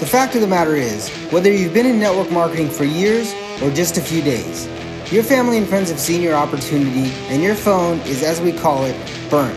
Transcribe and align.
The 0.00 0.06
fact 0.06 0.34
of 0.34 0.40
the 0.40 0.48
matter 0.48 0.74
is, 0.74 1.08
whether 1.30 1.52
you've 1.52 1.72
been 1.72 1.86
in 1.86 2.00
network 2.00 2.28
marketing 2.32 2.68
for 2.68 2.82
years 2.82 3.32
or 3.62 3.70
just 3.70 3.96
a 3.96 4.00
few 4.00 4.22
days, 4.22 4.66
your 5.12 5.22
family 5.22 5.56
and 5.56 5.68
friends 5.68 5.88
have 5.88 6.00
seen 6.00 6.20
your 6.20 6.34
opportunity 6.34 7.12
and 7.28 7.40
your 7.40 7.54
phone 7.54 8.00
is, 8.00 8.24
as 8.24 8.40
we 8.40 8.52
call 8.52 8.84
it, 8.86 8.96
burnt. 9.30 9.56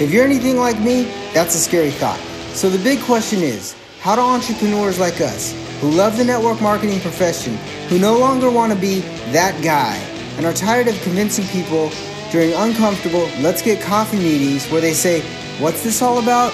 If 0.00 0.10
you're 0.10 0.24
anything 0.24 0.56
like 0.56 0.80
me, 0.80 1.04
that's 1.32 1.54
a 1.54 1.58
scary 1.58 1.92
thought. 1.92 2.18
So 2.54 2.68
the 2.68 2.82
big 2.82 3.00
question 3.02 3.40
is, 3.40 3.76
how 4.00 4.16
do 4.16 4.20
entrepreneurs 4.20 4.98
like 4.98 5.20
us, 5.20 5.52
who 5.80 5.90
love 5.90 6.16
the 6.16 6.24
network 6.24 6.60
marketing 6.60 6.98
profession, 6.98 7.56
who 7.88 8.00
no 8.00 8.18
longer 8.18 8.50
want 8.50 8.72
to 8.72 8.78
be 8.78 9.00
that 9.30 9.62
guy, 9.62 9.94
and 10.38 10.44
are 10.44 10.52
tired 10.52 10.88
of 10.88 11.00
convincing 11.02 11.46
people 11.46 11.92
during 12.32 12.52
uncomfortable 12.52 13.30
let's 13.40 13.62
get 13.62 13.80
coffee 13.80 14.18
meetings 14.18 14.68
where 14.72 14.80
they 14.80 14.92
say, 14.92 15.20
What's 15.60 15.84
this 15.84 16.02
all 16.02 16.18
about? 16.18 16.52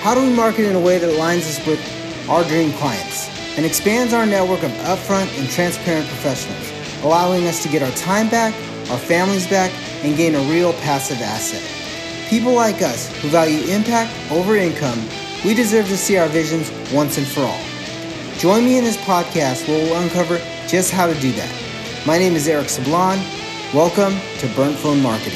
How 0.00 0.14
do 0.14 0.22
we 0.22 0.34
market 0.34 0.66
in 0.66 0.74
a 0.74 0.80
way 0.80 0.98
that 0.98 1.10
aligns 1.10 1.40
us 1.40 1.66
with 1.66 1.78
our 2.28 2.44
dream 2.44 2.72
clients 2.72 3.28
and 3.56 3.66
expands 3.66 4.12
our 4.12 4.26
network 4.26 4.62
of 4.62 4.70
upfront 4.82 5.28
and 5.38 5.48
transparent 5.50 6.06
professionals, 6.08 6.72
allowing 7.04 7.46
us 7.46 7.62
to 7.62 7.68
get 7.68 7.82
our 7.82 7.90
time 7.92 8.28
back, 8.28 8.54
our 8.90 8.98
families 8.98 9.46
back, 9.48 9.70
and 10.04 10.16
gain 10.16 10.34
a 10.34 10.40
real 10.50 10.72
passive 10.74 11.20
asset? 11.20 11.62
People 12.28 12.52
like 12.54 12.82
us 12.82 13.08
who 13.20 13.28
value 13.28 13.62
impact 13.70 14.12
over 14.30 14.56
income, 14.56 14.98
we 15.44 15.54
deserve 15.54 15.86
to 15.88 15.96
see 15.96 16.16
our 16.16 16.28
visions 16.28 16.70
once 16.92 17.18
and 17.18 17.26
for 17.26 17.42
all. 17.42 17.60
Join 18.38 18.64
me 18.64 18.78
in 18.78 18.84
this 18.84 18.96
podcast 18.98 19.68
where 19.68 19.84
we'll 19.84 20.02
uncover 20.02 20.38
just 20.66 20.90
how 20.90 21.06
to 21.06 21.14
do 21.20 21.32
that. 21.32 21.52
My 22.06 22.18
name 22.18 22.34
is 22.34 22.48
Eric 22.48 22.66
Sablon 22.66 23.18
Welcome 23.74 24.12
to 24.40 24.48
Burnt 24.48 24.76
Phone 24.76 25.00
Marketing. 25.00 25.32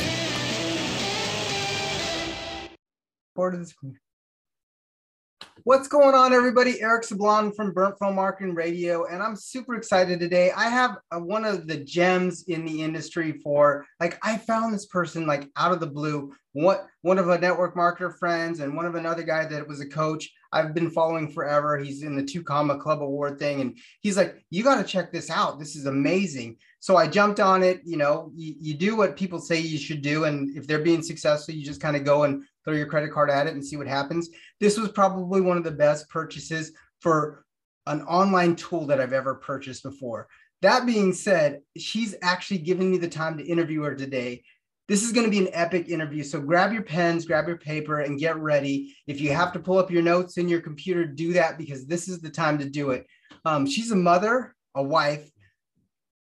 What's 5.66 5.88
going 5.88 6.14
on, 6.14 6.32
everybody? 6.32 6.80
Eric 6.80 7.02
Sablon 7.02 7.52
from 7.52 7.72
Burnt 7.72 7.98
Phone 7.98 8.14
Marketing 8.14 8.54
Radio, 8.54 9.06
and 9.06 9.20
I'm 9.20 9.34
super 9.34 9.74
excited 9.74 10.20
today. 10.20 10.52
I 10.52 10.68
have 10.68 10.96
a, 11.10 11.18
one 11.18 11.44
of 11.44 11.66
the 11.66 11.78
gems 11.78 12.44
in 12.44 12.64
the 12.64 12.82
industry 12.82 13.40
for 13.42 13.84
like 13.98 14.16
I 14.22 14.38
found 14.38 14.72
this 14.72 14.86
person 14.86 15.26
like 15.26 15.50
out 15.56 15.72
of 15.72 15.80
the 15.80 15.88
blue. 15.88 16.32
What 16.52 16.86
one 17.02 17.18
of 17.18 17.28
a 17.28 17.38
network 17.38 17.74
marketer 17.74 18.16
friends 18.16 18.60
and 18.60 18.76
one 18.76 18.86
of 18.86 18.94
another 18.94 19.24
guy 19.24 19.44
that 19.44 19.66
was 19.66 19.80
a 19.80 19.88
coach 19.88 20.30
I've 20.52 20.72
been 20.72 20.88
following 20.88 21.32
forever. 21.32 21.76
He's 21.76 22.04
in 22.04 22.14
the 22.14 22.22
two 22.22 22.44
comma 22.44 22.78
club 22.78 23.02
award 23.02 23.40
thing, 23.40 23.60
and 23.60 23.76
he's 24.02 24.16
like, 24.16 24.36
"You 24.50 24.62
got 24.62 24.76
to 24.76 24.84
check 24.84 25.10
this 25.10 25.30
out. 25.30 25.58
This 25.58 25.74
is 25.74 25.86
amazing." 25.86 26.58
So 26.86 26.96
I 26.96 27.08
jumped 27.08 27.40
on 27.40 27.64
it. 27.64 27.80
You 27.84 27.96
know, 27.96 28.30
you, 28.32 28.54
you 28.60 28.74
do 28.74 28.94
what 28.94 29.16
people 29.16 29.40
say 29.40 29.58
you 29.58 29.76
should 29.76 30.02
do. 30.02 30.22
And 30.22 30.56
if 30.56 30.68
they're 30.68 30.78
being 30.78 31.02
successful, 31.02 31.52
you 31.52 31.64
just 31.64 31.80
kind 31.80 31.96
of 31.96 32.04
go 32.04 32.22
and 32.22 32.44
throw 32.64 32.74
your 32.74 32.86
credit 32.86 33.10
card 33.10 33.28
at 33.28 33.48
it 33.48 33.54
and 33.54 33.66
see 33.66 33.76
what 33.76 33.88
happens. 33.88 34.30
This 34.60 34.78
was 34.78 34.92
probably 34.92 35.40
one 35.40 35.56
of 35.56 35.64
the 35.64 35.72
best 35.72 36.08
purchases 36.10 36.70
for 37.00 37.44
an 37.88 38.02
online 38.02 38.54
tool 38.54 38.86
that 38.86 39.00
I've 39.00 39.12
ever 39.12 39.34
purchased 39.34 39.82
before. 39.82 40.28
That 40.62 40.86
being 40.86 41.12
said, 41.12 41.58
she's 41.76 42.14
actually 42.22 42.58
given 42.58 42.88
me 42.88 42.98
the 42.98 43.08
time 43.08 43.36
to 43.38 43.44
interview 43.44 43.82
her 43.82 43.96
today. 43.96 44.44
This 44.86 45.02
is 45.02 45.10
going 45.10 45.26
to 45.26 45.30
be 45.30 45.44
an 45.44 45.52
epic 45.54 45.88
interview. 45.88 46.22
So 46.22 46.40
grab 46.40 46.72
your 46.72 46.82
pens, 46.84 47.26
grab 47.26 47.48
your 47.48 47.58
paper, 47.58 48.02
and 48.02 48.16
get 48.16 48.36
ready. 48.36 48.94
If 49.08 49.20
you 49.20 49.32
have 49.32 49.52
to 49.54 49.58
pull 49.58 49.78
up 49.78 49.90
your 49.90 50.02
notes 50.02 50.38
in 50.38 50.48
your 50.48 50.60
computer, 50.60 51.04
do 51.04 51.32
that 51.32 51.58
because 51.58 51.84
this 51.84 52.06
is 52.06 52.20
the 52.20 52.30
time 52.30 52.58
to 52.60 52.70
do 52.70 52.92
it. 52.92 53.08
Um, 53.44 53.66
she's 53.66 53.90
a 53.90 53.96
mother, 53.96 54.54
a 54.76 54.82
wife, 54.84 55.28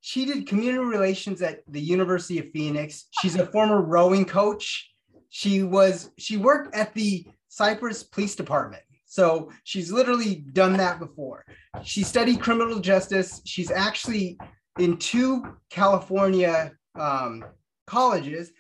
she 0.02 0.26
did 0.26 0.48
community 0.48 0.84
relations 0.84 1.42
at 1.42 1.62
the 1.68 1.80
University 1.80 2.40
of 2.40 2.52
Phoenix. 2.52 3.06
She's 3.22 3.36
a 3.36 3.46
former 3.46 3.82
rowing 3.82 4.26
coach. 4.26 4.92
She 5.30 5.64
was 5.64 6.10
she 6.18 6.38
worked 6.38 6.76
at 6.76 6.94
the 6.94 7.26
Cypress 7.48 8.04
Police 8.04 8.36
Department. 8.36 8.82
So 9.06 9.52
she's 9.64 9.92
literally 9.92 10.36
done 10.54 10.74
that 10.78 11.00
before. 11.00 11.46
She 11.84 12.04
studied 12.04 12.42
criminal 12.42 12.80
justice. 12.80 13.42
She's 13.46 13.70
actually 13.70 14.38
in 14.80 14.98
two 14.98 15.44
California 15.70 16.72
um, 16.98 17.44
colleges, 17.86 18.52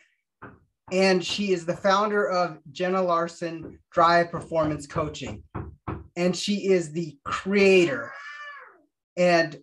and 0.92 1.26
she 1.26 1.54
is 1.54 1.66
the 1.66 1.76
founder 1.76 2.30
of 2.30 2.60
Jenna 2.72 3.02
Larson 3.02 3.80
Drive 3.92 4.30
Performance 4.30 4.86
Coaching, 4.86 5.42
and 6.16 6.36
she 6.36 6.68
is 6.68 6.92
the 6.92 7.18
creator 7.24 8.12
and 9.18 9.58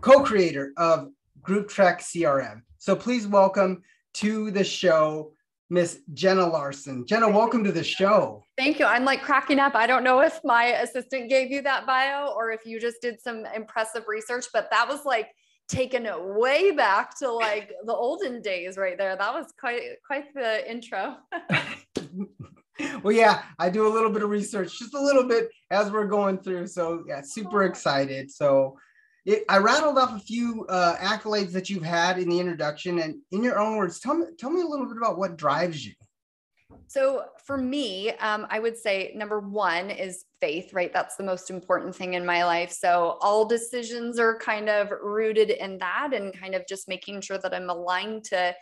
co-creator 0.00 0.72
of 0.76 1.10
Group 1.42 1.68
Track 1.68 2.00
CRM. 2.00 2.62
So 2.78 2.96
please 2.96 3.26
welcome 3.26 3.82
to 4.14 4.50
the 4.50 4.64
show 4.64 5.32
Miss 5.68 6.00
Jenna 6.14 6.44
Larson. 6.46 7.06
Jenna, 7.06 7.28
welcome 7.28 7.62
to 7.62 7.70
the 7.70 7.84
show. 7.84 8.42
Thank 8.58 8.80
you. 8.80 8.86
I'm 8.86 9.04
like 9.04 9.22
cracking 9.22 9.60
up. 9.60 9.74
I 9.76 9.86
don't 9.86 10.02
know 10.02 10.20
if 10.20 10.40
my 10.42 10.64
assistant 10.64 11.30
gave 11.30 11.50
you 11.50 11.62
that 11.62 11.86
bio 11.86 12.32
or 12.34 12.50
if 12.50 12.66
you 12.66 12.80
just 12.80 13.00
did 13.00 13.20
some 13.20 13.44
impressive 13.54 14.04
research, 14.08 14.46
but 14.52 14.68
that 14.72 14.88
was 14.88 15.04
like 15.04 15.28
taken 15.68 16.06
it 16.06 16.20
way 16.20 16.72
back 16.72 17.16
to 17.18 17.30
like 17.30 17.72
the 17.84 17.94
olden 17.94 18.42
days 18.42 18.76
right 18.76 18.98
there. 18.98 19.14
That 19.16 19.32
was 19.32 19.52
quite 19.58 19.82
quite 20.04 20.34
the 20.34 20.68
intro. 20.68 21.18
well, 23.02 23.14
yeah, 23.14 23.42
I 23.58 23.70
do 23.70 23.86
a 23.86 23.92
little 23.92 24.10
bit 24.10 24.24
of 24.24 24.30
research, 24.30 24.76
just 24.76 24.94
a 24.94 25.00
little 25.00 25.28
bit 25.28 25.50
as 25.70 25.92
we're 25.92 26.08
going 26.08 26.38
through. 26.38 26.66
So 26.66 27.04
yeah, 27.06 27.20
super 27.22 27.62
excited. 27.62 28.30
So 28.30 28.76
it, 29.26 29.44
I 29.48 29.58
rattled 29.58 29.98
off 29.98 30.14
a 30.14 30.18
few 30.18 30.66
uh, 30.68 30.96
accolades 30.96 31.52
that 31.52 31.68
you've 31.68 31.84
had 31.84 32.18
in 32.18 32.28
the 32.28 32.40
introduction, 32.40 33.00
and 33.00 33.16
in 33.32 33.42
your 33.42 33.58
own 33.58 33.76
words, 33.76 34.00
tell 34.00 34.14
me 34.14 34.26
tell 34.38 34.50
me 34.50 34.62
a 34.62 34.66
little 34.66 34.86
bit 34.86 34.96
about 34.96 35.18
what 35.18 35.36
drives 35.36 35.84
you. 35.86 35.92
So 36.86 37.24
for 37.44 37.56
me, 37.56 38.10
um, 38.14 38.46
I 38.50 38.58
would 38.58 38.76
say 38.76 39.12
number 39.14 39.40
one 39.40 39.90
is 39.90 40.24
faith, 40.40 40.72
right? 40.72 40.92
That's 40.92 41.16
the 41.16 41.24
most 41.24 41.50
important 41.50 41.94
thing 41.94 42.14
in 42.14 42.24
my 42.24 42.44
life. 42.44 42.72
So 42.72 43.18
all 43.20 43.44
decisions 43.44 44.18
are 44.18 44.38
kind 44.38 44.68
of 44.68 44.90
rooted 45.02 45.50
in 45.50 45.78
that, 45.78 46.12
and 46.14 46.38
kind 46.38 46.54
of 46.54 46.66
just 46.66 46.88
making 46.88 47.20
sure 47.20 47.38
that 47.38 47.54
I'm 47.54 47.70
aligned 47.70 48.24
to 48.24 48.54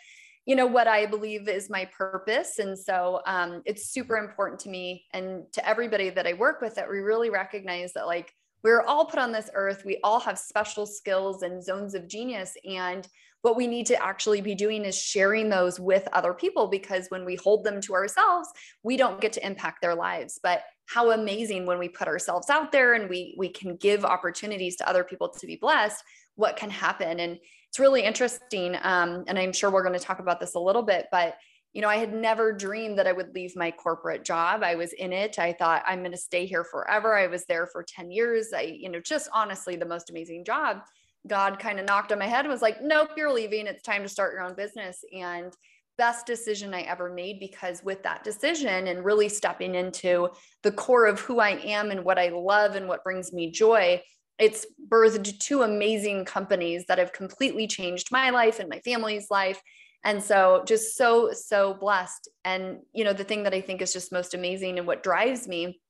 you 0.47 0.57
know 0.57 0.67
what 0.67 0.89
i 0.89 1.05
believe 1.05 1.47
is 1.47 1.69
my 1.69 1.85
purpose 1.87 2.59
and 2.59 2.79
so 2.79 3.21
um, 3.27 3.61
it's 3.67 3.91
super 3.91 4.17
important 4.17 4.59
to 4.59 4.71
me 4.71 5.05
and 5.13 5.45
to 5.53 5.69
everybody 5.69 6.09
that 6.09 6.27
i 6.27 6.33
work 6.33 6.63
with 6.63 6.75
that 6.75 6.91
we 6.91 7.01
really 7.01 7.29
recognize 7.29 7.93
that 7.93 8.07
like 8.07 8.33
we're 8.63 8.83
all 8.83 9.07
put 9.07 9.19
on 9.19 9.33
this 9.33 9.51
earth. 9.55 9.85
We 9.85 9.99
all 10.03 10.21
have 10.21 10.39
special 10.39 10.87
skills 10.87 11.43
and 11.43 11.63
zones 11.63 11.95
of 11.95 12.09
genius. 12.09 12.57
And 12.69 13.07
what 13.43 13.57
we 13.57 13.67
need 13.67 13.87
to 13.87 14.03
actually 14.03 14.41
be 14.41 14.55
doing 14.55 14.85
is 14.85 15.01
sharing 15.01 15.49
those 15.49 15.79
with 15.79 16.09
other 16.13 16.35
people 16.35 16.67
because 16.67 17.07
when 17.09 17.25
we 17.25 17.37
hold 17.37 17.65
them 17.65 17.81
to 17.83 17.95
ourselves, 17.95 18.49
we 18.83 18.97
don't 18.97 19.21
get 19.21 19.33
to 19.35 19.47
impact 19.47 19.81
their 19.81 19.95
lives. 19.95 20.41
But 20.43 20.63
how 20.87 21.13
amazing 21.13 21.67
when 21.67 21.79
we 21.79 21.89
put 21.89 22.09
ourselves 22.09 22.51
out 22.51 22.73
there 22.73 22.95
and 22.95 23.09
we 23.09 23.35
we 23.39 23.49
can 23.49 23.77
give 23.77 24.05
opportunities 24.05 24.77
to 24.77 24.89
other 24.89 25.05
people 25.05 25.29
to 25.29 25.47
be 25.47 25.57
blessed, 25.57 26.03
what 26.35 26.57
can 26.57 26.71
happen. 26.71 27.21
And 27.21 27.39
it's 27.69 27.79
really 27.79 28.03
interesting. 28.03 28.77
Um, 28.83 29.25
and 29.29 29.39
I'm 29.39 29.53
sure 29.53 29.71
we're 29.71 29.85
going 29.85 29.99
to 29.99 30.05
talk 30.05 30.19
about 30.19 30.41
this 30.41 30.55
a 30.55 30.61
little 30.61 30.83
bit, 30.83 31.07
but 31.13 31.37
you 31.78 31.83
know, 31.83 31.89
I 31.89 31.99
had 31.99 32.12
never 32.12 32.50
dreamed 32.50 32.99
that 32.99 33.06
I 33.06 33.12
would 33.12 33.33
leave 33.37 33.55
my 33.55 33.71
corporate 33.71 34.25
job. 34.25 34.65
I 34.65 34.75
was 34.75 34.93
in 34.94 35.12
it. 35.12 35.39
I 35.39 35.53
thought 35.53 35.84
I'm 35.87 36.00
going 36.00 36.11
to 36.11 36.19
stay 36.19 36.44
here 36.44 36.65
forever. 36.65 37.16
I 37.16 37.28
was 37.28 37.44
there 37.44 37.69
for 37.69 37.84
10 37.84 38.11
years. 38.11 38.49
I, 38.53 38.62
you 38.62 38.89
know, 38.89 38.99
just 38.99 39.28
honestly 39.33 39.77
the 39.77 39.87
most 39.87 40.11
amazing 40.11 40.44
job. 40.44 40.81
God 41.28 41.61
kind 41.61 41.78
of 41.78 41.87
knocked 41.87 42.11
on 42.11 42.19
my 42.19 42.27
head 42.27 42.41
and 42.41 42.49
was 42.49 42.62
like, 42.62 42.83
nope, 42.83 43.11
you're 43.17 43.33
leaving. 43.33 43.69
It's 43.69 43.84
time 43.84 44.03
to 44.03 44.09
start 44.09 44.33
your 44.33 44.43
own 44.43 44.56
business. 44.56 45.05
And 45.17 45.55
best 45.97 46.27
decision 46.27 46.75
I 46.75 46.81
ever 46.81 47.15
made 47.15 47.38
because 47.38 47.84
with 47.84 48.03
that 48.03 48.25
decision 48.25 48.88
and 48.88 49.05
really 49.05 49.28
stepping 49.28 49.77
into 49.77 50.31
the 50.65 50.72
core 50.72 51.06
of 51.06 51.21
who 51.21 51.38
I 51.38 51.50
am 51.61 51.93
and 51.93 52.05
what 52.05 52.19
I 52.19 52.31
love 52.31 52.75
and 52.75 52.88
what 52.88 53.05
brings 53.05 53.33
me 53.33 53.53
joy, 53.53 54.03
it's 54.41 54.67
birthed 54.91 55.38
two 55.38 55.62
amazing 55.62 56.25
companies 56.25 56.87
that 56.88 56.99
have 56.99 57.12
completely 57.12 57.69
changed 57.69 58.11
my 58.11 58.31
life 58.31 58.59
and 58.59 58.69
my 58.69 58.81
family's 58.81 59.31
life 59.31 59.62
and 60.05 60.23
so 60.23 60.63
just 60.67 60.97
so 60.97 61.33
so 61.33 61.75
blessed. 61.75 62.29
And 62.45 62.79
you 62.93 63.05
know 63.05 63.13
the 63.13 63.25
thing 63.25 63.43
that 63.45 63.55
i 63.55 63.61
think 63.61 63.83
is 63.83 63.93
just 63.93 64.13
most 64.13 64.35
amazing 64.35 64.79
and 64.79 64.87
what 64.87 65.03
drives 65.03 65.49
me 65.49 65.81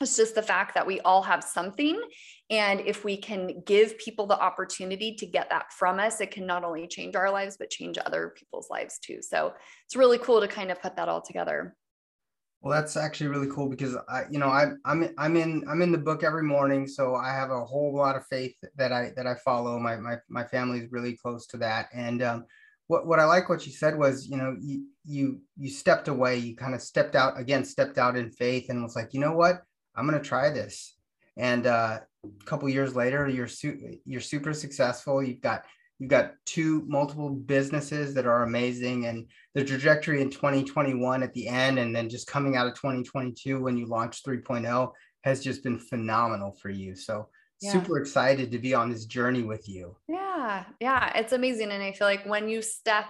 is 0.00 0.16
just 0.16 0.34
the 0.34 0.42
fact 0.42 0.74
that 0.74 0.86
we 0.86 1.00
all 1.00 1.22
have 1.22 1.44
something. 1.44 2.00
And 2.50 2.80
if 2.80 3.04
we 3.04 3.16
can 3.16 3.62
give 3.64 3.96
people 3.98 4.26
the 4.26 4.38
opportunity 4.38 5.14
to 5.16 5.26
get 5.26 5.50
that 5.50 5.72
from 5.72 5.98
us 5.98 6.20
it 6.20 6.30
can 6.30 6.46
not 6.46 6.64
only 6.64 6.86
change 6.86 7.16
our 7.16 7.30
lives 7.30 7.56
but 7.56 7.70
change 7.70 7.98
other 8.04 8.34
people's 8.36 8.68
lives 8.70 8.98
too. 8.98 9.20
So 9.22 9.54
it's 9.86 9.96
really 9.96 10.18
cool 10.18 10.40
to 10.40 10.48
kind 10.48 10.70
of 10.70 10.80
put 10.80 10.96
that 10.96 11.08
all 11.08 11.22
together. 11.22 11.76
Well 12.60 12.72
that's 12.72 12.96
actually 12.96 13.28
really 13.28 13.48
cool 13.48 13.68
because 13.68 13.94
i 14.08 14.22
you 14.30 14.38
know 14.38 14.48
I, 14.48 14.72
i'm 14.86 15.10
i'm 15.18 15.36
in 15.36 15.64
i'm 15.68 15.82
in 15.82 15.92
the 15.92 15.98
book 15.98 16.22
every 16.24 16.42
morning. 16.42 16.86
So 16.86 17.14
i 17.14 17.30
have 17.30 17.50
a 17.50 17.64
whole 17.64 17.94
lot 17.94 18.16
of 18.16 18.26
faith 18.26 18.54
that 18.76 18.92
i 18.92 19.12
that 19.16 19.26
i 19.26 19.34
follow. 19.44 19.78
My 19.78 19.96
my, 19.96 20.16
my 20.28 20.44
family 20.44 20.80
is 20.80 20.90
really 20.90 21.16
close 21.16 21.46
to 21.48 21.56
that. 21.58 21.88
And 21.92 22.22
um, 22.22 22.44
what 22.86 23.06
what 23.06 23.20
I 23.20 23.24
like 23.24 23.48
what 23.48 23.66
you 23.66 23.72
said 23.72 23.98
was, 23.98 24.28
you 24.28 24.36
know, 24.36 24.56
you 24.60 24.86
you 25.04 25.40
you 25.56 25.70
stepped 25.70 26.08
away, 26.08 26.36
you 26.36 26.56
kind 26.56 26.74
of 26.74 26.82
stepped 26.82 27.14
out 27.14 27.38
again, 27.38 27.64
stepped 27.64 27.98
out 27.98 28.16
in 28.16 28.30
faith, 28.30 28.66
and 28.68 28.82
was 28.82 28.96
like, 28.96 29.14
you 29.14 29.20
know 29.20 29.32
what, 29.32 29.62
I'm 29.96 30.06
gonna 30.06 30.22
try 30.22 30.50
this. 30.50 30.96
And 31.36 31.66
uh, 31.66 32.00
a 32.24 32.44
couple 32.44 32.68
years 32.68 32.94
later, 32.94 33.28
you're 33.28 33.48
su- 33.48 33.98
you're 34.04 34.20
super 34.20 34.52
successful. 34.52 35.22
You've 35.22 35.40
got 35.40 35.64
you've 35.98 36.10
got 36.10 36.32
two 36.44 36.84
multiple 36.86 37.30
businesses 37.30 38.14
that 38.14 38.26
are 38.26 38.42
amazing, 38.42 39.06
and 39.06 39.26
the 39.54 39.64
trajectory 39.64 40.20
in 40.20 40.30
2021 40.30 41.22
at 41.22 41.32
the 41.32 41.48
end, 41.48 41.78
and 41.78 41.94
then 41.94 42.08
just 42.08 42.26
coming 42.26 42.56
out 42.56 42.66
of 42.66 42.74
2022 42.74 43.60
when 43.60 43.76
you 43.76 43.86
launched 43.86 44.26
3.0 44.26 44.92
has 45.22 45.42
just 45.42 45.62
been 45.62 45.78
phenomenal 45.78 46.54
for 46.60 46.68
you. 46.68 46.94
So 46.94 47.28
Yeah. 47.60 47.72
super 47.72 47.98
excited 47.98 48.50
to 48.52 48.58
be 48.58 48.74
on 48.74 48.90
this 48.90 49.06
journey 49.06 49.42
with 49.42 49.68
you. 49.68 49.96
Yeah, 50.08 50.64
yeah, 50.80 51.16
it's 51.18 51.32
amazing. 51.32 51.70
And 51.70 51.82
I 51.82 51.92
feel 51.92 52.06
like 52.06 52.26
when 52.26 52.48
you 52.48 52.62
step 52.62 53.06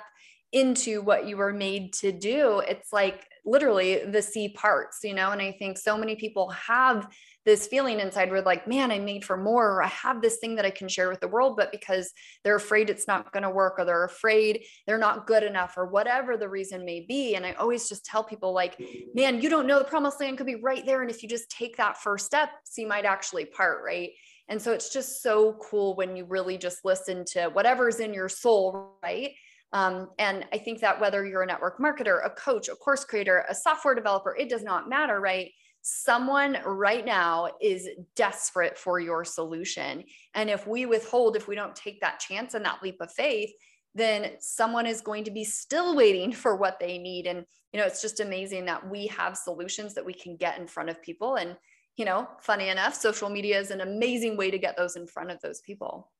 into 0.52 1.02
what 1.02 1.26
you 1.26 1.36
were 1.36 1.52
made 1.52 1.92
to 1.94 2.12
do, 2.12 2.60
it's 2.60 2.92
like 2.92 3.26
literally 3.44 4.04
the 4.04 4.22
sea 4.22 4.50
parts, 4.50 5.00
you 5.02 5.12
know? 5.12 5.32
And 5.32 5.42
I 5.42 5.52
think 5.58 5.76
so 5.76 5.98
many 5.98 6.14
people 6.14 6.50
have 6.50 7.08
this 7.44 7.66
feeling 7.66 8.00
inside 8.00 8.30
where 8.30 8.40
like, 8.40 8.66
man, 8.66 8.90
I'm 8.90 9.04
made 9.04 9.24
for 9.24 9.36
more, 9.36 9.72
or 9.72 9.82
I 9.82 9.88
have 9.88 10.22
this 10.22 10.38
thing 10.38 10.54
that 10.54 10.64
I 10.64 10.70
can 10.70 10.88
share 10.88 11.10
with 11.10 11.20
the 11.20 11.28
world, 11.28 11.56
but 11.56 11.72
because 11.72 12.10
they're 12.42 12.56
afraid 12.56 12.88
it's 12.88 13.06
not 13.06 13.32
going 13.32 13.42
to 13.42 13.50
work, 13.50 13.74
or 13.78 13.84
they're 13.84 14.04
afraid 14.04 14.64
they're 14.86 14.96
not 14.96 15.26
good 15.26 15.42
enough, 15.42 15.74
or 15.76 15.86
whatever 15.86 16.36
the 16.36 16.48
reason 16.48 16.84
may 16.84 17.04
be. 17.06 17.34
And 17.34 17.44
I 17.44 17.52
always 17.52 17.88
just 17.88 18.06
tell 18.06 18.24
people, 18.24 18.54
like, 18.54 18.80
man, 19.12 19.42
you 19.42 19.50
don't 19.50 19.66
know 19.66 19.78
the 19.78 19.84
promised 19.84 20.20
land 20.20 20.38
could 20.38 20.46
be 20.46 20.54
right 20.54 20.86
there. 20.86 21.02
And 21.02 21.10
if 21.10 21.22
you 21.22 21.28
just 21.28 21.50
take 21.50 21.76
that 21.76 21.98
first 21.98 22.24
step, 22.24 22.50
you 22.78 22.86
might 22.86 23.04
actually 23.04 23.44
part, 23.44 23.82
right? 23.84 24.10
And 24.48 24.60
so 24.60 24.72
it's 24.72 24.92
just 24.92 25.22
so 25.22 25.54
cool 25.62 25.96
when 25.96 26.16
you 26.16 26.24
really 26.24 26.58
just 26.58 26.84
listen 26.84 27.24
to 27.32 27.46
whatever's 27.46 28.00
in 28.00 28.12
your 28.12 28.28
soul, 28.28 28.98
right? 29.02 29.32
Um, 29.72 30.10
and 30.18 30.46
I 30.52 30.58
think 30.58 30.80
that 30.80 31.00
whether 31.00 31.26
you're 31.26 31.42
a 31.42 31.46
network 31.46 31.78
marketer, 31.78 32.24
a 32.24 32.30
coach, 32.30 32.68
a 32.68 32.76
course 32.76 33.04
creator, 33.04 33.44
a 33.48 33.54
software 33.54 33.94
developer, 33.94 34.36
it 34.36 34.48
does 34.48 34.62
not 34.62 34.88
matter, 34.88 35.20
right? 35.20 35.50
Someone 35.82 36.58
right 36.64 37.04
now 37.04 37.48
is 37.60 37.88
desperate 38.14 38.78
for 38.78 39.00
your 39.00 39.24
solution. 39.24 40.04
And 40.34 40.48
if 40.48 40.66
we 40.66 40.86
withhold, 40.86 41.36
if 41.36 41.48
we 41.48 41.54
don't 41.54 41.74
take 41.74 42.00
that 42.02 42.20
chance 42.20 42.54
and 42.54 42.64
that 42.64 42.82
leap 42.82 43.00
of 43.00 43.12
faith, 43.12 43.50
then 43.96 44.32
someone 44.40 44.86
is 44.86 45.00
going 45.00 45.24
to 45.24 45.30
be 45.30 45.44
still 45.44 45.96
waiting 45.96 46.32
for 46.32 46.56
what 46.56 46.78
they 46.78 46.98
need. 46.98 47.26
And, 47.26 47.44
you 47.72 47.80
know, 47.80 47.86
it's 47.86 48.02
just 48.02 48.20
amazing 48.20 48.66
that 48.66 48.88
we 48.88 49.06
have 49.08 49.36
solutions 49.36 49.94
that 49.94 50.06
we 50.06 50.14
can 50.14 50.36
get 50.36 50.58
in 50.58 50.66
front 50.66 50.90
of 50.90 51.02
people. 51.02 51.36
And, 51.36 51.56
you 51.96 52.04
know, 52.04 52.28
funny 52.40 52.68
enough, 52.68 52.94
social 52.94 53.28
media 53.28 53.58
is 53.58 53.70
an 53.70 53.80
amazing 53.80 54.36
way 54.36 54.50
to 54.50 54.58
get 54.58 54.76
those 54.76 54.96
in 54.96 55.06
front 55.06 55.30
of 55.30 55.40
those 55.40 55.60
people. 55.60 56.10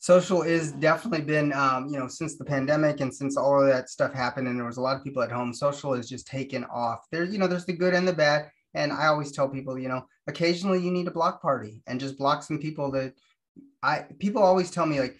Social 0.00 0.42
is 0.42 0.70
definitely 0.72 1.22
been, 1.22 1.52
um, 1.52 1.88
you 1.88 1.98
know, 1.98 2.06
since 2.06 2.36
the 2.36 2.44
pandemic 2.44 3.00
and 3.00 3.12
since 3.12 3.36
all 3.36 3.60
of 3.60 3.68
that 3.68 3.88
stuff 3.88 4.12
happened, 4.12 4.46
and 4.46 4.56
there 4.56 4.66
was 4.66 4.76
a 4.76 4.80
lot 4.80 4.96
of 4.96 5.02
people 5.02 5.22
at 5.22 5.32
home. 5.32 5.52
Social 5.52 5.94
is 5.94 6.08
just 6.08 6.28
taken 6.28 6.64
off. 6.66 7.06
There's, 7.10 7.32
you 7.32 7.38
know, 7.38 7.48
there's 7.48 7.66
the 7.66 7.72
good 7.72 7.94
and 7.94 8.06
the 8.06 8.12
bad. 8.12 8.50
And 8.74 8.92
I 8.92 9.06
always 9.06 9.32
tell 9.32 9.48
people, 9.48 9.76
you 9.76 9.88
know, 9.88 10.06
occasionally 10.28 10.80
you 10.80 10.92
need 10.92 11.08
a 11.08 11.10
block 11.10 11.42
party 11.42 11.82
and 11.88 11.98
just 11.98 12.18
block 12.18 12.44
some 12.44 12.58
people 12.58 12.92
that 12.92 13.14
I 13.82 14.04
people 14.18 14.42
always 14.42 14.70
tell 14.70 14.86
me 14.86 15.00
like 15.00 15.16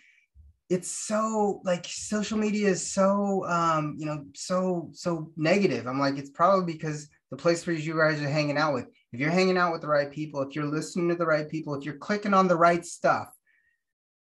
it's 0.69 0.91
so 0.91 1.61
like 1.65 1.87
social 1.87 2.37
media 2.37 2.69
is 2.69 2.87
so 2.87 3.45
um 3.49 3.97
you 3.99 4.05
know 4.05 4.27
so 4.35 4.91
so 4.93 5.31
negative 5.37 5.87
i'm 5.87 5.99
like 5.99 6.19
it's 6.19 6.31
probably 6.31 6.73
because 6.73 7.09
the 7.31 7.37
place 7.37 7.67
where 7.67 7.77
you 7.77 7.97
guys 7.97 8.21
are 8.21 8.29
hanging 8.29 8.59
out 8.59 8.75
with 8.75 8.87
if 9.13 9.21
you're 9.21 9.31
hanging 9.31 9.57
out 9.57 9.73
with 9.73 9.81
the 9.81 9.89
right 9.89 10.11
people 10.11 10.43
if 10.43 10.55
you're 10.55 10.65
listening 10.65 11.09
to 11.09 11.15
the 11.15 11.27
right 11.27 11.49
people 11.49 11.75
if 11.75 11.85
you're 11.85 11.97
clicking 11.97 12.35
on 12.35 12.49
the 12.49 12.57
right 12.57 12.85
stuff 12.85 13.29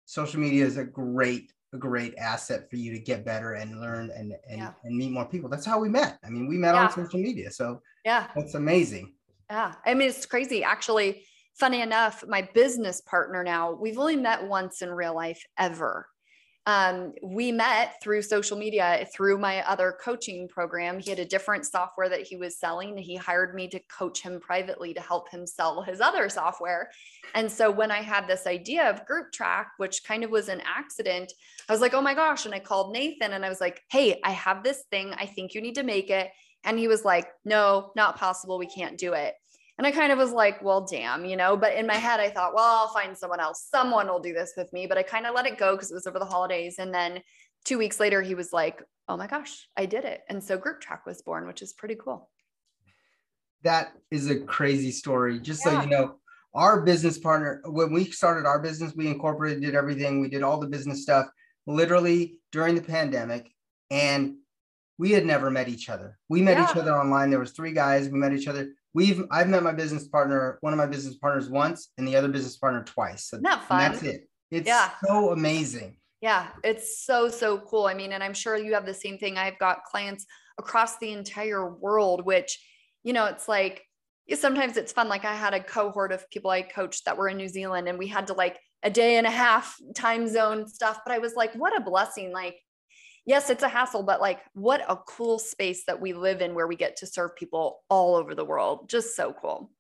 social 0.06 0.40
media 0.40 0.64
is 0.64 0.76
a 0.76 0.84
great 0.84 1.52
a 1.74 1.76
great 1.76 2.14
asset 2.16 2.68
for 2.70 2.76
you 2.76 2.92
to 2.92 2.98
get 2.98 3.24
better 3.26 3.52
and 3.54 3.80
learn 3.80 4.10
and 4.10 4.32
and, 4.48 4.58
Yeah. 4.58 4.72
and 4.84 4.96
meet 4.96 5.10
more 5.12 5.26
people 5.26 5.48
that's 5.50 5.66
how 5.66 5.78
we 5.78 5.88
met 5.88 6.18
i 6.24 6.30
mean 6.30 6.48
we 6.48 6.56
met 6.56 6.74
Yeah. 6.74 6.84
on 6.86 6.92
social 6.92 7.20
media 7.20 7.50
so 7.50 7.82
Yeah. 8.04 8.28
that's 8.34 8.54
amazing 8.54 9.14
Yeah. 9.50 9.72
I 9.86 9.94
mean, 9.94 10.10
it's 10.10 10.26
crazy. 10.26 10.62
Actually, 10.62 11.24
funny 11.58 11.80
enough, 11.80 12.22
my 12.28 12.42
business 12.52 13.00
partner 13.00 13.42
now, 13.42 13.72
we've 13.72 13.98
only 13.98 14.14
met 14.16 14.46
once 14.46 14.82
in 14.82 14.90
real 14.90 15.14
life 15.14 15.42
ever. 15.58 16.06
Um, 16.68 17.14
we 17.22 17.50
met 17.50 17.94
through 18.02 18.20
social 18.20 18.58
media 18.58 19.08
through 19.10 19.38
my 19.38 19.66
other 19.66 19.96
coaching 20.04 20.46
program. 20.46 20.98
He 20.98 21.08
had 21.08 21.18
a 21.18 21.24
different 21.24 21.64
software 21.64 22.10
that 22.10 22.20
he 22.20 22.36
was 22.36 22.60
selling. 22.60 22.94
He 22.98 23.16
hired 23.16 23.54
me 23.54 23.68
to 23.68 23.80
coach 23.88 24.20
him 24.20 24.38
privately 24.38 24.92
to 24.92 25.00
help 25.00 25.30
him 25.30 25.46
sell 25.46 25.80
his 25.80 26.02
other 26.02 26.28
software. 26.28 26.90
And 27.34 27.50
so 27.50 27.70
when 27.70 27.90
I 27.90 28.02
had 28.02 28.28
this 28.28 28.46
idea 28.46 28.90
of 28.90 29.06
group 29.06 29.32
track, 29.32 29.70
which 29.78 30.04
kind 30.04 30.22
of 30.24 30.30
was 30.30 30.50
an 30.50 30.60
accident, 30.66 31.32
I 31.70 31.72
was 31.72 31.80
like, 31.80 31.94
oh 31.94 32.02
my 32.02 32.12
gosh. 32.12 32.44
And 32.44 32.54
I 32.54 32.58
called 32.58 32.92
Nathan 32.92 33.32
and 33.32 33.46
I 33.46 33.48
was 33.48 33.62
like, 33.62 33.80
hey, 33.90 34.20
I 34.22 34.32
have 34.32 34.62
this 34.62 34.84
thing. 34.90 35.14
I 35.16 35.24
think 35.24 35.54
you 35.54 35.62
need 35.62 35.76
to 35.76 35.82
make 35.82 36.10
it. 36.10 36.28
And 36.64 36.78
he 36.78 36.86
was 36.86 37.02
like, 37.02 37.28
no, 37.46 37.92
not 37.96 38.18
possible. 38.18 38.58
We 38.58 38.66
can't 38.66 38.98
do 38.98 39.14
it. 39.14 39.32
And 39.78 39.86
I 39.86 39.92
kind 39.92 40.10
of 40.12 40.18
was 40.18 40.32
like, 40.32 40.62
well, 40.62 40.84
damn, 40.84 41.24
you 41.24 41.36
know, 41.36 41.56
but 41.56 41.74
in 41.74 41.86
my 41.86 41.94
head, 41.94 42.18
I 42.20 42.30
thought, 42.30 42.52
well, 42.54 42.64
I'll 42.64 42.92
find 42.92 43.16
someone 43.16 43.40
else. 43.40 43.66
Someone 43.70 44.08
will 44.08 44.18
do 44.20 44.34
this 44.34 44.54
with 44.56 44.72
me. 44.72 44.86
But 44.88 44.98
I 44.98 45.04
kind 45.04 45.24
of 45.24 45.34
let 45.34 45.46
it 45.46 45.56
go 45.56 45.76
because 45.76 45.90
it 45.90 45.94
was 45.94 46.06
over 46.06 46.18
the 46.18 46.24
holidays. 46.24 46.76
And 46.78 46.92
then 46.92 47.20
two 47.64 47.78
weeks 47.78 48.00
later, 48.00 48.20
he 48.20 48.34
was 48.34 48.52
like, 48.52 48.82
oh 49.08 49.16
my 49.16 49.28
gosh, 49.28 49.68
I 49.76 49.86
did 49.86 50.04
it. 50.04 50.22
And 50.28 50.42
so 50.42 50.58
Group 50.58 50.80
Track 50.80 51.06
was 51.06 51.22
born, 51.22 51.46
which 51.46 51.62
is 51.62 51.72
pretty 51.72 51.94
cool. 51.94 52.28
that 53.62 53.92
is 54.10 54.30
a 54.30 54.40
crazy 54.40 54.90
story. 54.90 55.40
Just 55.40 55.62
so 55.62 55.80
you 55.80 55.88
know, 55.88 56.16
our 56.54 56.82
business 56.82 57.18
partner, 57.18 57.60
when 57.66 57.92
we 57.92 58.04
started 58.04 58.46
our 58.46 58.58
business, 58.58 58.94
we 58.96 59.06
incorporated, 59.08 59.62
did 59.62 59.74
everything, 59.74 60.20
we 60.20 60.28
did 60.28 60.42
all 60.42 60.58
the 60.58 60.66
business 60.68 61.02
stuff 61.02 61.28
literally 61.66 62.38
during 62.52 62.74
the 62.74 62.82
pandemic. 62.82 63.50
And 63.90 64.36
we 64.98 65.12
had 65.12 65.24
never 65.24 65.50
met 65.50 65.68
each 65.68 65.88
other. 65.88 66.18
We 66.28 66.42
met 66.42 66.58
each 66.58 66.76
other 66.76 66.92
online. 66.92 67.30
There 67.30 67.38
was 67.38 67.52
three 67.52 67.72
guys. 67.72 68.08
We 68.08 68.18
met 68.18 68.32
each 68.32 68.48
other. 68.48 68.72
We've 68.98 69.24
I've 69.30 69.48
met 69.48 69.62
my 69.62 69.70
business 69.72 70.08
partner, 70.08 70.58
one 70.60 70.72
of 70.72 70.76
my 70.76 70.86
business 70.86 71.14
partners 71.14 71.48
once, 71.48 71.92
and 71.98 72.08
the 72.08 72.16
other 72.16 72.26
business 72.26 72.56
partner 72.56 72.82
twice. 72.82 73.26
So 73.28 73.38
that 73.42 73.62
fun? 73.68 73.78
that's 73.78 74.02
it. 74.02 74.28
It's 74.50 74.66
Yeah. 74.66 74.90
so 75.06 75.30
amazing. 75.30 75.98
Yeah, 76.20 76.48
it's 76.64 77.04
so, 77.06 77.28
so 77.28 77.58
cool. 77.58 77.86
I 77.86 77.94
mean, 77.94 78.10
and 78.10 78.24
I'm 78.24 78.34
sure 78.34 78.56
you 78.56 78.74
have 78.74 78.86
the 78.86 78.94
same 78.94 79.16
thing. 79.16 79.38
I've 79.38 79.58
got 79.60 79.84
clients 79.84 80.26
across 80.58 80.98
the 80.98 81.12
entire 81.12 81.72
world, 81.72 82.26
which, 82.26 82.58
you 83.04 83.12
know, 83.12 83.26
it's 83.26 83.46
like 83.46 83.84
sometimes 84.34 84.76
it's 84.76 84.92
fun. 84.92 85.08
Like 85.08 85.24
I 85.24 85.36
had 85.36 85.54
a 85.54 85.62
cohort 85.62 86.10
of 86.10 86.28
people 86.30 86.50
I 86.50 86.62
coached 86.62 87.04
that 87.04 87.16
were 87.16 87.28
in 87.28 87.36
New 87.36 87.46
Zealand 87.46 87.88
and 87.88 88.00
we 88.00 88.08
had 88.08 88.26
to 88.26 88.32
like 88.32 88.58
a 88.82 88.90
day 88.90 89.16
and 89.16 89.28
a 89.28 89.30
half 89.30 89.76
time 89.94 90.26
zone 90.26 90.66
stuff. 90.66 90.98
But 91.06 91.14
I 91.14 91.18
was 91.18 91.34
like, 91.36 91.54
what 91.54 91.76
a 91.76 91.80
blessing. 91.80 92.32
Like, 92.32 92.56
yes, 93.28 93.50
it's 93.50 93.62
a 93.62 93.68
hassle, 93.68 94.02
but 94.02 94.20
like, 94.20 94.40
what 94.54 94.80
a 94.88 94.96
cool 94.96 95.38
space 95.38 95.84
that 95.84 96.00
we 96.00 96.12
live 96.14 96.40
in 96.40 96.54
where 96.54 96.66
we 96.66 96.74
get 96.74 96.96
to 96.96 97.06
serve 97.06 97.36
people 97.36 97.80
all 97.90 98.16
over 98.16 98.34
the 98.34 98.44
world. 98.44 98.88
Just 98.88 99.14
so 99.14 99.34
cool. 99.40 99.70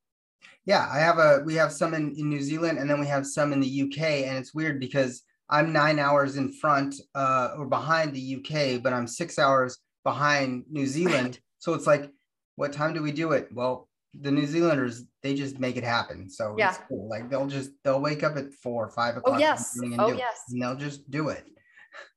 Yeah, 0.66 0.86
I 0.92 0.98
have 0.98 1.18
a 1.18 1.42
we 1.44 1.54
have 1.54 1.72
some 1.72 1.94
in, 1.94 2.14
in 2.16 2.28
New 2.28 2.42
Zealand 2.42 2.78
and 2.78 2.88
then 2.88 3.00
we 3.00 3.06
have 3.06 3.26
some 3.26 3.52
in 3.54 3.60
the 3.60 3.82
UK. 3.82 4.00
And 4.28 4.36
it's 4.38 4.54
weird 4.54 4.78
because 4.78 5.22
I'm 5.48 5.72
nine 5.72 5.98
hours 5.98 6.36
in 6.36 6.52
front 6.52 6.94
uh, 7.14 7.54
or 7.56 7.66
behind 7.66 8.14
the 8.14 8.36
UK, 8.36 8.82
but 8.82 8.92
I'm 8.92 9.06
six 9.06 9.38
hours 9.38 9.78
behind 10.04 10.64
New 10.70 10.86
Zealand. 10.96 11.40
So 11.58 11.72
it's 11.72 11.86
like, 11.86 12.10
what 12.56 12.72
time 12.72 12.92
do 12.92 13.02
we 13.02 13.12
do 13.12 13.32
it? 13.32 13.48
Well, 13.52 13.88
the 14.20 14.30
New 14.30 14.46
Zealanders, 14.46 15.04
they 15.22 15.34
just 15.34 15.58
make 15.58 15.76
it 15.76 15.84
happen. 15.84 16.28
So 16.28 16.54
Yeah. 16.58 16.68
it's 16.70 16.80
cool. 16.86 17.08
Like 17.08 17.30
they'll 17.30 17.46
just 17.46 17.70
they'll 17.82 18.00
wake 18.00 18.22
up 18.22 18.36
at 18.36 18.52
four 18.52 18.84
or 18.84 18.90
five 18.90 19.16
o'clock 19.16 19.32
Oh, 19.32 19.36
in 19.36 19.40
yes. 19.40 19.72
the 19.72 19.80
morning 19.80 19.98
and 19.98 20.02
Oh, 20.02 20.08
do 20.08 20.14
it. 20.16 20.18
yes. 20.18 20.38
And 20.50 20.60
they'll 20.62 20.76
just 20.76 21.10
do 21.10 21.30
it. 21.30 21.44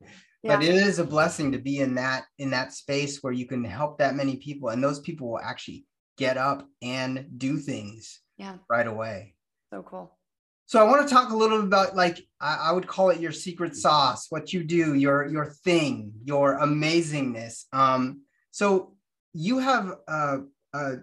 Yeah. 0.43 0.55
But 0.55 0.65
it 0.65 0.73
is 0.75 0.97
a 0.99 1.03
blessing 1.03 1.51
to 1.51 1.59
be 1.59 1.79
in 1.79 1.95
that 1.95 2.25
in 2.39 2.49
that 2.49 2.73
space 2.73 3.21
where 3.21 3.33
you 3.33 3.45
can 3.45 3.63
help 3.63 3.99
that 3.99 4.15
many 4.15 4.37
people 4.37 4.69
and 4.69 4.83
those 4.83 4.99
people 4.99 5.29
will 5.29 5.39
actually 5.39 5.85
get 6.17 6.37
up 6.37 6.67
and 6.81 7.27
do 7.37 7.57
things 7.57 8.19
Yeah. 8.37 8.57
right 8.69 8.87
away. 8.87 9.35
So 9.71 9.83
cool. 9.83 10.17
So 10.65 10.79
I 10.79 10.89
want 10.89 11.07
to 11.07 11.13
talk 11.13 11.31
a 11.31 11.35
little 11.35 11.59
bit 11.59 11.67
about 11.67 11.95
like 11.95 12.19
I, 12.39 12.69
I 12.69 12.71
would 12.71 12.87
call 12.87 13.09
it 13.09 13.19
your 13.19 13.31
secret 13.31 13.75
sauce, 13.75 14.27
what 14.29 14.51
you 14.53 14.63
do, 14.63 14.95
your 14.95 15.27
your 15.27 15.45
thing, 15.45 16.13
your 16.23 16.59
amazingness. 16.59 17.65
Um, 17.73 18.21
so 18.51 18.95
you 19.33 19.59
have 19.59 19.93
a, 20.07 20.39
a, 20.73 20.93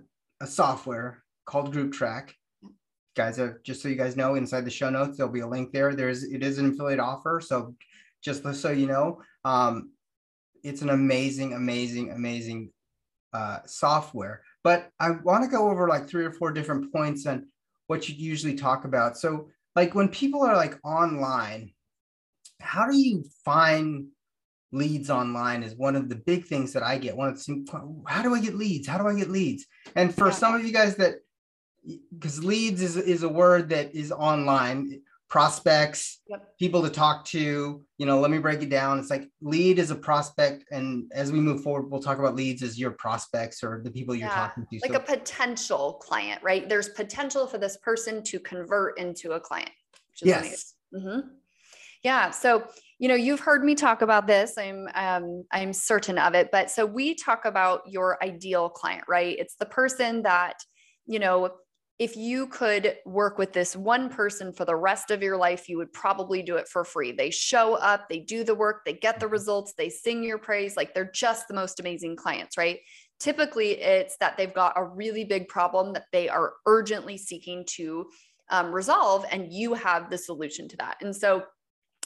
a 0.41 0.47
software 0.47 1.23
called 1.45 1.73
Group 1.73 1.93
Track. 1.93 2.35
Guys, 3.15 3.41
just 3.65 3.83
so 3.83 3.89
you 3.89 3.97
guys 3.97 4.17
know, 4.17 4.37
inside 4.37 4.65
the 4.65 4.71
show 4.71 4.91
notes 4.91 5.17
there'll 5.17 5.33
be 5.33 5.41
a 5.41 5.47
link 5.47 5.73
there. 5.73 5.95
There's 5.95 6.23
it 6.25 6.43
is 6.43 6.59
an 6.59 6.71
affiliate 6.71 7.01
offer, 7.01 7.41
so 7.45 7.75
just 8.23 8.43
so 8.55 8.71
you 8.71 8.87
know, 8.87 9.21
um, 9.45 9.93
it's 10.63 10.83
an 10.83 10.91
amazing, 10.91 11.53
amazing, 11.53 12.11
amazing 12.11 12.71
uh, 13.33 13.59
software. 13.67 14.43
But 14.65 14.91
I 14.99 15.11
want 15.11 15.45
to 15.45 15.51
go 15.51 15.71
over 15.71 15.89
like 15.89 16.09
three 16.09 16.25
or 16.25 16.33
four 16.33 16.53
different 16.53 16.93
points 16.93 17.27
on 17.27 17.47
what 17.87 18.09
you 18.09 18.15
usually 18.15 18.55
talk 18.55 18.85
about. 18.85 19.17
So, 19.17 19.49
like 19.77 19.95
when 19.95 20.09
people 20.09 20.43
are 20.43 20.57
like 20.57 20.79
online, 20.85 21.73
how 22.61 22.87
do 22.91 22.97
you 22.97 23.25
find 23.45 24.09
leads 24.73 25.11
online? 25.11 25.63
Is 25.63 25.75
one 25.75 25.97
of 25.97 26.09
the 26.09 26.17
big 26.17 26.47
things 26.47 26.73
that 26.73 26.83
I 26.83 26.99
get. 26.99 27.17
One 27.17 27.29
of 27.29 27.45
the 27.45 28.03
how 28.07 28.23
do 28.23 28.35
I 28.35 28.41
get 28.41 28.55
leads? 28.55 28.89
How 28.89 28.99
do 28.99 29.07
I 29.07 29.15
get 29.15 29.31
leads? 29.31 29.67
And 29.95 30.15
for 30.15 30.33
some 30.33 30.55
of 30.55 30.65
you 30.65 30.73
guys 30.73 30.97
that 30.97 31.17
because 32.13 32.45
leads 32.45 32.83
is 32.83 32.97
is 32.97 33.23
a 33.23 33.29
word 33.29 33.71
that 33.71 33.95
is 33.95 34.13
online 34.13 35.01
prospects 35.29 36.21
Yep. 36.29 36.59
people 36.59 36.83
to 36.83 36.89
talk 36.91 37.25
to 37.27 37.85
you 37.99 38.07
know 38.07 38.19
let 38.21 38.31
me 38.31 38.39
break 38.39 38.63
it 38.63 38.71
down 38.71 38.99
it's 38.99 39.11
like 39.11 39.29
lead 39.43 39.79
is 39.79 39.91
a 39.91 39.95
prospect 39.95 40.65
and 40.71 41.11
as 41.15 41.31
we 41.31 41.39
move 41.39 41.63
forward 41.63 41.91
we'll 41.91 42.01
talk 42.03 42.19
about 42.19 42.35
leads 42.35 42.63
as 42.63 42.79
your 42.79 42.93
prospects 42.93 43.63
or 43.63 43.81
the 43.85 43.91
people 43.91 44.15
you're 44.15 44.29
Yeah, 44.29 44.35
talking 44.35 44.67
to 44.71 44.79
like 44.83 44.93
So- 44.93 44.99
a 44.99 45.19
potential 45.19 45.95
client, 46.03 46.43
right? 46.43 46.69
There's 46.69 46.89
potential 46.89 47.47
for 47.47 47.59
this 47.59 47.77
person 47.79 48.23
to 48.25 48.41
convert 48.41 48.99
into 48.99 49.33
a 49.33 49.41
client. 49.41 49.71
Which 50.13 50.23
is 50.23 50.29
Yes. 50.29 50.75
Mhm. 50.95 51.29
Yeah. 52.03 52.31
So, 52.31 52.67
you 52.99 53.09
know, 53.09 53.15
you've 53.15 53.41
heard 53.41 53.65
me 53.65 53.75
talk 53.75 54.03
about 54.03 54.27
this. 54.27 54.57
I'm 54.57 54.89
um, 54.95 55.45
I'm 55.53 55.73
certain 55.73 56.19
of 56.19 56.35
it. 56.35 56.51
But 56.51 56.71
so 56.71 56.87
we 56.87 57.15
talk 57.15 57.45
about 57.45 57.83
your 57.87 58.23
ideal 58.23 58.69
client, 58.71 59.05
right? 59.09 59.37
It's 59.39 59.55
the 59.57 59.67
person 59.67 60.23
that, 60.23 60.57
you 61.07 61.19
know, 61.19 61.51
if 61.99 62.17
you 62.17 62.47
could 62.47 62.97
work 63.05 63.39
with 63.39 63.53
this 63.53 63.75
one 63.75 64.09
person 64.09 64.53
for 64.53 64.65
the 64.65 64.77
rest 64.77 65.11
of 65.11 65.21
your 65.21 65.37
life, 65.37 65.69
you 65.69 65.77
would 65.79 65.93
probably 65.93 66.43
do 66.43 66.55
it 66.55 66.69
for 66.69 66.85
free. 66.85 67.11
They 67.11 67.31
show 67.31 67.75
up, 67.75 68.09
they 68.09 68.21
do 68.21 68.45
the 68.45 68.55
work, 68.55 68.85
they 68.85 68.93
get 68.93 69.19
the 69.19 69.27
mm-hmm. 69.27 69.33
results, 69.33 69.75
they 69.77 69.89
sing 69.89 70.23
your 70.23 70.39
praise. 70.39 70.77
Like 70.77 70.95
they're 70.95 71.11
just 71.13 71.49
the 71.49 71.55
most 71.55 71.81
amazing 71.81 72.15
clients, 72.15 72.57
right? 72.57 72.79
Typically, 73.19 73.73
it's 73.81 74.17
that 74.19 74.37
they've 74.37 74.55
got 74.55 74.75
a 74.77 74.85
really 74.85 75.25
big 75.25 75.49
problem 75.49 75.93
that 75.93 76.07
they 76.13 76.29
are 76.29 76.53
urgently 76.67 77.19
seeking 77.19 77.65
to 77.67 78.07
um, 78.51 78.73
resolve, 78.73 79.27
and 79.33 79.53
you 79.53 79.75
have 79.75 80.09
the 80.09 80.17
solution 80.17 80.69
to 80.69 80.77
that. 80.77 80.99
And 81.01 81.15
so, 81.15 81.43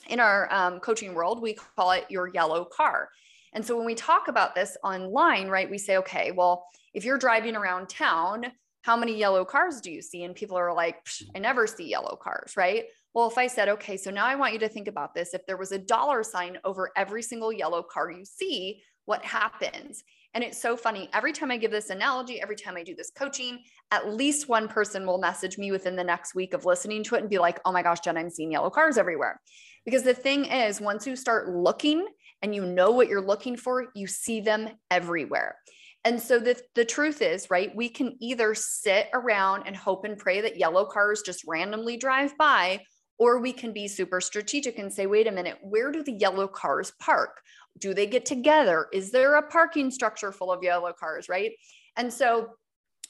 in 0.09 0.21
our 0.21 0.53
um, 0.53 0.81
coaching 0.81 1.15
world, 1.15 1.43
we 1.43 1.55
call 1.77 1.93
it 1.93 2.07
your 2.09 2.29
yellow 2.29 2.65
car. 2.65 3.11
And 3.53 3.65
so, 3.65 3.77
when 3.77 3.85
we 3.85 3.95
talk 3.95 4.29
about 4.29 4.55
this 4.55 4.75
online, 4.83 5.49
right, 5.49 5.71
we 5.71 5.77
say, 5.77 5.99
okay, 5.99 6.33
well, 6.33 6.65
if 6.95 7.05
you're 7.05 7.19
driving 7.19 7.57
around 7.57 7.91
town, 7.91 8.47
how 8.83 8.97
many 8.97 9.17
yellow 9.17 9.45
cars 9.45 9.81
do 9.81 9.91
you 9.91 10.03
see? 10.03 10.25
And 10.25 10.35
people 10.35 10.57
are 10.57 10.75
like, 10.75 10.97
I 11.35 11.39
never 11.39 11.67
see 11.67 11.89
yellow 11.89 12.17
cars, 12.21 12.57
right? 12.57 12.85
Well, 13.15 13.29
if 13.29 13.39
I 13.39 13.47
said, 13.47 13.69
okay, 13.69 13.97
so 13.97 14.11
now 14.11 14.27
I 14.27 14.35
want 14.35 14.53
you 14.53 14.59
to 14.61 14.69
think 14.69 14.89
about 14.89 15.15
this. 15.15 15.35
If 15.35 15.47
there 15.47 15.57
was 15.57 15.73
a 15.73 15.79
dollar 15.79 16.23
sign 16.23 16.59
over 16.65 16.91
every 16.97 17.23
single 17.23 17.53
yellow 17.53 17.83
car 17.83 18.11
you 18.11 18.25
see, 18.25 18.83
what 19.05 19.25
happens? 19.25 20.03
And 20.35 20.43
it's 20.43 20.61
so 20.61 20.77
funny. 20.77 21.11
Every 21.13 21.33
time 21.33 21.51
I 21.51 21.59
give 21.59 21.71
this 21.71 21.91
analogy, 21.91 22.41
every 22.41 22.57
time 22.57 22.77
I 22.77 22.83
do 22.83 22.95
this 22.95 23.11
coaching, 23.11 23.59
at 23.91 24.15
least 24.15 24.49
one 24.49 24.67
person 24.67 25.07
will 25.07 25.19
message 25.19 25.59
me 25.59 25.71
within 25.71 25.95
the 25.95 26.05
next 26.05 26.35
week 26.35 26.55
of 26.55 26.65
listening 26.65 27.05
to 27.05 27.17
it 27.17 27.21
and 27.21 27.29
be 27.29 27.39
like, 27.39 27.61
oh 27.65 27.73
my 27.73 27.83
gosh, 27.83 28.01
Jen, 28.01 28.17
I'm 28.17 28.31
seeing 28.31 28.53
yellow 28.53 28.71
cars 28.71 28.97
everywhere. 28.97 29.41
Because 29.85 30.05
the 30.05 30.15
thing 30.15 30.47
is, 30.47 30.81
once 30.81 31.07
you 31.07 31.17
start 31.17 31.51
looking 31.51 32.07
and 32.41 32.55
you 32.55 32.65
know 32.65 32.93
what 32.93 33.09
you're 33.09 33.21
looking 33.21 33.57
for, 33.57 33.89
you 33.95 34.07
see 34.07 34.41
them 34.41 34.71
everywhere. 34.91 35.57
And 36.05 36.21
so 36.21 36.39
the, 36.39 36.61
the 36.75 36.85
truth 36.85 37.23
is, 37.23 37.49
right, 37.51 37.75
we 37.77 37.89
can 37.89 38.17
either 38.21 38.55
sit 38.55 39.09
around 39.15 39.65
and 39.67 39.77
hope 39.77 40.05
and 40.05 40.19
pray 40.19 40.41
that 40.41 40.59
yellow 40.59 40.85
cars 40.85 41.23
just 41.23 41.45
randomly 41.47 41.97
drive 41.97 42.37
by, 42.37 42.81
or 43.19 43.41
we 43.41 43.53
can 43.53 43.73
be 43.73 43.87
super 43.87 44.21
strategic 44.21 44.79
and 44.79 44.93
say, 44.93 45.07
wait 45.07 45.29
a 45.29 45.33
minute, 45.33 45.59
where 45.63 45.93
do 45.93 46.03
the 46.03 46.13
yellow 46.13 46.49
cars 46.49 46.93
park? 47.01 47.41
Do 47.79 47.95
they 47.95 48.07
get 48.07 48.27
together? 48.27 48.89
Is 48.93 49.13
there 49.13 49.37
a 49.37 49.47
parking 49.49 49.91
structure 49.93 50.33
full 50.33 50.51
of 50.51 50.63
yellow 50.63 50.93
cars, 50.93 51.29
right? 51.29 51.53
And 51.97 52.13
so 52.13 52.49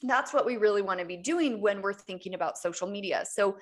that's 0.03 0.35
what 0.35 0.45
we 0.45 0.57
really 0.57 0.83
want 0.83 1.01
to 1.01 1.07
be 1.07 1.17
doing 1.17 1.61
when 1.61 1.81
we're 1.81 1.95
thinking 1.95 2.35
about 2.35 2.59
social 2.59 2.89
media. 2.89 3.25
So 3.31 3.57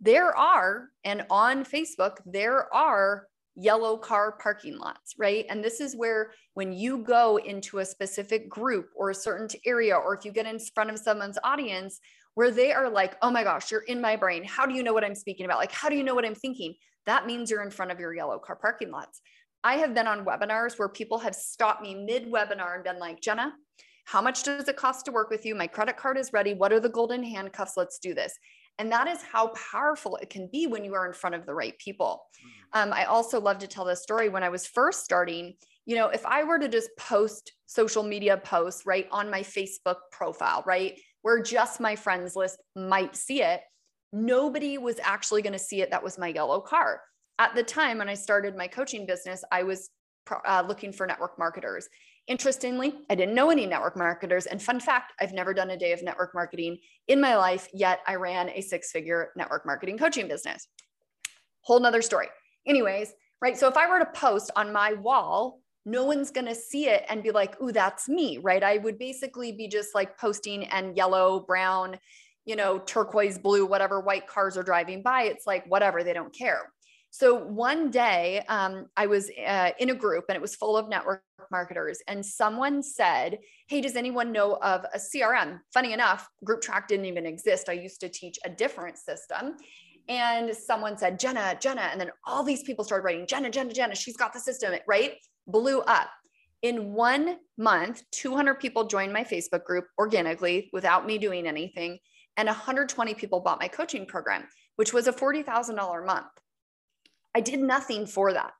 there 0.00 0.36
are, 0.36 0.88
and 1.04 1.24
on 1.30 1.64
Facebook, 1.64 2.16
there 2.26 2.72
are 2.74 3.26
yellow 3.56 3.96
car 3.96 4.32
parking 4.32 4.78
lots, 4.78 5.14
right? 5.18 5.46
And 5.48 5.62
this 5.62 5.80
is 5.80 5.94
where 5.94 6.32
when 6.54 6.72
you 6.72 6.98
go 6.98 7.38
into 7.38 7.78
a 7.78 7.84
specific 7.84 8.48
group 8.48 8.90
or 8.96 9.10
a 9.10 9.14
certain 9.14 9.48
area, 9.64 9.96
or 9.96 10.14
if 10.16 10.24
you 10.24 10.32
get 10.32 10.46
in 10.46 10.58
front 10.58 10.90
of 10.90 10.98
someone's 10.98 11.38
audience 11.44 12.00
where 12.34 12.50
they 12.50 12.72
are 12.72 12.90
like, 12.90 13.16
oh 13.22 13.30
my 13.30 13.44
gosh, 13.44 13.70
you're 13.70 13.82
in 13.82 14.00
my 14.00 14.16
brain. 14.16 14.44
How 14.44 14.66
do 14.66 14.74
you 14.74 14.82
know 14.82 14.92
what 14.92 15.04
I'm 15.04 15.14
speaking 15.14 15.46
about? 15.46 15.58
Like, 15.58 15.72
how 15.72 15.88
do 15.88 15.96
you 15.96 16.02
know 16.02 16.14
what 16.14 16.24
I'm 16.24 16.34
thinking? 16.34 16.74
That 17.06 17.26
means 17.26 17.50
you're 17.50 17.62
in 17.62 17.70
front 17.70 17.92
of 17.92 18.00
your 18.00 18.14
yellow 18.14 18.38
car 18.38 18.56
parking 18.56 18.90
lots. 18.90 19.20
I 19.62 19.76
have 19.76 19.94
been 19.94 20.06
on 20.06 20.24
webinars 20.24 20.78
where 20.78 20.88
people 20.88 21.18
have 21.18 21.34
stopped 21.34 21.80
me 21.80 21.94
mid 21.94 22.30
webinar 22.30 22.74
and 22.74 22.84
been 22.84 22.98
like, 22.98 23.20
Jenna, 23.20 23.54
how 24.04 24.20
much 24.20 24.42
does 24.42 24.68
it 24.68 24.76
cost 24.76 25.06
to 25.06 25.12
work 25.12 25.30
with 25.30 25.46
you? 25.46 25.54
My 25.54 25.66
credit 25.66 25.96
card 25.96 26.18
is 26.18 26.32
ready. 26.32 26.54
What 26.54 26.72
are 26.72 26.80
the 26.80 26.90
golden 26.90 27.22
handcuffs? 27.22 27.76
Let's 27.76 27.98
do 27.98 28.14
this. 28.14 28.36
And 28.78 28.90
that 28.90 29.06
is 29.06 29.22
how 29.22 29.52
powerful 29.70 30.16
it 30.16 30.30
can 30.30 30.48
be 30.50 30.66
when 30.66 30.84
you 30.84 30.94
are 30.94 31.06
in 31.06 31.12
front 31.12 31.36
of 31.36 31.46
the 31.46 31.54
right 31.54 31.78
people. 31.78 32.22
Mm. 32.74 32.82
Um, 32.82 32.92
I 32.92 33.04
also 33.04 33.40
love 33.40 33.58
to 33.58 33.68
tell 33.68 33.84
this 33.84 34.02
story. 34.02 34.28
When 34.28 34.42
I 34.42 34.48
was 34.48 34.66
first 34.66 35.04
starting, 35.04 35.54
you 35.86 35.96
know, 35.96 36.08
if 36.08 36.26
I 36.26 36.44
were 36.44 36.58
to 36.58 36.68
just 36.68 36.90
post 36.98 37.52
social 37.66 38.02
media 38.02 38.36
posts, 38.36 38.84
right, 38.86 39.06
on 39.12 39.30
my 39.30 39.42
Facebook 39.42 39.96
profile, 40.10 40.64
right, 40.66 40.98
where 41.22 41.42
just 41.42 41.80
my 41.80 41.94
friends 41.94 42.34
list 42.34 42.58
might 42.74 43.14
see 43.14 43.42
it, 43.42 43.60
nobody 44.12 44.78
was 44.78 44.98
actually 45.02 45.42
going 45.42 45.52
to 45.52 45.58
see 45.58 45.80
it. 45.80 45.90
That 45.90 46.02
was 46.02 46.18
my 46.18 46.28
yellow 46.28 46.60
car. 46.60 47.00
At 47.38 47.54
the 47.54 47.62
time 47.62 47.98
when 47.98 48.08
I 48.08 48.14
started 48.14 48.56
my 48.56 48.68
coaching 48.68 49.06
business, 49.06 49.44
I 49.50 49.64
was 49.64 49.90
uh, 50.46 50.64
looking 50.66 50.92
for 50.92 51.06
network 51.06 51.38
marketers. 51.38 51.88
Interestingly, 52.26 52.94
I 53.10 53.14
didn't 53.14 53.34
know 53.34 53.50
any 53.50 53.66
network 53.66 53.96
marketers. 53.96 54.46
And 54.46 54.62
fun 54.62 54.80
fact, 54.80 55.12
I've 55.20 55.34
never 55.34 55.52
done 55.52 55.70
a 55.70 55.76
day 55.76 55.92
of 55.92 56.02
network 56.02 56.34
marketing 56.34 56.78
in 57.06 57.20
my 57.20 57.36
life, 57.36 57.68
yet 57.74 58.00
I 58.06 58.14
ran 58.14 58.48
a 58.48 58.62
six 58.62 58.90
figure 58.90 59.30
network 59.36 59.66
marketing 59.66 59.98
coaching 59.98 60.26
business. 60.26 60.68
Whole 61.60 61.80
nother 61.80 62.00
story. 62.00 62.28
Anyways, 62.66 63.12
right? 63.42 63.58
So 63.58 63.68
if 63.68 63.76
I 63.76 63.88
were 63.88 63.98
to 63.98 64.06
post 64.06 64.50
on 64.56 64.72
my 64.72 64.94
wall, 64.94 65.60
no 65.84 66.04
one's 66.04 66.30
going 66.30 66.46
to 66.46 66.54
see 66.54 66.88
it 66.88 67.04
and 67.10 67.22
be 67.22 67.30
like, 67.30 67.60
ooh, 67.60 67.72
that's 67.72 68.08
me, 68.08 68.38
right? 68.38 68.62
I 68.62 68.78
would 68.78 68.98
basically 68.98 69.52
be 69.52 69.68
just 69.68 69.94
like 69.94 70.18
posting 70.18 70.64
and 70.64 70.96
yellow, 70.96 71.40
brown, 71.40 71.98
you 72.46 72.56
know, 72.56 72.78
turquoise, 72.78 73.38
blue, 73.38 73.66
whatever 73.66 74.00
white 74.00 74.26
cars 74.26 74.56
are 74.56 74.62
driving 74.62 75.02
by. 75.02 75.24
It's 75.24 75.46
like, 75.46 75.66
whatever, 75.66 76.02
they 76.02 76.14
don't 76.14 76.34
care. 76.34 76.72
So 77.14 77.36
one 77.36 77.92
day 77.92 78.42
um, 78.48 78.86
I 78.96 79.06
was 79.06 79.30
uh, 79.46 79.70
in 79.78 79.90
a 79.90 79.94
group 79.94 80.24
and 80.28 80.34
it 80.34 80.42
was 80.42 80.56
full 80.56 80.76
of 80.76 80.88
network 80.88 81.22
marketers, 81.48 82.00
and 82.08 82.26
someone 82.26 82.82
said, 82.82 83.38
Hey, 83.68 83.80
does 83.80 83.94
anyone 83.94 84.32
know 84.32 84.56
of 84.56 84.84
a 84.92 84.98
CRM? 84.98 85.60
Funny 85.72 85.92
enough, 85.92 86.28
Group 86.42 86.60
Track 86.60 86.88
didn't 86.88 87.06
even 87.06 87.24
exist. 87.24 87.68
I 87.68 87.74
used 87.74 88.00
to 88.00 88.08
teach 88.08 88.36
a 88.44 88.50
different 88.50 88.98
system. 88.98 89.54
And 90.08 90.52
someone 90.56 90.98
said, 90.98 91.20
Jenna, 91.20 91.56
Jenna. 91.60 91.82
And 91.82 92.00
then 92.00 92.10
all 92.26 92.42
these 92.42 92.64
people 92.64 92.84
started 92.84 93.04
writing, 93.04 93.28
Jenna, 93.28 93.48
Jenna, 93.48 93.72
Jenna, 93.72 93.94
she's 93.94 94.16
got 94.16 94.32
the 94.32 94.40
system, 94.40 94.74
right? 94.88 95.14
Blew 95.46 95.82
up. 95.82 96.10
In 96.62 96.94
one 96.94 97.36
month, 97.56 98.02
200 98.10 98.54
people 98.54 98.88
joined 98.88 99.12
my 99.12 99.22
Facebook 99.22 99.62
group 99.62 99.84
organically 100.00 100.68
without 100.72 101.06
me 101.06 101.18
doing 101.18 101.46
anything. 101.46 102.00
And 102.36 102.48
120 102.48 103.14
people 103.14 103.38
bought 103.38 103.60
my 103.60 103.68
coaching 103.68 104.04
program, 104.04 104.48
which 104.74 104.92
was 104.92 105.06
a 105.06 105.12
$40,000 105.12 106.02
a 106.02 106.04
month. 106.04 106.26
I 107.34 107.40
did 107.40 107.60
nothing 107.60 108.06
for 108.06 108.32
that. 108.32 108.54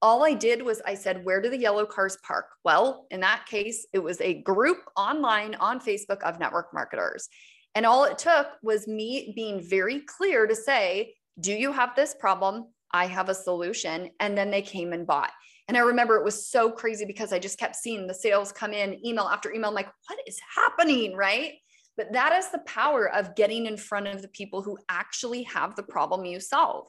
All 0.00 0.24
I 0.24 0.34
did 0.34 0.62
was 0.62 0.80
I 0.86 0.94
said, 0.94 1.24
Where 1.24 1.40
do 1.40 1.50
the 1.50 1.58
yellow 1.58 1.86
cars 1.86 2.16
park? 2.26 2.46
Well, 2.64 3.06
in 3.10 3.20
that 3.20 3.46
case, 3.46 3.86
it 3.92 3.98
was 3.98 4.20
a 4.20 4.42
group 4.42 4.78
online 4.96 5.56
on 5.56 5.80
Facebook 5.80 6.22
of 6.22 6.38
network 6.38 6.72
marketers. 6.72 7.28
And 7.74 7.84
all 7.84 8.04
it 8.04 8.18
took 8.18 8.48
was 8.62 8.86
me 8.86 9.32
being 9.34 9.60
very 9.60 10.00
clear 10.00 10.46
to 10.46 10.54
say, 10.54 11.14
Do 11.40 11.52
you 11.52 11.72
have 11.72 11.96
this 11.96 12.14
problem? 12.14 12.66
I 12.92 13.06
have 13.06 13.28
a 13.28 13.34
solution. 13.34 14.10
And 14.20 14.38
then 14.38 14.50
they 14.50 14.62
came 14.62 14.92
and 14.92 15.06
bought. 15.06 15.32
And 15.66 15.76
I 15.76 15.80
remember 15.80 16.16
it 16.16 16.24
was 16.24 16.48
so 16.48 16.70
crazy 16.70 17.04
because 17.04 17.32
I 17.32 17.38
just 17.38 17.58
kept 17.58 17.76
seeing 17.76 18.06
the 18.06 18.14
sales 18.14 18.52
come 18.52 18.72
in 18.72 19.04
email 19.04 19.24
after 19.24 19.52
email. 19.52 19.68
I'm 19.68 19.74
like, 19.74 19.90
what 20.06 20.18
is 20.26 20.40
happening? 20.54 21.14
Right. 21.14 21.54
But 21.96 22.12
that 22.12 22.32
is 22.32 22.48
the 22.50 22.60
power 22.60 23.12
of 23.12 23.34
getting 23.34 23.66
in 23.66 23.76
front 23.76 24.06
of 24.06 24.22
the 24.22 24.28
people 24.28 24.62
who 24.62 24.78
actually 24.88 25.42
have 25.42 25.74
the 25.74 25.82
problem 25.82 26.24
you 26.24 26.40
solve. 26.40 26.86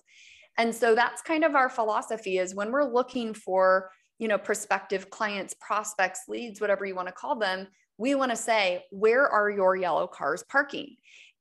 And 0.58 0.74
so 0.76 0.96
that's 0.96 1.22
kind 1.22 1.44
of 1.44 1.56
our 1.56 1.70
philosophy 1.70 2.38
is 2.38 2.56
when 2.56 2.72
we're 2.72 2.92
looking 2.92 3.34
for, 3.34 3.92
you 4.18 4.28
know, 4.28 4.38
prospective 4.38 5.10
clients, 5.10 5.56
prospects, 5.60 6.22
leads, 6.28 6.60
whatever 6.60 6.86
you 6.86 6.96
want 6.96 7.08
to 7.08 7.14
call 7.14 7.38
them, 7.38 7.68
we 7.98 8.16
want 8.16 8.32
to 8.32 8.36
say, 8.36 8.86
where 8.92 9.28
are 9.28 9.50
your 9.50 9.76
yellow 9.76 10.08
cars 10.08 10.44
parking? 10.44 10.96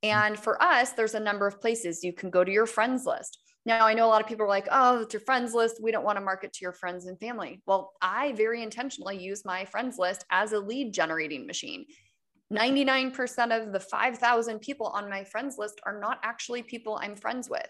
Mm-hmm. 0.04 0.16
And 0.18 0.38
for 0.38 0.62
us, 0.62 0.92
there's 0.92 1.14
a 1.14 1.20
number 1.20 1.46
of 1.46 1.60
places 1.60 2.04
you 2.04 2.12
can 2.12 2.30
go 2.30 2.44
to 2.44 2.52
your 2.52 2.66
friends 2.66 3.06
list. 3.06 3.38
Now, 3.66 3.86
I 3.86 3.94
know 3.94 4.06
a 4.06 4.08
lot 4.08 4.22
of 4.22 4.26
people 4.26 4.46
are 4.46 4.48
like, 4.48 4.68
oh, 4.70 5.02
it's 5.02 5.12
your 5.12 5.20
friends 5.20 5.52
list. 5.52 5.82
We 5.82 5.92
don't 5.92 6.04
want 6.04 6.16
to 6.16 6.24
market 6.24 6.52
to 6.54 6.58
your 6.62 6.72
friends 6.72 7.06
and 7.06 7.18
family. 7.20 7.60
Well, 7.66 7.92
I 8.00 8.32
very 8.32 8.62
intentionally 8.62 9.22
use 9.22 9.44
my 9.44 9.64
friends 9.64 9.98
list 9.98 10.24
as 10.30 10.52
a 10.52 10.58
lead 10.58 10.94
generating 10.94 11.46
machine. 11.46 11.84
99% 12.52 13.14
of 13.54 13.72
the 13.72 13.80
5,000 13.80 14.60
people 14.60 14.86
on 14.86 15.10
my 15.10 15.22
friends 15.24 15.56
list 15.58 15.80
are 15.84 16.00
not 16.00 16.18
actually 16.22 16.62
people 16.62 16.98
I'm 17.02 17.14
friends 17.14 17.50
with 17.50 17.68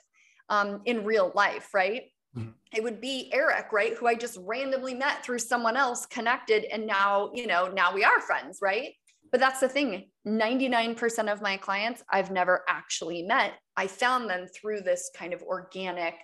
um, 0.49 0.83
in 0.85 1.05
real 1.05 1.33
life, 1.35 1.73
right? 1.75 2.05
Mm-hmm. 2.37 2.51
It 2.75 2.83
would 2.83 3.01
be 3.01 3.31
Eric, 3.33 3.73
right? 3.73 3.95
Who 3.97 4.07
I 4.07 4.15
just 4.15 4.39
randomly 4.43 4.95
met 4.95 5.25
through 5.25 5.39
someone 5.39 5.77
else 5.77 6.07
connected. 6.07 6.65
And 6.65 6.87
now, 6.87 7.31
you 7.35 7.47
know, 7.47 7.69
now 7.69 7.95
we 7.95 8.05
are 8.05 8.21
friends, 8.21 8.59
right? 8.61 8.93
But 9.31 9.41
that's 9.41 9.61
the 9.61 9.69
thing 9.69 10.07
99% 10.27 11.33
of 11.33 11.43
my 11.43 11.57
clients 11.57 12.03
I've 12.11 12.31
never 12.31 12.65
actually 12.69 13.23
met. 13.23 13.55
I 13.77 13.87
found 13.87 14.29
them 14.29 14.47
through 14.47 14.83
this 14.83 15.11
kind 15.15 15.33
of 15.33 15.43
organic 15.43 16.15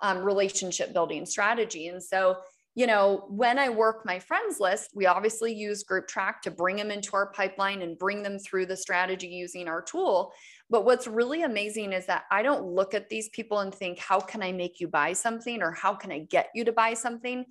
um, 0.00 0.18
relationship 0.18 0.92
building 0.92 1.26
strategy. 1.26 1.88
And 1.88 2.02
so, 2.02 2.36
you 2.74 2.86
know, 2.86 3.26
when 3.28 3.58
I 3.58 3.68
work 3.68 4.06
my 4.06 4.18
friends 4.18 4.60
list, 4.60 4.90
we 4.94 5.06
obviously 5.06 5.52
use 5.52 5.82
Group 5.82 6.06
Track 6.06 6.42
to 6.42 6.50
bring 6.50 6.76
them 6.76 6.90
into 6.90 7.14
our 7.14 7.32
pipeline 7.32 7.82
and 7.82 7.98
bring 7.98 8.22
them 8.22 8.38
through 8.38 8.66
the 8.66 8.76
strategy 8.76 9.26
using 9.26 9.68
our 9.68 9.82
tool. 9.82 10.32
But 10.70 10.84
what's 10.84 11.08
really 11.08 11.42
amazing 11.42 11.92
is 11.92 12.06
that 12.06 12.24
I 12.30 12.42
don't 12.42 12.64
look 12.64 12.94
at 12.94 13.08
these 13.08 13.28
people 13.30 13.58
and 13.58 13.74
think, 13.74 13.98
how 13.98 14.20
can 14.20 14.42
I 14.42 14.52
make 14.52 14.80
you 14.80 14.88
buy 14.88 15.12
something 15.12 15.62
or 15.62 15.72
how 15.72 15.94
can 15.94 16.12
I 16.12 16.20
get 16.20 16.48
you 16.54 16.64
to 16.64 16.72
buy 16.72 16.94
something? 16.94 17.44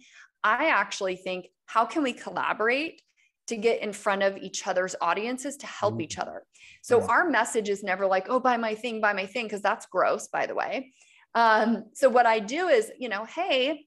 I 0.43 0.67
actually 0.67 1.17
think, 1.17 1.47
how 1.65 1.85
can 1.85 2.01
we 2.01 2.13
collaborate 2.13 3.01
to 3.47 3.57
get 3.57 3.81
in 3.81 3.91
front 3.91 4.23
of 4.23 4.37
each 4.37 4.65
other's 4.65 4.95
audiences 5.01 5.57
to 5.57 5.67
help 5.67 5.95
mm-hmm. 5.95 6.01
each 6.01 6.17
other? 6.17 6.43
So 6.81 7.01
our 7.07 7.29
message 7.29 7.67
is 7.67 7.83
never 7.83 8.07
like, 8.07 8.27
oh, 8.29 8.39
buy 8.39 8.55
my 8.55 8.73
thing, 8.73 9.01
buy 9.01 9.11
my 9.11 9.25
thing, 9.25 9.45
because 9.45 9.61
that's 9.61 9.85
gross, 9.87 10.29
by 10.29 10.45
the 10.45 10.55
way. 10.55 10.93
Um, 11.35 11.85
so 11.93 12.09
what 12.09 12.25
I 12.25 12.39
do 12.39 12.69
is, 12.69 12.89
you 12.97 13.09
know, 13.09 13.25
hey, 13.25 13.85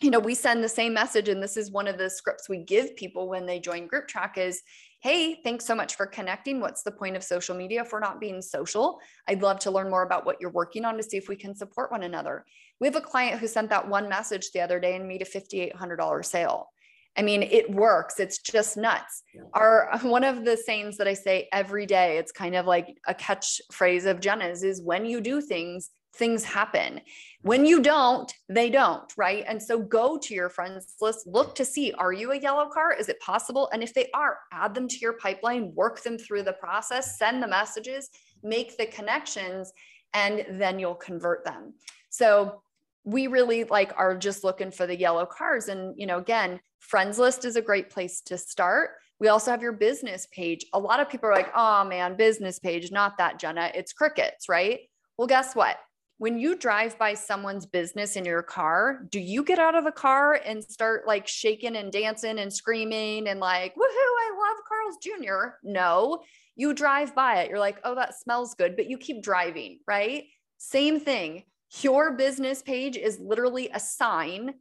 you 0.00 0.10
know, 0.10 0.20
we 0.20 0.34
send 0.34 0.62
the 0.62 0.68
same 0.68 0.94
message, 0.94 1.28
and 1.28 1.42
this 1.42 1.56
is 1.56 1.70
one 1.70 1.88
of 1.88 1.98
the 1.98 2.08
scripts 2.08 2.48
we 2.48 2.58
give 2.58 2.94
people 2.96 3.28
when 3.28 3.46
they 3.46 3.58
join 3.58 3.88
Group 3.88 4.06
Track 4.06 4.38
is, 4.38 4.62
hey, 5.00 5.40
thanks 5.42 5.64
so 5.64 5.74
much 5.74 5.96
for 5.96 6.06
connecting. 6.06 6.60
What's 6.60 6.82
the 6.82 6.92
point 6.92 7.16
of 7.16 7.24
social 7.24 7.56
media 7.56 7.82
if 7.82 7.92
we're 7.92 8.00
not 8.00 8.20
being 8.20 8.40
social? 8.40 9.00
I'd 9.26 9.42
love 9.42 9.58
to 9.60 9.70
learn 9.70 9.90
more 9.90 10.02
about 10.02 10.24
what 10.24 10.36
you're 10.40 10.50
working 10.50 10.84
on 10.84 10.96
to 10.96 11.02
see 11.02 11.16
if 11.16 11.28
we 11.28 11.36
can 11.36 11.54
support 11.54 11.90
one 11.90 12.04
another. 12.04 12.44
We 12.80 12.86
have 12.86 12.96
a 12.96 13.00
client 13.00 13.40
who 13.40 13.48
sent 13.48 13.70
that 13.70 13.88
one 13.88 14.08
message 14.08 14.50
the 14.52 14.60
other 14.60 14.78
day 14.78 14.94
and 14.94 15.08
made 15.08 15.22
a 15.22 15.24
$5,800 15.24 16.24
sale. 16.24 16.68
I 17.16 17.22
mean, 17.22 17.42
it 17.42 17.68
works. 17.68 18.20
It's 18.20 18.38
just 18.38 18.76
nuts. 18.76 19.24
Our 19.52 19.90
one 20.02 20.22
of 20.22 20.44
the 20.44 20.56
sayings 20.56 20.98
that 20.98 21.08
I 21.08 21.14
say 21.14 21.48
every 21.52 21.84
day, 21.84 22.18
it's 22.18 22.30
kind 22.30 22.54
of 22.54 22.66
like 22.66 22.96
a 23.08 23.14
catchphrase 23.14 24.08
of 24.08 24.20
Jenna's 24.20 24.62
is 24.62 24.80
when 24.80 25.04
you 25.04 25.20
do 25.20 25.40
things, 25.40 25.90
things 26.14 26.44
happen. 26.44 27.00
When 27.42 27.64
you 27.64 27.80
don't, 27.80 28.32
they 28.48 28.70
don't, 28.70 29.12
right? 29.16 29.44
And 29.46 29.62
so 29.62 29.78
go 29.78 30.18
to 30.18 30.34
your 30.34 30.48
friends 30.48 30.94
list, 31.00 31.26
look 31.26 31.54
to 31.54 31.64
see 31.64 31.92
are 31.92 32.12
you 32.12 32.32
a 32.32 32.38
yellow 32.38 32.68
car? 32.68 32.92
Is 32.92 33.08
it 33.08 33.20
possible? 33.20 33.68
And 33.72 33.82
if 33.82 33.94
they 33.94 34.10
are, 34.12 34.38
add 34.52 34.74
them 34.74 34.88
to 34.88 34.98
your 34.98 35.14
pipeline, 35.14 35.72
work 35.74 36.02
them 36.02 36.18
through 36.18 36.42
the 36.42 36.54
process, 36.54 37.18
send 37.18 37.42
the 37.42 37.48
messages, 37.48 38.10
make 38.42 38.76
the 38.76 38.86
connections, 38.86 39.72
and 40.14 40.44
then 40.60 40.78
you'll 40.78 40.94
convert 40.94 41.44
them. 41.44 41.74
So 42.10 42.62
we 43.04 43.26
really 43.26 43.64
like 43.64 43.92
are 43.96 44.16
just 44.16 44.44
looking 44.44 44.70
for 44.70 44.86
the 44.86 44.98
yellow 44.98 45.26
cars. 45.26 45.68
And, 45.68 45.94
you 45.96 46.06
know, 46.06 46.18
again, 46.18 46.60
friends 46.80 47.18
list 47.18 47.44
is 47.44 47.56
a 47.56 47.62
great 47.62 47.90
place 47.90 48.20
to 48.22 48.36
start. 48.36 48.90
We 49.20 49.28
also 49.28 49.50
have 49.50 49.62
your 49.62 49.72
business 49.72 50.26
page. 50.32 50.66
A 50.72 50.78
lot 50.78 51.00
of 51.00 51.08
people 51.08 51.28
are 51.28 51.34
like, 51.34 51.50
oh 51.56 51.84
man, 51.84 52.16
business 52.16 52.58
page, 52.58 52.92
not 52.92 53.18
that, 53.18 53.38
Jenna. 53.38 53.70
It's 53.74 53.92
crickets, 53.92 54.48
right? 54.48 54.80
Well, 55.16 55.26
guess 55.26 55.54
what? 55.56 55.76
When 56.18 56.36
you 56.38 56.56
drive 56.56 56.98
by 56.98 57.14
someone's 57.14 57.64
business 57.64 58.16
in 58.16 58.24
your 58.24 58.42
car, 58.42 59.04
do 59.08 59.20
you 59.20 59.44
get 59.44 59.60
out 59.60 59.76
of 59.76 59.84
the 59.84 59.92
car 59.92 60.40
and 60.44 60.62
start 60.62 61.06
like 61.06 61.28
shaking 61.28 61.76
and 61.76 61.92
dancing 61.92 62.40
and 62.40 62.52
screaming 62.52 63.28
and 63.28 63.38
like, 63.38 63.74
woohoo, 63.74 63.78
I 63.78 64.30
love 64.36 64.64
Carl's 64.68 64.96
Jr.? 65.00 65.56
No, 65.62 66.22
you 66.56 66.74
drive 66.74 67.14
by 67.14 67.42
it. 67.42 67.50
You're 67.50 67.60
like, 67.60 67.78
oh, 67.84 67.94
that 67.94 68.18
smells 68.18 68.54
good, 68.54 68.74
but 68.74 68.90
you 68.90 68.98
keep 68.98 69.22
driving, 69.22 69.78
right? 69.86 70.24
Same 70.58 70.98
thing. 70.98 71.44
Your 71.82 72.16
business 72.16 72.62
page 72.62 72.96
is 72.96 73.20
literally 73.20 73.70
a 73.72 73.78
sign 73.78 74.54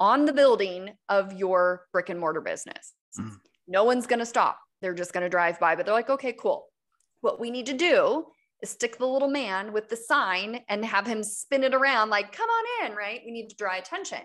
on 0.00 0.24
the 0.24 0.32
building 0.32 0.90
of 1.08 1.32
your 1.32 1.86
brick 1.92 2.08
and 2.08 2.18
mortar 2.18 2.40
business. 2.40 2.92
Mm. 3.18 3.36
No 3.68 3.84
one's 3.84 4.08
going 4.08 4.18
to 4.18 4.26
stop. 4.26 4.58
They're 4.82 4.94
just 4.94 5.12
going 5.12 5.22
to 5.22 5.30
drive 5.30 5.60
by, 5.60 5.76
but 5.76 5.86
they're 5.86 5.94
like, 5.94 6.10
okay, 6.10 6.32
cool. 6.32 6.66
What 7.20 7.38
we 7.38 7.50
need 7.50 7.66
to 7.66 7.72
do 7.72 8.26
stick 8.64 8.98
the 8.98 9.06
little 9.06 9.28
man 9.28 9.72
with 9.72 9.88
the 9.88 9.96
sign 9.96 10.60
and 10.68 10.84
have 10.84 11.06
him 11.06 11.22
spin 11.22 11.64
it 11.64 11.74
around 11.74 12.10
like 12.10 12.32
come 12.32 12.48
on 12.48 12.86
in 12.86 12.96
right? 12.96 13.20
We 13.24 13.32
need 13.32 13.48
to 13.48 13.56
draw 13.56 13.76
attention. 13.76 14.20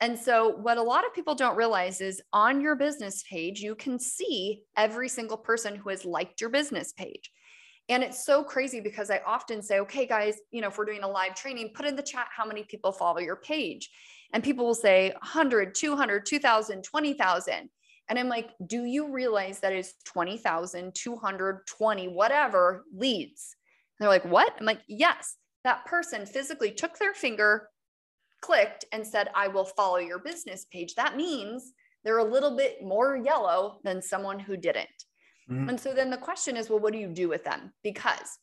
And 0.00 0.18
so 0.18 0.48
what 0.48 0.78
a 0.78 0.82
lot 0.82 1.06
of 1.06 1.14
people 1.14 1.34
don't 1.34 1.56
realize 1.56 2.00
is 2.00 2.22
on 2.32 2.60
your 2.60 2.76
business 2.76 3.22
page 3.28 3.60
you 3.60 3.74
can 3.74 3.98
see 3.98 4.62
every 4.76 5.08
single 5.08 5.36
person 5.36 5.76
who 5.76 5.90
has 5.90 6.04
liked 6.04 6.40
your 6.40 6.50
business 6.50 6.92
page. 6.92 7.30
And 7.88 8.02
it's 8.02 8.24
so 8.24 8.44
crazy 8.44 8.80
because 8.80 9.10
i 9.10 9.20
often 9.26 9.62
say 9.62 9.80
okay 9.80 10.06
guys 10.06 10.36
you 10.50 10.60
know 10.60 10.68
if 10.68 10.78
we're 10.78 10.84
doing 10.84 11.02
a 11.02 11.08
live 11.08 11.34
training 11.34 11.72
put 11.74 11.86
in 11.86 11.96
the 11.96 12.02
chat 12.02 12.28
how 12.34 12.44
many 12.46 12.64
people 12.64 12.92
follow 12.92 13.18
your 13.18 13.36
page. 13.36 13.90
And 14.32 14.44
people 14.44 14.64
will 14.64 14.74
say 14.74 15.10
100 15.10 15.74
200 15.74 16.26
2000 16.26 16.84
20000 16.84 17.70
and 18.10 18.18
I'm 18.18 18.28
like, 18.28 18.50
do 18.66 18.84
you 18.84 19.12
realize 19.12 19.60
that 19.60 19.72
is 19.72 19.94
20,000, 20.04 20.92
220, 20.92 22.08
whatever 22.08 22.84
leads? 22.92 23.54
They're 24.00 24.08
like, 24.08 24.24
what? 24.24 24.54
I'm 24.58 24.66
like, 24.66 24.80
yes, 24.88 25.36
that 25.62 25.84
person 25.84 26.24
physically 26.24 26.72
took 26.72 26.98
their 26.98 27.12
finger, 27.12 27.68
clicked, 28.40 28.86
and 28.92 29.06
said, 29.06 29.28
I 29.34 29.48
will 29.48 29.66
follow 29.66 29.98
your 29.98 30.18
business 30.18 30.66
page. 30.72 30.94
That 30.94 31.16
means 31.16 31.72
they're 32.02 32.18
a 32.18 32.24
little 32.24 32.56
bit 32.56 32.82
more 32.82 33.16
yellow 33.16 33.78
than 33.84 34.00
someone 34.00 34.38
who 34.38 34.56
didn't. 34.56 34.88
Mm-hmm. 35.50 35.68
And 35.68 35.78
so 35.80 35.92
then 35.92 36.08
the 36.08 36.16
question 36.16 36.56
is, 36.56 36.70
well, 36.70 36.78
what 36.78 36.94
do 36.94 36.98
you 36.98 37.08
do 37.08 37.28
with 37.28 37.44
them? 37.44 37.72
Because 37.82 38.38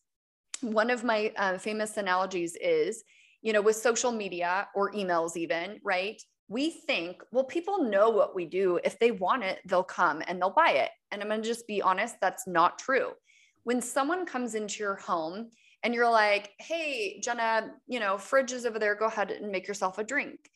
one 0.61 0.91
of 0.91 1.03
my 1.03 1.33
uh, 1.37 1.57
famous 1.57 1.97
analogies 1.97 2.55
is, 2.61 3.03
you 3.41 3.51
know, 3.51 3.61
with 3.61 3.75
social 3.75 4.11
media 4.11 4.67
or 4.75 4.91
emails, 4.91 5.35
even, 5.35 5.79
right? 5.83 6.21
We 6.49 6.69
think, 6.69 7.23
well, 7.31 7.43
people 7.43 7.83
know 7.83 8.11
what 8.11 8.35
we 8.35 8.45
do. 8.45 8.79
If 8.83 8.99
they 8.99 9.11
want 9.11 9.43
it, 9.43 9.59
they'll 9.65 9.83
come 9.83 10.21
and 10.27 10.39
they'll 10.39 10.51
buy 10.51 10.71
it. 10.71 10.89
And 11.11 11.21
I'm 11.21 11.29
going 11.29 11.41
to 11.41 11.47
just 11.47 11.67
be 11.67 11.81
honest, 11.81 12.15
that's 12.21 12.47
not 12.47 12.77
true 12.77 13.11
when 13.63 13.81
someone 13.81 14.25
comes 14.25 14.55
into 14.55 14.83
your 14.83 14.95
home 14.95 15.49
and 15.83 15.93
you're 15.93 16.09
like, 16.09 16.51
hey, 16.59 17.19
Jenna, 17.21 17.71
you 17.87 17.99
know, 17.99 18.17
fridge 18.17 18.51
is 18.51 18.65
over 18.65 18.79
there, 18.79 18.95
go 18.95 19.05
ahead 19.05 19.31
and 19.31 19.51
make 19.51 19.67
yourself 19.67 19.97
a 19.97 20.03
drink. 20.03 20.49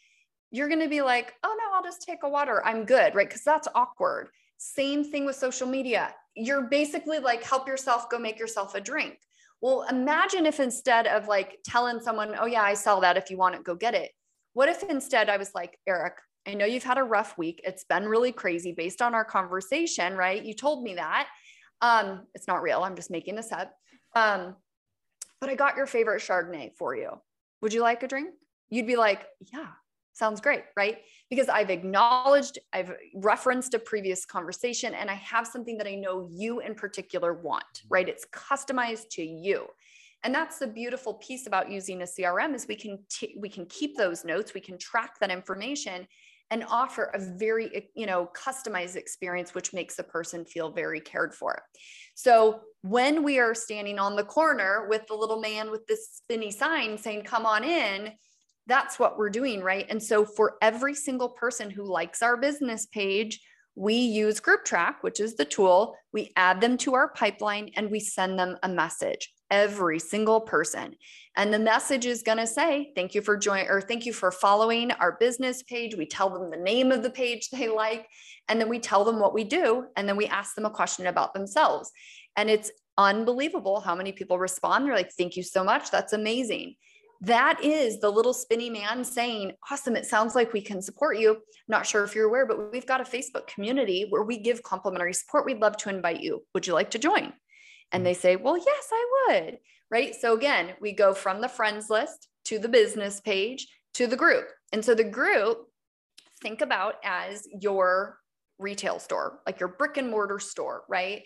You're 0.52 0.68
going 0.68 0.82
to 0.82 0.90
be 0.90 1.02
like, 1.02 1.34
oh 1.44 1.56
no, 1.58 1.76
I'll 1.76 1.84
just 1.84 2.02
take 2.02 2.24
a 2.24 2.30
water. 2.30 2.66
I'm 2.66 2.86
good, 2.86 3.16
right? 3.16 3.28
Because 3.28 3.44
that's 3.44 3.68
awkward. 3.76 4.30
Same 4.58 5.04
thing 5.04 5.26
with 5.26 5.36
social 5.36 5.68
media. 5.68 6.14
You're 6.36 6.64
basically 6.64 7.20
like, 7.20 7.44
help 7.44 7.68
yourself, 7.68 8.10
go 8.10 8.20
make 8.20 8.40
yourself 8.40 8.76
a 8.76 8.82
drink. 8.82 9.20
Well, 9.62 9.86
imagine 9.90 10.46
if 10.46 10.60
instead 10.60 11.08
of 11.08 11.28
like 11.28 11.60
telling 11.64 12.00
someone, 12.00 12.36
oh 12.40 12.48
yeah, 12.48 12.64
I 12.64 12.74
sell 12.74 13.02
that. 13.02 13.18
If 13.18 13.30
you 13.30 13.38
want 13.38 13.56
it, 13.56 13.64
go 13.64 13.76
get 13.76 13.94
it. 13.94 14.12
What 14.54 14.70
if 14.70 14.84
instead 14.84 15.30
I 15.30 15.38
was 15.38 15.54
like, 15.54 15.80
Eric, 15.88 16.16
I 16.48 16.56
know 16.56 16.66
you've 16.66 16.84
had 16.84 16.98
a 16.98 17.04
rough 17.04 17.38
week. 17.38 17.62
It's 17.64 17.84
been 17.84 18.08
really 18.08 18.32
crazy 18.32 18.72
based 18.72 19.02
on 19.02 19.14
our 19.14 19.24
conversation, 19.24 20.16
right? 20.16 20.44
You 20.44 20.56
told 20.56 20.84
me 20.84 20.96
that. 20.96 21.28
Um, 21.82 22.22
it's 22.36 22.48
not 22.48 22.62
real. 22.62 22.84
I'm 22.84 22.96
just 22.96 23.12
making 23.12 23.36
this 23.36 23.52
up. 23.52 23.74
Um, 24.15 24.56
but 25.39 25.50
I 25.50 25.56
got 25.56 25.76
your 25.76 25.88
favorite 25.88 26.22
Chardonnay 26.22 26.74
for 26.76 26.96
you. 26.96 27.12
Would 27.62 27.74
you 27.74 27.82
like 27.82 28.04
a 28.04 28.08
drink? 28.08 28.30
You'd 28.70 28.88
be 28.88 28.96
like, 28.96 29.26
yeah, 29.52 29.67
sounds 30.13 30.41
great, 30.41 30.63
right? 30.78 31.00
Because 31.30 31.50
I've 31.50 31.70
acknowledged, 31.70 32.60
I've 32.74 32.94
referenced 33.15 33.74
a 33.74 33.80
previous 33.80 34.26
conversation, 34.26 34.94
and 34.94 35.10
I 35.10 35.15
have 35.15 35.48
something 35.48 35.78
that 35.78 35.88
I 35.88 35.96
know 35.96 36.28
you 36.32 36.60
in 36.60 36.76
particular 36.76 37.34
want, 37.34 37.84
right? 37.89 38.08
It's 38.08 38.26
customized 38.32 39.10
to 39.12 39.24
you. 39.24 39.67
And 40.24 40.34
that's 40.34 40.60
the 40.60 40.67
beautiful 40.67 41.15
piece 41.15 41.48
about 41.48 41.72
using 41.72 42.02
a 42.02 42.06
CRM 42.06 42.54
is 42.54 42.67
we 42.67 42.76
can 42.76 43.00
t- 43.10 43.36
we 43.39 43.50
can 43.50 43.65
keep 43.65 43.98
those 43.98 44.24
notes, 44.24 44.54
we 44.54 44.62
can 44.62 44.78
track 44.78 45.20
that 45.20 45.32
information 45.32 46.08
and 46.52 46.66
offer 46.70 47.06
a 47.14 47.20
very 47.20 47.76
eh, 47.76 47.82
you 47.96 48.06
know 48.06 48.30
customized 48.36 48.96
experience 48.96 49.56
which 49.56 49.74
makes 49.74 49.96
the 49.96 50.04
person 50.04 50.46
feel 50.46 50.72
very 50.72 51.00
cared 51.00 51.34
for. 51.34 51.64
So 52.14 52.62
when 52.82 53.24
we 53.24 53.40
are 53.40 53.56
standing 53.56 53.98
on 53.98 54.16
the 54.16 54.24
corner 54.24 54.88
with 54.90 55.08
the 55.08 55.16
little 55.16 55.40
man 55.40 55.72
with 55.72 55.88
this 55.88 56.10
spinny 56.14 56.52
sign 56.52 56.98
saying 56.98 57.24
come 57.24 57.46
on 57.46 57.64
in 57.64 58.12
that's 58.68 59.00
what 59.00 59.18
we're 59.18 59.30
doing 59.30 59.62
right? 59.62 59.88
And 59.90 60.02
so 60.02 60.24
for 60.26 60.58
every 60.62 60.94
single 60.94 61.30
person 61.30 61.72
who 61.72 61.84
likes 61.84 62.22
our 62.22 62.38
business 62.38 62.86
page 62.86 63.40
we 63.76 63.96
use 63.96 64.40
group 64.40 64.66
track 64.66 65.04
which 65.04 65.20
is 65.20 65.36
the 65.36 65.46
tool 65.46 65.96
we 66.14 66.32
add 66.36 66.60
them 66.60 66.78
to 66.78 66.94
our 66.94 67.10
pipeline 67.10 67.70
and 67.76 67.90
we 67.90 68.00
send 68.00 68.38
them 68.38 68.58
a 68.64 68.70
message 68.70 69.34
every 69.50 70.00
single 70.00 70.42
person 70.42 70.96
and 71.38 71.54
the 71.54 71.60
message 71.60 72.06
is 72.06 72.24
going 72.24 72.40
to 72.40 72.48
say, 72.48 72.92
thank 72.94 73.16
you 73.16 73.22
for 73.22 73.38
joining 73.38 73.70
or 73.70 73.80
thank 73.80 74.06
you 74.06 74.12
for 74.12 74.32
following 74.32 74.92
our 74.92 75.14
business 75.14 75.64
page. 75.64 75.96
We 75.96 76.06
tell 76.06 76.30
them 76.30 76.52
the 76.52 76.58
name 76.58 76.92
of 76.92 77.04
the 77.04 77.10
page 77.10 77.50
they 77.50 77.70
like, 77.70 78.08
and 78.50 78.60
then 78.60 78.68
we 78.68 78.80
tell 78.80 79.06
them 79.06 79.20
what 79.20 79.34
we 79.34 79.46
do. 79.46 79.86
And 79.96 80.10
then 80.10 80.18
we 80.18 80.28
ask 80.28 80.56
them 80.56 80.66
a 80.66 80.70
question 80.70 81.08
about 81.08 81.34
themselves. 81.34 81.90
And 82.36 82.50
it's 82.50 82.72
unbelievable 82.98 83.80
how 83.80 83.96
many 83.96 84.12
people 84.12 84.40
respond. 84.40 84.86
They're 84.86 84.96
like, 84.96 85.14
thank 85.18 85.38
you 85.38 85.44
so 85.44 85.64
much. 85.64 85.90
That's 85.90 86.12
amazing. 86.12 86.76
That 87.22 87.64
is 87.64 88.00
the 88.00 88.10
little 88.10 88.34
spinny 88.34 88.70
man 88.70 89.04
saying, 89.04 89.54
Awesome, 89.72 89.96
it 89.96 90.06
sounds 90.06 90.36
like 90.36 90.54
we 90.54 90.62
can 90.62 90.82
support 90.82 91.18
you. 91.18 91.38
not 91.68 91.86
sure 91.86 92.04
if 92.04 92.16
you're 92.16 92.28
aware, 92.28 92.46
but 92.46 92.72
we've 92.72 92.88
got 92.88 93.02
a 93.02 93.04
Facebook 93.04 93.48
community 93.48 94.08
where 94.10 94.24
we 94.24 94.40
give 94.40 94.64
complimentary 94.64 95.14
support. 95.14 95.46
We'd 95.46 95.62
love 95.62 95.78
to 95.78 95.90
invite 95.90 96.22
you. 96.22 96.44
Would 96.54 96.68
you 96.68 96.74
like 96.74 96.92
to 96.92 97.00
join? 97.00 97.34
And 97.92 98.06
they 98.06 98.14
say, 98.14 98.36
Well, 98.36 98.58
yes, 98.58 98.90
I 98.92 99.06
would 99.28 99.58
right? 99.92 100.16
So 100.16 100.34
again, 100.34 100.72
we 100.80 100.94
go 100.94 101.14
from 101.14 101.42
the 101.42 101.50
friends 101.50 101.90
list 101.90 102.30
to 102.46 102.58
the 102.58 102.70
business 102.70 103.20
page 103.20 103.68
to 103.94 104.08
the 104.08 104.16
group. 104.16 104.48
And 104.72 104.84
so 104.84 104.96
the 104.96 105.04
group, 105.04 105.68
think 106.42 106.62
about 106.62 106.96
as 107.04 107.46
your 107.60 108.18
retail 108.58 109.00
store, 109.00 109.40
like 109.46 109.60
your 109.60 109.70
brick 109.70 109.98
and 109.98 110.10
mortar 110.10 110.40
store, 110.40 110.84
right? 110.90 111.24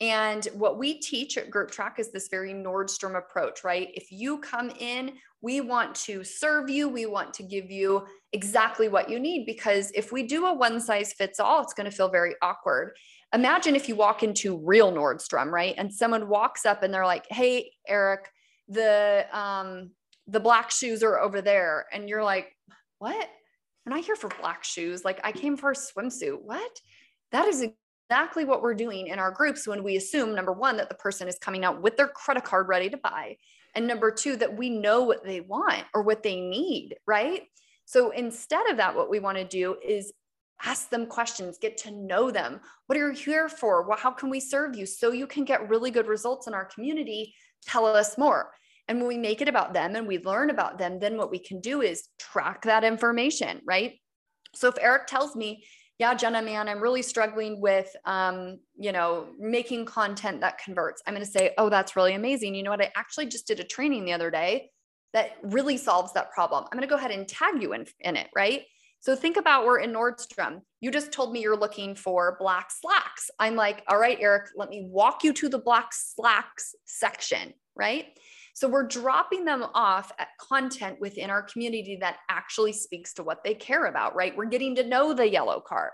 And 0.00 0.44
what 0.54 0.78
we 0.78 1.00
teach 1.00 1.36
at 1.36 1.50
Group 1.50 1.70
Track 1.70 1.98
is 1.98 2.12
this 2.12 2.28
very 2.28 2.52
Nordstrom 2.52 3.16
approach, 3.16 3.64
right? 3.64 3.88
If 3.94 4.12
you 4.12 4.38
come 4.38 4.70
in, 4.78 5.14
we 5.40 5.60
want 5.60 5.94
to 5.96 6.22
serve 6.22 6.70
you, 6.70 6.88
we 6.88 7.06
want 7.06 7.34
to 7.34 7.42
give 7.42 7.70
you 7.70 8.06
exactly 8.32 8.88
what 8.88 9.08
you 9.08 9.18
need 9.18 9.46
because 9.46 9.90
if 9.94 10.12
we 10.12 10.22
do 10.22 10.46
a 10.46 10.52
one 10.54 10.80
size 10.80 11.12
fits 11.12 11.40
all, 11.40 11.62
it's 11.62 11.74
going 11.74 11.90
to 11.90 11.96
feel 11.96 12.08
very 12.08 12.34
awkward 12.42 12.92
imagine 13.34 13.76
if 13.76 13.88
you 13.88 13.96
walk 13.96 14.22
into 14.22 14.56
real 14.56 14.92
Nordstrom, 14.92 15.50
right? 15.50 15.74
And 15.76 15.92
someone 15.92 16.28
walks 16.28 16.64
up 16.64 16.82
and 16.82 16.92
they're 16.92 17.06
like, 17.06 17.26
"Hey, 17.28 17.72
Eric, 17.86 18.30
the 18.68 19.26
um 19.32 19.90
the 20.26 20.40
black 20.40 20.70
shoes 20.70 21.02
are 21.02 21.18
over 21.18 21.40
there." 21.40 21.86
And 21.92 22.08
you're 22.08 22.24
like, 22.24 22.54
"What? 22.98 23.28
I'm 23.86 23.92
not 23.94 24.04
here 24.04 24.16
for 24.16 24.28
black 24.40 24.64
shoes. 24.64 25.04
Like 25.04 25.20
I 25.24 25.32
came 25.32 25.56
for 25.56 25.70
a 25.70 25.74
swimsuit. 25.74 26.40
What?" 26.42 26.80
That 27.32 27.46
is 27.48 27.66
exactly 28.08 28.46
what 28.46 28.62
we're 28.62 28.74
doing 28.74 29.08
in 29.08 29.18
our 29.18 29.30
groups 29.30 29.66
when 29.66 29.82
we 29.82 29.96
assume 29.96 30.34
number 30.34 30.52
1 30.52 30.78
that 30.78 30.88
the 30.88 30.94
person 30.94 31.28
is 31.28 31.38
coming 31.38 31.64
out 31.64 31.82
with 31.82 31.96
their 31.96 32.08
credit 32.08 32.42
card 32.42 32.66
ready 32.66 32.88
to 32.88 32.96
buy, 32.96 33.36
and 33.74 33.86
number 33.86 34.10
2 34.10 34.36
that 34.36 34.56
we 34.56 34.70
know 34.70 35.02
what 35.02 35.22
they 35.24 35.40
want 35.40 35.84
or 35.92 36.02
what 36.02 36.22
they 36.22 36.40
need, 36.40 36.96
right? 37.06 37.42
So 37.84 38.10
instead 38.10 38.66
of 38.70 38.78
that, 38.78 38.96
what 38.96 39.10
we 39.10 39.18
want 39.18 39.36
to 39.36 39.44
do 39.44 39.76
is 39.84 40.12
ask 40.64 40.88
them 40.88 41.06
questions, 41.06 41.58
get 41.58 41.76
to 41.78 41.90
know 41.90 42.30
them. 42.30 42.60
What 42.86 42.98
are 42.98 43.10
you 43.10 43.14
here 43.14 43.48
for? 43.48 43.86
Well, 43.86 43.98
how 43.98 44.10
can 44.10 44.30
we 44.30 44.40
serve 44.40 44.74
you 44.74 44.86
so 44.86 45.12
you 45.12 45.26
can 45.26 45.44
get 45.44 45.68
really 45.68 45.90
good 45.90 46.06
results 46.06 46.46
in 46.46 46.54
our 46.54 46.64
community? 46.64 47.34
Tell 47.66 47.84
us 47.84 48.16
more. 48.16 48.52
And 48.88 48.98
when 48.98 49.08
we 49.08 49.18
make 49.18 49.42
it 49.42 49.48
about 49.48 49.74
them 49.74 49.96
and 49.96 50.08
we 50.08 50.18
learn 50.18 50.48
about 50.48 50.78
them, 50.78 50.98
then 50.98 51.18
what 51.18 51.30
we 51.30 51.38
can 51.38 51.60
do 51.60 51.82
is 51.82 52.08
track 52.18 52.62
that 52.62 52.84
information, 52.84 53.60
right? 53.66 54.00
So 54.54 54.68
if 54.68 54.76
Eric 54.80 55.06
tells 55.06 55.36
me, 55.36 55.62
yeah, 55.98 56.14
Jenna, 56.14 56.40
man, 56.40 56.68
I'm 56.68 56.80
really 56.80 57.02
struggling 57.02 57.60
with, 57.60 57.94
um, 58.04 58.60
you 58.76 58.92
know, 58.92 59.28
making 59.38 59.84
content 59.84 60.40
that 60.42 60.58
converts. 60.58 61.02
I'm 61.06 61.14
going 61.14 61.26
to 61.26 61.30
say, 61.30 61.54
oh, 61.58 61.68
that's 61.68 61.96
really 61.96 62.14
amazing. 62.14 62.54
You 62.54 62.62
know 62.62 62.70
what? 62.70 62.82
I 62.82 62.92
actually 62.94 63.26
just 63.26 63.48
did 63.48 63.58
a 63.58 63.64
training 63.64 64.04
the 64.04 64.12
other 64.12 64.30
day 64.30 64.70
that 65.12 65.38
really 65.42 65.76
solves 65.76 66.12
that 66.12 66.30
problem. 66.30 66.64
I'm 66.64 66.78
going 66.78 66.88
to 66.88 66.92
go 66.92 66.96
ahead 66.98 67.10
and 67.10 67.26
tag 67.26 67.60
you 67.60 67.72
in, 67.72 67.86
in 68.00 68.16
it, 68.16 68.28
right? 68.36 68.62
So 69.00 69.16
think 69.16 69.36
about 69.36 69.64
we're 69.64 69.80
in 69.80 69.92
Nordstrom. 69.92 70.60
You 70.80 70.90
just 70.92 71.10
told 71.10 71.32
me 71.32 71.40
you're 71.40 71.56
looking 71.56 71.96
for 71.96 72.36
black 72.38 72.70
slacks. 72.70 73.30
I'm 73.38 73.56
like, 73.56 73.82
all 73.88 73.98
right, 73.98 74.18
Eric, 74.20 74.50
let 74.56 74.68
me 74.68 74.86
walk 74.88 75.24
you 75.24 75.32
to 75.34 75.48
the 75.48 75.58
black 75.58 75.92
slacks 75.92 76.74
section, 76.84 77.54
right? 77.74 78.06
So 78.58 78.66
we're 78.66 78.88
dropping 78.88 79.44
them 79.44 79.64
off 79.72 80.10
at 80.18 80.36
content 80.40 81.00
within 81.00 81.30
our 81.30 81.42
community 81.42 81.96
that 82.00 82.16
actually 82.28 82.72
speaks 82.72 83.14
to 83.14 83.22
what 83.22 83.44
they 83.44 83.54
care 83.54 83.86
about, 83.86 84.16
right? 84.16 84.36
We're 84.36 84.46
getting 84.46 84.74
to 84.74 84.84
know 84.84 85.14
the 85.14 85.30
yellow 85.30 85.60
car. 85.60 85.92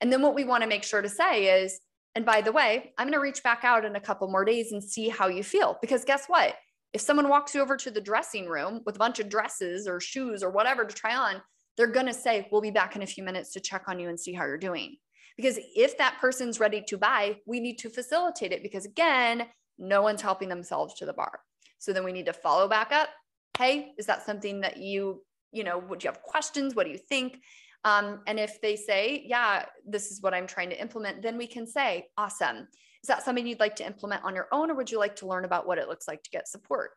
And 0.00 0.12
then 0.12 0.20
what 0.20 0.34
we 0.34 0.42
want 0.42 0.64
to 0.64 0.68
make 0.68 0.82
sure 0.82 1.02
to 1.02 1.08
say 1.08 1.62
is, 1.62 1.78
and 2.16 2.26
by 2.26 2.40
the 2.40 2.50
way, 2.50 2.92
I'm 2.98 3.06
going 3.06 3.12
to 3.14 3.20
reach 3.20 3.44
back 3.44 3.62
out 3.62 3.84
in 3.84 3.94
a 3.94 4.00
couple 4.00 4.26
more 4.26 4.44
days 4.44 4.72
and 4.72 4.82
see 4.82 5.08
how 5.08 5.28
you 5.28 5.44
feel. 5.44 5.78
Because 5.80 6.04
guess 6.04 6.26
what? 6.26 6.56
If 6.92 7.00
someone 7.00 7.28
walks 7.28 7.54
you 7.54 7.60
over 7.60 7.76
to 7.76 7.92
the 7.92 8.00
dressing 8.00 8.48
room 8.48 8.80
with 8.84 8.96
a 8.96 8.98
bunch 8.98 9.20
of 9.20 9.28
dresses 9.28 9.86
or 9.86 10.00
shoes 10.00 10.42
or 10.42 10.50
whatever 10.50 10.84
to 10.84 10.92
try 10.92 11.14
on, 11.14 11.40
they're 11.76 11.86
going 11.86 12.06
to 12.06 12.12
say, 12.12 12.48
We'll 12.50 12.60
be 12.60 12.72
back 12.72 12.96
in 12.96 13.02
a 13.02 13.06
few 13.06 13.22
minutes 13.22 13.52
to 13.52 13.60
check 13.60 13.84
on 13.86 14.00
you 14.00 14.08
and 14.08 14.18
see 14.18 14.32
how 14.32 14.46
you're 14.46 14.58
doing. 14.58 14.96
Because 15.36 15.60
if 15.76 15.96
that 15.98 16.18
person's 16.20 16.58
ready 16.58 16.82
to 16.88 16.98
buy, 16.98 17.36
we 17.46 17.60
need 17.60 17.78
to 17.78 17.88
facilitate 17.88 18.50
it 18.50 18.64
because, 18.64 18.84
again, 18.84 19.46
no 19.78 20.02
one's 20.02 20.22
helping 20.22 20.48
themselves 20.48 20.94
to 20.94 21.06
the 21.06 21.12
bar. 21.12 21.38
So 21.80 21.92
then 21.92 22.04
we 22.04 22.12
need 22.12 22.26
to 22.26 22.32
follow 22.32 22.68
back 22.68 22.92
up. 22.92 23.08
Hey, 23.58 23.92
is 23.98 24.06
that 24.06 24.24
something 24.24 24.60
that 24.60 24.76
you, 24.76 25.24
you 25.50 25.64
know, 25.64 25.78
would 25.78 26.04
you 26.04 26.08
have 26.08 26.22
questions? 26.22 26.76
What 26.76 26.86
do 26.86 26.92
you 26.92 26.98
think? 26.98 27.40
Um, 27.84 28.20
and 28.26 28.38
if 28.38 28.60
they 28.60 28.76
say, 28.76 29.24
yeah, 29.26 29.64
this 29.86 30.10
is 30.10 30.22
what 30.22 30.34
I'm 30.34 30.46
trying 30.46 30.70
to 30.70 30.80
implement, 30.80 31.22
then 31.22 31.36
we 31.36 31.46
can 31.46 31.66
say, 31.66 32.06
awesome. 32.16 32.68
Is 33.02 33.08
that 33.08 33.24
something 33.24 33.46
you'd 33.46 33.60
like 33.60 33.76
to 33.76 33.86
implement 33.86 34.24
on 34.24 34.34
your 34.34 34.48
own, 34.52 34.70
or 34.70 34.74
would 34.74 34.90
you 34.90 34.98
like 34.98 35.16
to 35.16 35.26
learn 35.26 35.46
about 35.46 35.66
what 35.66 35.78
it 35.78 35.88
looks 35.88 36.06
like 36.06 36.22
to 36.22 36.30
get 36.30 36.46
support? 36.46 36.90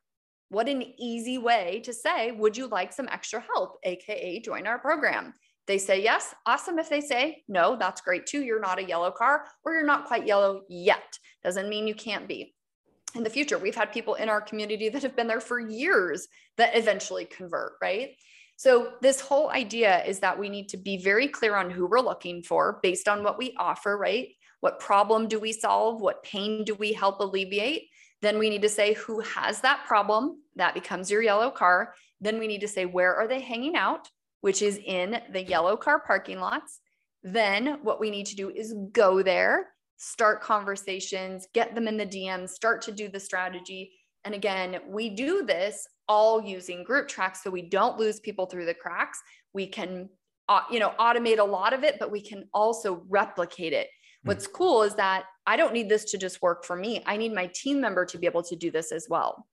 What 0.49 0.67
an 0.67 0.83
easy 0.99 1.37
way 1.37 1.81
to 1.85 1.93
say, 1.93 2.31
would 2.31 2.57
you 2.57 2.67
like 2.67 2.91
some 2.91 3.07
extra 3.07 3.43
help, 3.53 3.79
AKA 3.83 4.41
join 4.41 4.67
our 4.67 4.77
program? 4.77 5.33
They 5.65 5.77
say 5.77 6.03
yes, 6.03 6.35
awesome. 6.45 6.77
If 6.77 6.89
they 6.89 6.99
say 6.99 7.43
no, 7.47 7.77
that's 7.77 8.01
great 8.01 8.25
too. 8.25 8.43
You're 8.43 8.59
not 8.59 8.79
a 8.79 8.83
yellow 8.83 9.11
car 9.11 9.45
or 9.63 9.73
you're 9.73 9.85
not 9.85 10.05
quite 10.05 10.27
yellow 10.27 10.63
yet. 10.67 11.17
Doesn't 11.41 11.69
mean 11.69 11.87
you 11.87 11.95
can't 11.95 12.27
be 12.27 12.53
in 13.15 13.23
the 13.23 13.29
future. 13.29 13.57
We've 13.57 13.75
had 13.75 13.91
people 13.91 14.15
in 14.15 14.29
our 14.29 14.41
community 14.41 14.89
that 14.89 15.03
have 15.03 15.15
been 15.15 15.27
there 15.27 15.39
for 15.39 15.59
years 15.59 16.27
that 16.57 16.75
eventually 16.75 17.25
convert, 17.25 17.73
right? 17.81 18.11
So, 18.55 18.93
this 19.01 19.19
whole 19.19 19.49
idea 19.49 20.03
is 20.05 20.19
that 20.19 20.39
we 20.39 20.47
need 20.49 20.69
to 20.69 20.77
be 20.77 20.97
very 20.97 21.27
clear 21.27 21.55
on 21.55 21.69
who 21.69 21.87
we're 21.87 21.99
looking 22.01 22.43
for 22.43 22.79
based 22.83 23.07
on 23.07 23.23
what 23.23 23.37
we 23.37 23.55
offer, 23.57 23.97
right? 23.97 24.29
What 24.59 24.79
problem 24.79 25.27
do 25.27 25.39
we 25.39 25.51
solve? 25.51 25.99
What 25.99 26.23
pain 26.23 26.63
do 26.63 26.75
we 26.75 26.93
help 26.93 27.19
alleviate? 27.19 27.89
Then 28.21 28.39
we 28.39 28.49
need 28.49 28.61
to 28.61 28.69
say 28.69 28.93
who 28.93 29.19
has 29.19 29.59
that 29.61 29.83
problem. 29.85 30.41
That 30.55 30.73
becomes 30.73 31.11
your 31.11 31.21
yellow 31.21 31.51
car. 31.51 31.93
Then 32.21 32.39
we 32.39 32.47
need 32.47 32.61
to 32.61 32.67
say 32.67 32.85
where 32.85 33.13
are 33.15 33.27
they 33.27 33.41
hanging 33.41 33.75
out, 33.75 34.07
which 34.39 34.61
is 34.61 34.77
in 34.77 35.19
the 35.31 35.43
yellow 35.43 35.75
car 35.75 35.99
parking 35.99 36.39
lots. 36.39 36.79
Then 37.23 37.79
what 37.83 37.99
we 37.99 38.11
need 38.11 38.27
to 38.27 38.35
do 38.37 38.49
is 38.49 38.73
go 38.93 39.21
there 39.23 39.72
start 40.03 40.41
conversations, 40.41 41.47
get 41.53 41.73
them 41.73 41.87
in 41.87 41.95
the 41.95 42.05
DMs, 42.05 42.49
start 42.49 42.81
to 42.81 42.91
do 42.91 43.07
the 43.07 43.19
strategy. 43.19 43.91
And 44.25 44.35
again, 44.35 44.79
we 44.87 45.09
do 45.09 45.43
this 45.45 45.87
all 46.09 46.43
using 46.43 46.83
group 46.83 47.07
tracks 47.07 47.41
so 47.41 47.49
we 47.49 47.61
don't 47.61 47.97
lose 47.97 48.19
people 48.19 48.45
through 48.45 48.65
the 48.65 48.73
cracks. 48.73 49.21
We 49.53 49.67
can 49.67 50.09
uh, 50.49 50.61
you 50.69 50.79
know 50.79 50.93
automate 50.99 51.39
a 51.39 51.43
lot 51.43 51.73
of 51.73 51.83
it, 51.83 51.97
but 51.99 52.11
we 52.11 52.21
can 52.21 52.49
also 52.53 53.03
replicate 53.07 53.71
it. 53.71 53.87
Hmm. 54.23 54.29
What's 54.29 54.45
cool 54.45 54.83
is 54.83 54.95
that 54.95 55.23
I 55.47 55.55
don't 55.55 55.73
need 55.73 55.87
this 55.87 56.03
to 56.11 56.17
just 56.17 56.41
work 56.41 56.65
for 56.65 56.75
me. 56.75 57.01
I 57.05 57.15
need 57.15 57.33
my 57.33 57.49
team 57.53 57.79
member 57.79 58.05
to 58.05 58.17
be 58.17 58.27
able 58.27 58.43
to 58.43 58.55
do 58.57 58.71
this 58.71 58.91
as 58.91 59.07
well. 59.09 59.47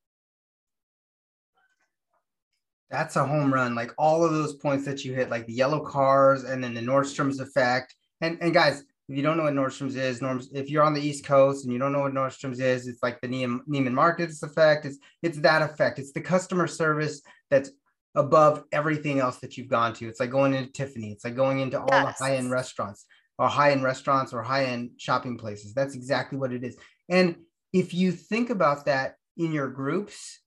That's 2.91 3.15
a 3.15 3.25
home 3.25 3.55
run. 3.55 3.77
Like 3.77 3.93
all 3.99 4.25
of 4.25 4.33
those 4.33 4.55
points 4.55 4.85
that 4.87 5.05
you 5.05 5.15
hit, 5.15 5.31
like 5.31 5.47
the 5.47 5.53
yellow 5.53 5.79
cars 5.79 6.43
and 6.43 6.63
then 6.63 6.75
the 6.75 6.81
Nordstrom's 6.81 7.39
effect. 7.39 7.95
And 8.21 8.37
and 8.41 8.53
guys, 8.53 8.83
if 9.11 9.17
you 9.17 9.23
don't 9.25 9.37
know 9.37 9.43
what 9.43 9.55
Nordstrom's 9.55 9.97
is, 9.97 10.23
Norms, 10.23 10.51
if 10.55 10.71
you're 10.71 10.85
on 10.85 10.95
the 10.95 11.01
East 11.01 11.25
Coast 11.25 11.65
and 11.65 11.73
you 11.73 11.81
don't 11.81 11.93
know 11.93 12.03
what 12.03 12.15
Nordstrom's 12.15 12.61
is, 12.61 12.87
it's 12.87 13.03
like 13.03 13.21
the 13.21 13.27
Neiman 13.27 13.93
Marcus 13.93 14.41
effect. 14.45 14.87
It's 14.87 14.99
it's 15.21 15.39
that 15.41 15.63
effect. 15.63 15.99
It's 15.99 16.13
the 16.13 16.21
customer 16.21 16.69
service 16.69 17.21
that's 17.51 17.71
above 18.15 18.63
everything 18.71 19.19
else 19.19 19.39
that 19.39 19.57
you've 19.57 19.69
gone 19.69 19.95
to. 19.95 20.07
It's 20.07 20.21
like 20.21 20.31
going 20.31 20.55
into 20.55 20.71
Tiffany. 20.71 21.11
It's 21.11 21.25
like 21.25 21.35
going 21.35 21.59
into 21.59 21.81
all 21.81 21.89
yes. 21.91 22.19
the 22.19 22.25
high-end 22.25 22.53
restaurants 22.53 23.05
or 23.37 23.49
high-end 23.49 23.83
restaurants 23.83 24.33
or 24.33 24.43
high-end 24.43 24.91
shopping 24.97 25.37
places. 25.37 25.75
That's 25.75 25.97
exactly 25.97 26.39
what 26.39 26.53
it 26.53 26.63
is. 26.63 26.77
And 27.09 27.35
if 27.73 27.93
you 27.93 28.13
think 28.13 28.51
about 28.51 28.85
that 28.85 29.17
in 29.37 29.53
your 29.53 29.69
groups, 29.69 30.39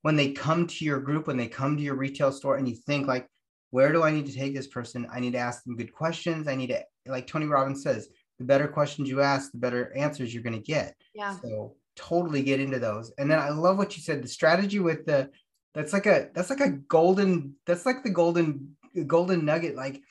when 0.00 0.16
they 0.16 0.32
come 0.32 0.66
to 0.66 0.84
your 0.86 1.00
group, 1.00 1.26
when 1.26 1.36
they 1.36 1.46
come 1.46 1.76
to 1.76 1.82
your 1.82 1.96
retail 1.96 2.32
store, 2.32 2.56
and 2.56 2.66
you 2.66 2.74
think 2.74 3.06
like, 3.06 3.28
where 3.70 3.92
do 3.92 4.02
I 4.02 4.12
need 4.12 4.26
to 4.26 4.34
take 4.34 4.54
this 4.54 4.66
person? 4.66 5.06
I 5.12 5.20
need 5.20 5.32
to 5.32 5.38
ask 5.38 5.62
them 5.64 5.76
good 5.76 5.92
questions. 5.92 6.48
I 6.48 6.54
need 6.54 6.68
to 6.68 6.82
like 7.06 7.26
Tony 7.26 7.46
Robbins 7.46 7.82
says, 7.82 8.08
the 8.38 8.44
better 8.44 8.68
questions 8.68 9.08
you 9.08 9.20
ask, 9.20 9.52
the 9.52 9.58
better 9.58 9.92
answers 9.96 10.32
you're 10.32 10.42
going 10.42 10.60
to 10.60 10.66
get. 10.66 10.94
Yeah. 11.14 11.36
So 11.40 11.76
totally 11.96 12.42
get 12.42 12.60
into 12.60 12.78
those. 12.78 13.12
And 13.18 13.30
then 13.30 13.38
I 13.38 13.50
love 13.50 13.78
what 13.78 13.96
you 13.96 14.02
said. 14.02 14.22
The 14.22 14.28
strategy 14.28 14.80
with 14.80 15.06
the 15.06 15.30
that's 15.74 15.92
like 15.92 16.06
a 16.06 16.28
that's 16.34 16.50
like 16.50 16.60
a 16.60 16.70
golden 16.70 17.54
that's 17.66 17.86
like 17.86 18.02
the 18.02 18.10
golden 18.10 18.76
golden 19.06 19.44
nugget. 19.44 19.76
Like 19.76 20.02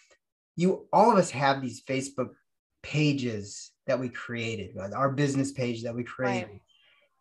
you, 0.56 0.88
all 0.92 1.12
of 1.12 1.18
us 1.18 1.30
have 1.32 1.62
these 1.62 1.84
Facebook 1.84 2.30
pages 2.84 3.72
that 3.88 4.00
we 4.00 4.10
created, 4.10 4.78
our 4.78 5.12
business 5.12 5.52
page 5.52 5.84
that 5.84 5.96
we 5.96 6.04
created, 6.04 6.50
right. 6.50 6.62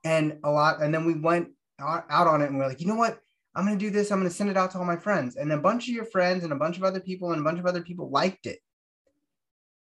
and 0.05 0.39
a 0.45 0.51
lot. 0.51 0.83
And 0.83 0.95
then 0.95 1.05
we 1.05 1.15
went 1.15 1.49
out 1.81 2.05
on 2.11 2.43
it 2.43 2.51
and 2.51 2.59
we're 2.59 2.69
like, 2.69 2.81
you 2.81 2.87
know 2.87 2.95
what? 2.95 3.19
I'm 3.55 3.67
going 3.67 3.79
to 3.79 3.85
do 3.85 3.91
this. 3.91 4.13
I'm 4.13 4.19
going 4.19 4.31
to 4.31 4.35
send 4.35 4.51
it 4.51 4.57
out 4.57 4.71
to 4.73 4.79
all 4.79 4.85
my 4.85 4.97
friends. 4.97 5.37
And 5.37 5.51
a 5.53 5.59
bunch 5.59 5.89
of 5.89 5.95
your 5.95 6.05
friends 6.05 6.45
and 6.45 6.53
a 6.53 6.57
bunch 6.57 6.77
of 6.77 6.85
other 6.85 7.01
people 7.01 7.33
and 7.33 7.41
a 7.41 7.45
bunch 7.45 7.59
of 7.59 7.67
other 7.67 7.83
people 7.83 8.09
liked 8.11 8.47
it 8.47 8.61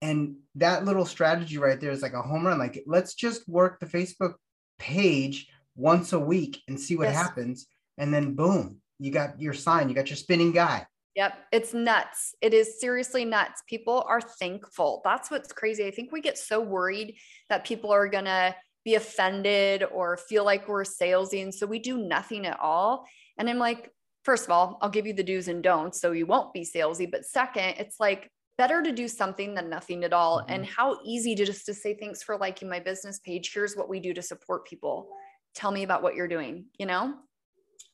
and 0.02 0.36
that 0.56 0.86
little 0.86 1.06
strategy 1.06 1.58
right 1.58 1.80
there 1.80 1.92
is 1.92 2.02
like 2.02 2.14
a 2.14 2.22
home 2.22 2.46
run. 2.46 2.60
Like 2.60 2.84
let's 2.88 3.14
just 3.14 3.48
work 3.48 3.80
the 3.80 3.86
facebook 3.86 4.34
page 4.78 5.48
once 5.76 6.14
a 6.14 6.20
week 6.20 6.62
and 6.68 6.80
see 6.80 6.96
what 6.96 7.10
yes. 7.10 7.16
happens. 7.16 7.68
And 7.98 8.14
then 8.14 8.36
boom 8.36 8.82
you 9.00 9.12
got 9.12 9.40
your 9.42 9.54
sign 9.54 9.90
you 9.90 9.96
got 9.96 10.10
your 10.10 10.18
spinning 10.18 10.52
guy. 10.52 10.86
Yep 11.16 11.34
it's 11.52 11.74
nuts. 11.74 12.36
It 12.42 12.54
is 12.54 12.80
seriously 12.80 13.26
nuts. 13.26 13.64
People 13.68 14.06
are 14.08 14.22
thankful. 14.22 15.02
That's 15.04 15.30
what's 15.32 15.52
crazy. 15.52 15.86
I 15.86 15.92
think 15.92 16.12
we 16.12 16.22
get 16.22 16.38
so 16.38 16.62
worried 16.62 17.16
that 17.50 17.66
people 17.66 17.92
are 17.92 18.08
gonna 18.08 18.56
be 18.86 18.96
offended 18.96 19.84
or 19.92 20.18
feel 20.18 20.46
like 20.46 20.68
we're 20.68 20.84
salesy 20.84 21.44
and 21.44 21.54
so 21.54 21.66
we 21.66 21.80
do 21.80 21.98
nothing 21.98 22.46
at 22.46 22.60
all. 22.60 23.06
And 23.38 23.50
i'm 23.50 23.58
like 23.58 23.92
first 24.24 24.46
of 24.46 24.52
all 24.52 24.78
i'll 24.82 24.90
give 24.90 25.08
you 25.08 25.14
the 25.14 25.24
do's 25.24 25.48
and 25.48 25.64
don'ts 25.64 26.02
so 26.02 26.12
you 26.12 26.26
won't 26.26 26.54
be 26.54 26.66
salesy. 26.66 27.10
But 27.10 27.26
second 27.26 27.76
it's 27.78 28.00
like 28.00 28.30
better 28.60 28.84
to 28.84 28.91
do 28.91 29.08
something 29.08 29.56
than 29.56 29.69
nothing 29.69 30.04
at 30.04 30.12
all 30.12 30.39
mm-hmm. 30.39 30.52
and 30.52 30.65
how 30.65 31.00
easy 31.06 31.34
to 31.34 31.45
just 31.45 31.65
to 31.65 31.74
say 31.74 31.95
thanks 31.98 32.22
for 32.22 32.38
liking 32.38 32.69
my 32.69 32.80
business 32.80 33.17
page. 33.19 33.54
Here's 33.54 33.76
what 33.78 33.88
we 33.88 34.02
do 34.02 34.13
to 34.13 34.22
support 34.22 34.67
people. 34.67 35.08
Tell 35.56 35.72
me 35.72 35.84
about 35.84 36.04
what 36.04 36.13
you're 36.13 36.28
doing 36.28 36.65
you 36.78 36.86
know? 36.86 37.13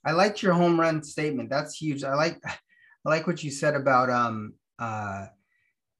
I 0.04 0.12
liked 0.12 0.41
your 0.41 0.54
home 0.54 0.80
run 0.80 1.04
statement. 1.04 1.51
That's 1.51 1.78
huge. 1.78 2.04
I 2.04 2.15
like 2.15 2.41
i 2.45 3.10
like 3.10 3.28
what 3.28 3.43
you 3.43 3.51
said 3.51 3.75
about 3.75 4.10
um 4.10 4.54
uh 4.80 5.28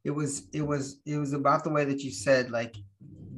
it 0.04 0.10
was 0.10 0.48
it 0.52 0.64
was 0.64 1.02
it 1.06 1.18
was 1.18 1.34
about 1.34 1.64
the 1.64 1.70
way 1.70 1.86
that 1.86 2.02
you 2.02 2.10
said 2.10 2.50
like 2.50 2.76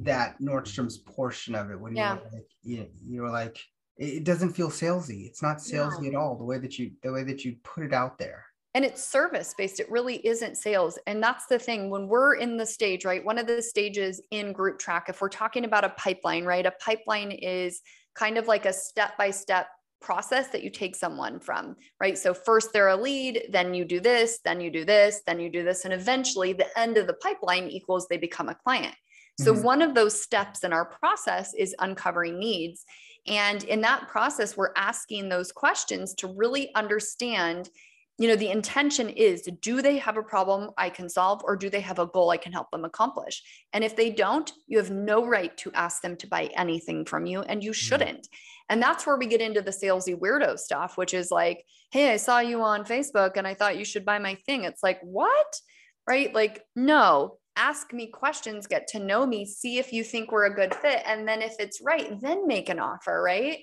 that 0.00 0.40
nordstrom's 0.40 0.96
portion 0.96 1.54
of 1.54 1.70
it 1.70 1.78
when 1.78 1.94
yeah. 1.94 2.14
you 2.14 2.20
were 2.20 2.30
like 2.32 2.50
you, 2.62 2.86
you 3.06 3.22
were 3.22 3.30
like 3.30 3.58
it 3.98 4.24
doesn't 4.24 4.54
feel 4.54 4.70
salesy. 4.70 5.26
It's 5.26 5.42
not 5.42 5.58
salesy 5.58 6.02
no. 6.02 6.08
at 6.08 6.14
all 6.14 6.36
the 6.38 6.44
way 6.44 6.58
that 6.58 6.78
you 6.78 6.92
the 7.02 7.12
way 7.12 7.24
that 7.24 7.44
you 7.44 7.56
put 7.64 7.84
it 7.84 7.92
out 7.92 8.16
there 8.16 8.47
and 8.78 8.84
it's 8.84 9.02
service 9.02 9.56
based 9.58 9.80
it 9.80 9.90
really 9.90 10.24
isn't 10.24 10.56
sales. 10.56 11.00
And 11.08 11.20
that's 11.20 11.46
the 11.46 11.58
thing 11.58 11.90
when 11.90 12.06
we're 12.06 12.36
in 12.36 12.56
the 12.56 12.64
stage 12.64 13.04
right 13.04 13.24
one 13.24 13.36
of 13.36 13.48
the 13.48 13.60
stages 13.60 14.22
in 14.30 14.52
group 14.52 14.78
track 14.78 15.06
if 15.08 15.20
we're 15.20 15.28
talking 15.28 15.64
about 15.64 15.82
a 15.82 15.88
pipeline 15.88 16.44
right 16.44 16.64
a 16.64 16.70
pipeline 16.70 17.32
is 17.32 17.80
kind 18.14 18.38
of 18.38 18.46
like 18.46 18.66
a 18.66 18.72
step 18.72 19.18
by 19.18 19.32
step 19.32 19.66
process 20.00 20.46
that 20.50 20.62
you 20.62 20.70
take 20.70 20.94
someone 20.94 21.40
from 21.40 21.74
right? 22.00 22.16
So 22.16 22.32
first 22.32 22.72
they're 22.72 22.86
a 22.86 22.96
lead 22.96 23.48
then 23.50 23.74
you 23.74 23.84
do 23.84 23.98
this 23.98 24.38
then 24.44 24.60
you 24.60 24.70
do 24.70 24.84
this 24.84 25.22
then 25.26 25.40
you 25.40 25.50
do 25.50 25.64
this 25.64 25.84
and 25.84 25.92
eventually 25.92 26.52
the 26.52 26.78
end 26.78 26.98
of 26.98 27.08
the 27.08 27.14
pipeline 27.14 27.66
equals 27.66 28.06
they 28.06 28.16
become 28.16 28.48
a 28.48 28.54
client. 28.54 28.94
So 29.40 29.54
mm-hmm. 29.54 29.64
one 29.64 29.82
of 29.82 29.96
those 29.96 30.22
steps 30.22 30.62
in 30.62 30.72
our 30.72 30.84
process 30.84 31.52
is 31.54 31.74
uncovering 31.80 32.38
needs. 32.38 32.84
And 33.26 33.64
in 33.64 33.80
that 33.80 34.06
process 34.06 34.56
we're 34.56 34.72
asking 34.76 35.30
those 35.30 35.50
questions 35.50 36.14
to 36.14 36.28
really 36.28 36.72
understand 36.76 37.70
you 38.18 38.26
know 38.26 38.36
the 38.36 38.50
intention 38.50 39.08
is 39.08 39.48
do 39.62 39.80
they 39.80 39.96
have 39.96 40.16
a 40.16 40.22
problem 40.22 40.70
i 40.76 40.90
can 40.90 41.08
solve 41.08 41.40
or 41.44 41.56
do 41.56 41.70
they 41.70 41.80
have 41.80 42.00
a 42.00 42.06
goal 42.06 42.30
i 42.30 42.36
can 42.36 42.52
help 42.52 42.70
them 42.70 42.84
accomplish? 42.84 43.42
And 43.72 43.84
if 43.84 43.96
they 43.96 44.10
don't 44.10 44.52
you 44.66 44.78
have 44.78 44.90
no 44.90 45.24
right 45.24 45.56
to 45.58 45.72
ask 45.72 46.02
them 46.02 46.16
to 46.16 46.26
buy 46.26 46.50
anything 46.56 47.04
from 47.04 47.26
you 47.26 47.42
and 47.42 47.62
you 47.62 47.70
mm-hmm. 47.70 47.74
shouldn't. 47.74 48.28
And 48.68 48.82
that's 48.82 49.06
where 49.06 49.16
we 49.16 49.26
get 49.26 49.40
into 49.40 49.62
the 49.62 49.70
salesy 49.70 50.18
weirdo 50.18 50.58
stuff 50.58 50.98
which 50.98 51.14
is 51.14 51.30
like 51.30 51.64
hey 51.90 52.12
i 52.12 52.16
saw 52.16 52.40
you 52.40 52.60
on 52.60 52.84
facebook 52.84 53.36
and 53.36 53.46
i 53.46 53.54
thought 53.54 53.78
you 53.78 53.84
should 53.84 54.04
buy 54.04 54.18
my 54.18 54.34
thing. 54.46 54.64
It's 54.64 54.82
like 54.82 55.00
what? 55.02 55.60
Right? 56.06 56.34
Like 56.34 56.64
no. 56.74 57.38
Ask 57.56 57.92
me 57.92 58.06
questions 58.06 58.68
get 58.68 58.86
to 58.88 59.00
know 59.00 59.26
me 59.26 59.44
see 59.44 59.78
if 59.78 59.92
you 59.92 60.04
think 60.04 60.30
we're 60.30 60.46
a 60.46 60.54
good 60.54 60.72
fit 60.76 61.02
and 61.06 61.26
then 61.26 61.42
if 61.42 61.56
it's 61.58 61.80
right 61.80 62.20
then 62.20 62.46
make 62.46 62.68
an 62.68 62.78
offer 62.78 63.20
right? 63.22 63.58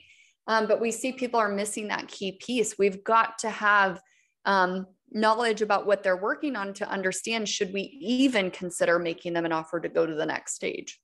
Um, 0.48 0.68
but 0.68 0.82
we 0.82 0.92
see 0.92 1.12
people 1.12 1.40
are 1.40 1.50
missing 1.50 1.88
that 1.88 2.08
key 2.08 2.34
piece. 2.34 2.78
We've 2.78 3.04
got 3.04 3.40
to 3.40 3.50
have 3.50 4.00
um, 4.46 4.88
knowledge 5.12 5.62
about 5.62 5.86
what 5.86 6.04
they're 6.04 6.18
working 6.18 6.56
on 6.56 6.74
to 6.74 6.90
understand 6.90 7.48
should 7.48 7.74
we 7.74 7.82
even 8.02 8.52
consider 8.52 9.00
making 9.00 9.34
them 9.34 9.46
an 9.46 9.52
offer 9.52 9.80
to 9.80 9.90
go 9.90 10.06
to 10.06 10.14
the 10.14 10.26
next 10.26 10.54
stage? 10.54 11.00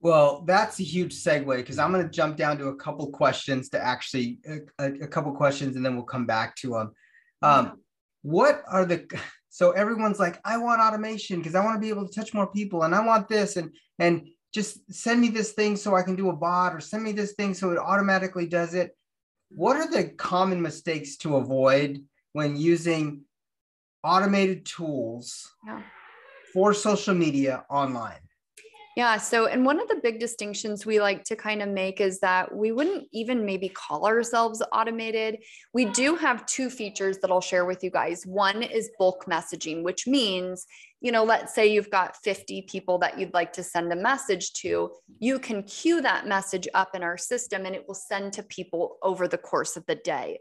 Well 0.00 0.44
that's 0.46 0.78
a 0.78 0.84
huge 0.84 1.12
segue 1.12 1.56
because 1.56 1.80
i'm 1.80 1.90
going 1.92 2.04
to 2.04 2.10
jump 2.10 2.36
down 2.36 2.56
to 2.58 2.68
a 2.68 2.76
couple 2.76 3.10
questions 3.10 3.68
to 3.70 3.84
actually 3.84 4.38
a, 4.78 4.84
a, 4.84 5.08
couple 5.08 5.32
questions 5.32 5.74
and 5.74 5.84
then 5.84 5.96
we'll 5.96 6.04
come 6.04 6.24
back 6.24 6.54
to 6.58 6.70
them 6.70 6.92
um, 7.42 7.80
what 8.22 8.62
are 8.68 8.84
the 8.84 9.08
so 9.48 9.72
everyone's 9.72 10.20
like 10.20 10.40
i 10.44 10.56
want 10.56 10.80
automation 10.80 11.38
because 11.38 11.56
i 11.56 11.64
want 11.64 11.74
to 11.74 11.80
be 11.80 11.88
able 11.88 12.06
to 12.06 12.14
touch 12.14 12.32
more 12.32 12.46
people 12.46 12.84
and 12.84 12.94
i 12.94 13.04
want 13.04 13.26
this 13.26 13.56
and 13.56 13.74
and 13.98 14.28
just 14.54 14.78
send 14.92 15.20
me 15.20 15.30
this 15.30 15.50
thing 15.50 15.74
so 15.74 15.96
i 15.96 16.02
can 16.02 16.14
do 16.14 16.30
a 16.30 16.36
bot 16.36 16.72
or 16.72 16.78
send 16.78 17.02
me 17.02 17.10
this 17.10 17.32
thing 17.32 17.52
so 17.52 17.72
it 17.72 17.78
automatically 17.78 18.46
does 18.46 18.74
it. 18.74 18.96
What 19.50 19.76
are 19.76 19.90
the 19.90 20.10
common 20.10 20.60
mistakes 20.60 21.16
to 21.18 21.36
avoid 21.36 22.04
when 22.32 22.56
using 22.56 23.22
automated 24.04 24.64
tools 24.64 25.50
yeah. 25.66 25.82
for 26.52 26.72
social 26.74 27.14
media 27.14 27.64
online? 27.70 28.20
Yeah. 28.98 29.16
So, 29.18 29.46
and 29.46 29.64
one 29.64 29.78
of 29.78 29.86
the 29.86 30.00
big 30.02 30.18
distinctions 30.18 30.84
we 30.84 30.98
like 30.98 31.22
to 31.26 31.36
kind 31.36 31.62
of 31.62 31.68
make 31.68 32.00
is 32.00 32.18
that 32.18 32.52
we 32.52 32.72
wouldn't 32.72 33.06
even 33.12 33.46
maybe 33.46 33.68
call 33.68 34.08
ourselves 34.08 34.60
automated. 34.72 35.38
We 35.72 35.84
do 35.84 36.16
have 36.16 36.44
two 36.46 36.68
features 36.68 37.18
that 37.18 37.30
I'll 37.30 37.40
share 37.40 37.64
with 37.64 37.84
you 37.84 37.92
guys. 37.92 38.24
One 38.26 38.60
is 38.60 38.90
bulk 38.98 39.26
messaging, 39.26 39.84
which 39.84 40.08
means, 40.08 40.66
you 41.00 41.12
know, 41.12 41.22
let's 41.22 41.54
say 41.54 41.68
you've 41.68 41.90
got 41.90 42.16
50 42.24 42.62
people 42.62 42.98
that 42.98 43.16
you'd 43.16 43.34
like 43.34 43.52
to 43.52 43.62
send 43.62 43.92
a 43.92 43.96
message 43.96 44.52
to. 44.54 44.90
You 45.20 45.38
can 45.38 45.62
queue 45.62 46.02
that 46.02 46.26
message 46.26 46.66
up 46.74 46.96
in 46.96 47.04
our 47.04 47.16
system 47.16 47.66
and 47.66 47.76
it 47.76 47.84
will 47.86 47.94
send 47.94 48.32
to 48.32 48.42
people 48.42 48.98
over 49.04 49.28
the 49.28 49.38
course 49.38 49.76
of 49.76 49.86
the 49.86 49.94
day. 49.94 50.40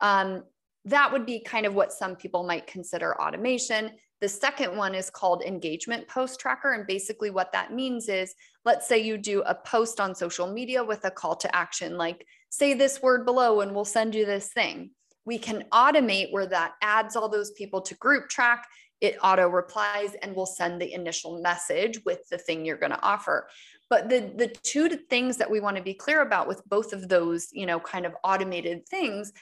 Um, 0.00 0.44
that 0.84 1.12
would 1.12 1.26
be 1.26 1.40
kind 1.40 1.66
of 1.66 1.74
what 1.74 1.92
some 1.92 2.16
people 2.16 2.44
might 2.44 2.66
consider 2.66 3.20
automation. 3.20 3.90
The 4.20 4.28
second 4.28 4.76
one 4.76 4.94
is 4.94 5.10
called 5.10 5.42
engagement 5.42 6.08
post 6.08 6.40
tracker. 6.40 6.72
And 6.72 6.86
basically, 6.86 7.30
what 7.30 7.52
that 7.52 7.72
means 7.72 8.08
is 8.08 8.34
let's 8.64 8.88
say 8.88 8.98
you 8.98 9.16
do 9.16 9.42
a 9.42 9.54
post 9.54 10.00
on 10.00 10.14
social 10.14 10.46
media 10.46 10.82
with 10.82 11.04
a 11.04 11.10
call 11.10 11.36
to 11.36 11.54
action, 11.54 11.96
like 11.96 12.26
say 12.50 12.74
this 12.74 13.00
word 13.02 13.24
below 13.24 13.60
and 13.60 13.74
we'll 13.74 13.84
send 13.84 14.14
you 14.14 14.26
this 14.26 14.48
thing. 14.48 14.90
We 15.24 15.38
can 15.38 15.64
automate 15.72 16.32
where 16.32 16.46
that 16.46 16.72
adds 16.82 17.14
all 17.14 17.28
those 17.28 17.50
people 17.52 17.80
to 17.82 17.94
group 17.96 18.28
track. 18.28 18.66
It 19.00 19.16
auto 19.22 19.46
replies 19.48 20.14
and 20.22 20.34
will 20.34 20.46
send 20.46 20.80
the 20.80 20.92
initial 20.92 21.40
message 21.40 22.00
with 22.04 22.26
the 22.30 22.38
thing 22.38 22.64
you're 22.64 22.78
going 22.78 22.92
to 22.92 23.02
offer. 23.02 23.48
But 23.90 24.08
the, 24.08 24.32
the 24.34 24.48
two 24.48 24.88
things 24.88 25.36
that 25.36 25.50
we 25.50 25.60
want 25.60 25.76
to 25.76 25.82
be 25.82 25.94
clear 25.94 26.22
about 26.22 26.48
with 26.48 26.62
both 26.66 26.92
of 26.92 27.08
those, 27.08 27.48
you 27.52 27.66
know, 27.66 27.78
kind 27.78 28.06
of 28.06 28.14
automated 28.24 28.86
things 28.88 29.32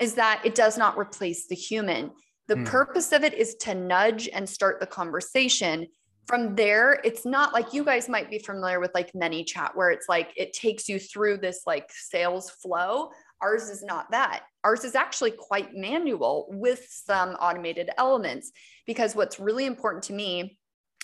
is 0.00 0.14
that 0.14 0.42
it 0.44 0.54
does 0.54 0.76
not 0.78 0.98
replace 0.98 1.46
the 1.46 1.54
human. 1.54 2.10
The 2.48 2.56
mm. 2.56 2.66
purpose 2.66 3.12
of 3.12 3.24
it 3.24 3.34
is 3.34 3.54
to 3.56 3.74
nudge 3.74 4.28
and 4.32 4.48
start 4.48 4.80
the 4.80 4.86
conversation. 4.86 5.86
From 6.26 6.54
there, 6.54 7.00
it's 7.04 7.24
not 7.24 7.52
like 7.52 7.72
you 7.72 7.84
guys 7.84 8.08
might 8.08 8.30
be 8.30 8.38
familiar 8.38 8.80
with 8.80 8.92
like 8.94 9.12
ManyChat, 9.12 9.74
where 9.74 9.90
it's 9.90 10.08
like 10.08 10.32
it 10.36 10.52
takes 10.52 10.88
you 10.88 10.98
through 10.98 11.38
this 11.38 11.62
like 11.66 11.90
sales 11.90 12.50
flow. 12.50 13.10
Ours 13.40 13.68
is 13.68 13.82
not 13.82 14.10
that. 14.12 14.42
Ours 14.64 14.84
is 14.84 14.94
actually 14.94 15.32
quite 15.32 15.74
manual 15.74 16.46
with 16.50 16.86
some 16.88 17.30
automated 17.30 17.90
elements 17.98 18.52
because 18.86 19.16
what's 19.16 19.40
really 19.40 19.66
important 19.66 20.04
to 20.04 20.12
me 20.12 20.58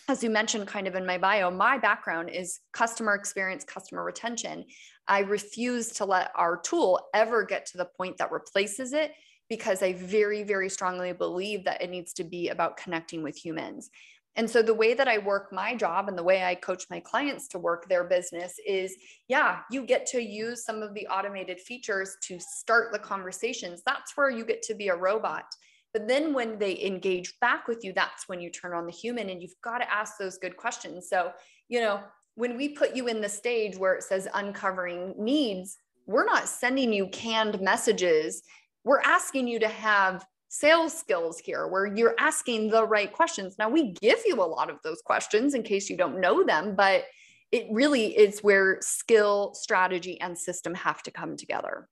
as 0.09 0.24
you 0.24 0.31
mentioned 0.31 0.66
kind 0.66 0.87
of 0.87 0.94
in 0.94 1.05
my 1.05 1.18
bio, 1.18 1.51
my 1.51 1.77
background 1.77 2.31
is 2.31 2.61
customer 2.72 3.14
experience, 3.14 3.62
customer 3.62 4.03
retention. 4.03 4.64
I 5.09 5.21
refuse 5.21 5.88
to 5.92 6.05
let 6.05 6.31
our 6.35 6.57
tool 6.57 7.09
ever 7.14 7.44
get 7.44 7.66
to 7.66 7.79
the 7.79 7.87
point 7.97 8.18
that 8.18 8.31
replaces 8.31 8.92
it 8.92 9.12
because 9.49 9.83
I 9.83 9.94
very, 9.94 10.42
very 10.42 10.68
strongly 10.68 11.12
believe 11.12 11.64
that 11.64 11.83
it 11.83 11.90
needs 11.90 12.12
to 12.14 12.25
be 12.25 12.49
about 12.49 12.77
connecting 12.77 13.23
with 13.23 13.37
humans. 13.37 13.90
And 14.37 14.49
so 14.49 14.62
the 14.62 14.75
way 14.75 14.94
that 14.94 15.09
I 15.09 15.18
work 15.18 15.53
my 15.53 15.75
job 15.75 16.09
and 16.09 16.16
the 16.16 16.23
way 16.23 16.44
I 16.44 16.55
coach 16.55 16.85
my 16.90 17.01
clients 17.01 17.49
to 17.49 17.59
work 17.59 17.88
their 17.88 18.05
business 18.05 18.55
is 18.64 18.94
yeah, 19.27 19.61
you 19.71 19.85
get 19.85 20.07
to 20.07 20.23
use 20.23 20.64
some 20.64 20.83
of 20.83 20.94
the 20.94 21.09
automated 21.09 21.59
features 21.59 22.16
to 22.25 22.38
start 22.38 22.92
the 22.92 23.01
conversations. 23.01 23.83
That's 23.85 24.16
where 24.16 24.31
you 24.31 24.44
get 24.44 24.62
to 24.62 24.75
be 24.75 24.88
a 24.88 24.97
robot. 24.97 25.44
But 25.92 26.07
then 26.07 26.35
when 26.35 26.59
they 26.59 26.79
engage 26.85 27.35
back 27.40 27.66
with 27.66 27.83
you, 27.83 27.92
that's 27.92 28.29
when 28.29 28.40
you 28.40 28.51
turn 28.51 28.75
on 28.75 28.87
the 28.87 28.92
human 28.92 29.31
and 29.31 29.42
you've 29.42 29.61
got 29.64 29.79
to 29.79 29.92
ask 29.92 30.18
those 30.18 30.38
good 30.38 30.57
questions. 30.57 31.09
So, 31.09 31.33
you 31.68 31.81
know, 31.81 32.01
when 32.38 32.57
we 32.57 32.68
put 32.68 32.94
you 32.94 33.09
in 33.09 33.20
the 33.20 33.29
stage 33.29 33.77
where 33.77 33.94
it 33.94 34.05
says 34.05 34.29
uncovering 34.33 35.12
needs, 35.18 35.77
we're 36.07 36.24
not 36.24 36.48
sending 36.48 36.92
you 36.92 37.09
canned 37.09 37.61
messages. 37.61 38.44
We're 38.85 39.01
asking 39.01 39.48
you 39.48 39.59
to 39.59 39.66
have 39.66 40.24
sales 40.46 40.96
skills 40.96 41.40
here 41.40 41.66
where 41.66 41.85
you're 41.85 42.14
asking 42.16 42.70
the 42.70 42.87
right 42.87 43.12
questions. 43.12 43.57
Now, 43.59 43.68
we 43.68 43.90
give 43.90 44.20
you 44.24 44.37
a 44.37 44.46
lot 44.46 44.70
of 44.70 44.77
those 44.85 45.03
questions 45.03 45.55
in 45.55 45.64
case 45.64 45.90
you 45.90 45.96
don't 45.96 46.20
know 46.20 46.44
them, 46.44 46.77
but 46.77 47.07
it 47.51 47.66
really 47.72 48.16
is 48.16 48.38
where 48.38 48.79
skill, 48.83 49.53
strategy, 49.55 50.20
and 50.20 50.38
system 50.38 50.74
have 50.74 51.03
to 51.03 51.11
come 51.11 51.37
together. 51.37 51.88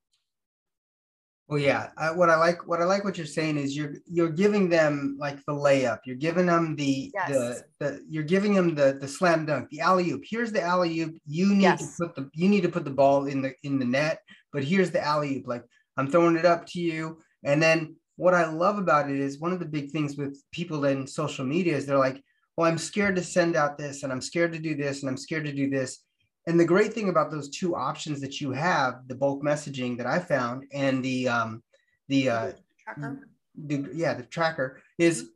Well, 1.48 1.60
yeah. 1.60 1.90
I, 1.96 2.10
what 2.10 2.28
I 2.28 2.36
like, 2.36 2.66
what 2.66 2.82
I 2.82 2.84
like, 2.84 3.04
what 3.04 3.16
you're 3.16 3.26
saying 3.26 3.56
is 3.56 3.76
you're 3.76 3.94
you're 4.06 4.30
giving 4.30 4.68
them 4.68 5.16
like 5.20 5.36
the 5.46 5.52
layup. 5.52 6.00
You're 6.04 6.16
giving 6.16 6.46
them 6.46 6.74
the 6.74 7.12
yes. 7.14 7.28
the, 7.28 7.64
the 7.78 8.04
you're 8.08 8.24
giving 8.24 8.52
them 8.52 8.74
the 8.74 8.98
the 9.00 9.06
slam 9.06 9.46
dunk, 9.46 9.68
the 9.70 9.80
alley 9.80 10.10
oop. 10.10 10.22
Here's 10.28 10.50
the 10.50 10.62
alley 10.62 11.00
oop. 11.00 11.16
You 11.26 11.54
need 11.54 11.62
yes. 11.62 11.96
to 11.96 12.06
put 12.06 12.16
the 12.16 12.30
you 12.34 12.48
need 12.48 12.62
to 12.62 12.68
put 12.68 12.84
the 12.84 12.90
ball 12.90 13.26
in 13.26 13.42
the 13.42 13.54
in 13.62 13.78
the 13.78 13.84
net. 13.84 14.20
But 14.52 14.64
here's 14.64 14.90
the 14.90 15.04
alley 15.04 15.36
oop. 15.36 15.46
Like 15.46 15.62
I'm 15.96 16.10
throwing 16.10 16.36
it 16.36 16.44
up 16.44 16.66
to 16.68 16.80
you. 16.80 17.18
And 17.44 17.62
then 17.62 17.96
what 18.16 18.34
I 18.34 18.50
love 18.50 18.78
about 18.78 19.10
it 19.10 19.20
is 19.20 19.38
one 19.38 19.52
of 19.52 19.60
the 19.60 19.66
big 19.66 19.92
things 19.92 20.16
with 20.16 20.42
people 20.50 20.84
in 20.84 21.06
social 21.06 21.44
media 21.44 21.76
is 21.76 21.86
they're 21.86 21.98
like, 21.98 22.22
well, 22.56 22.68
I'm 22.68 22.78
scared 22.78 23.16
to 23.16 23.22
send 23.22 23.54
out 23.54 23.76
this, 23.76 24.02
and 24.02 24.12
I'm 24.12 24.22
scared 24.22 24.52
to 24.54 24.58
do 24.58 24.74
this, 24.74 25.02
and 25.02 25.10
I'm 25.10 25.18
scared 25.18 25.44
to 25.44 25.52
do 25.52 25.68
this. 25.68 25.98
And 26.46 26.58
the 26.58 26.64
great 26.64 26.92
thing 26.92 27.08
about 27.08 27.30
those 27.30 27.48
two 27.48 27.74
options 27.74 28.20
that 28.20 28.40
you 28.40 28.52
have, 28.52 29.08
the 29.08 29.14
bulk 29.14 29.42
messaging 29.42 29.96
that 29.98 30.06
I 30.06 30.18
found 30.18 30.64
and 30.72 31.04
the 31.04 31.28
um, 31.28 31.62
the 32.08 32.30
uh, 32.30 32.52
tracker. 32.84 33.28
The, 33.58 33.88
yeah, 33.94 34.14
the 34.14 34.22
tracker 34.24 34.82
is 34.98 35.22
mm-hmm. 35.22 35.28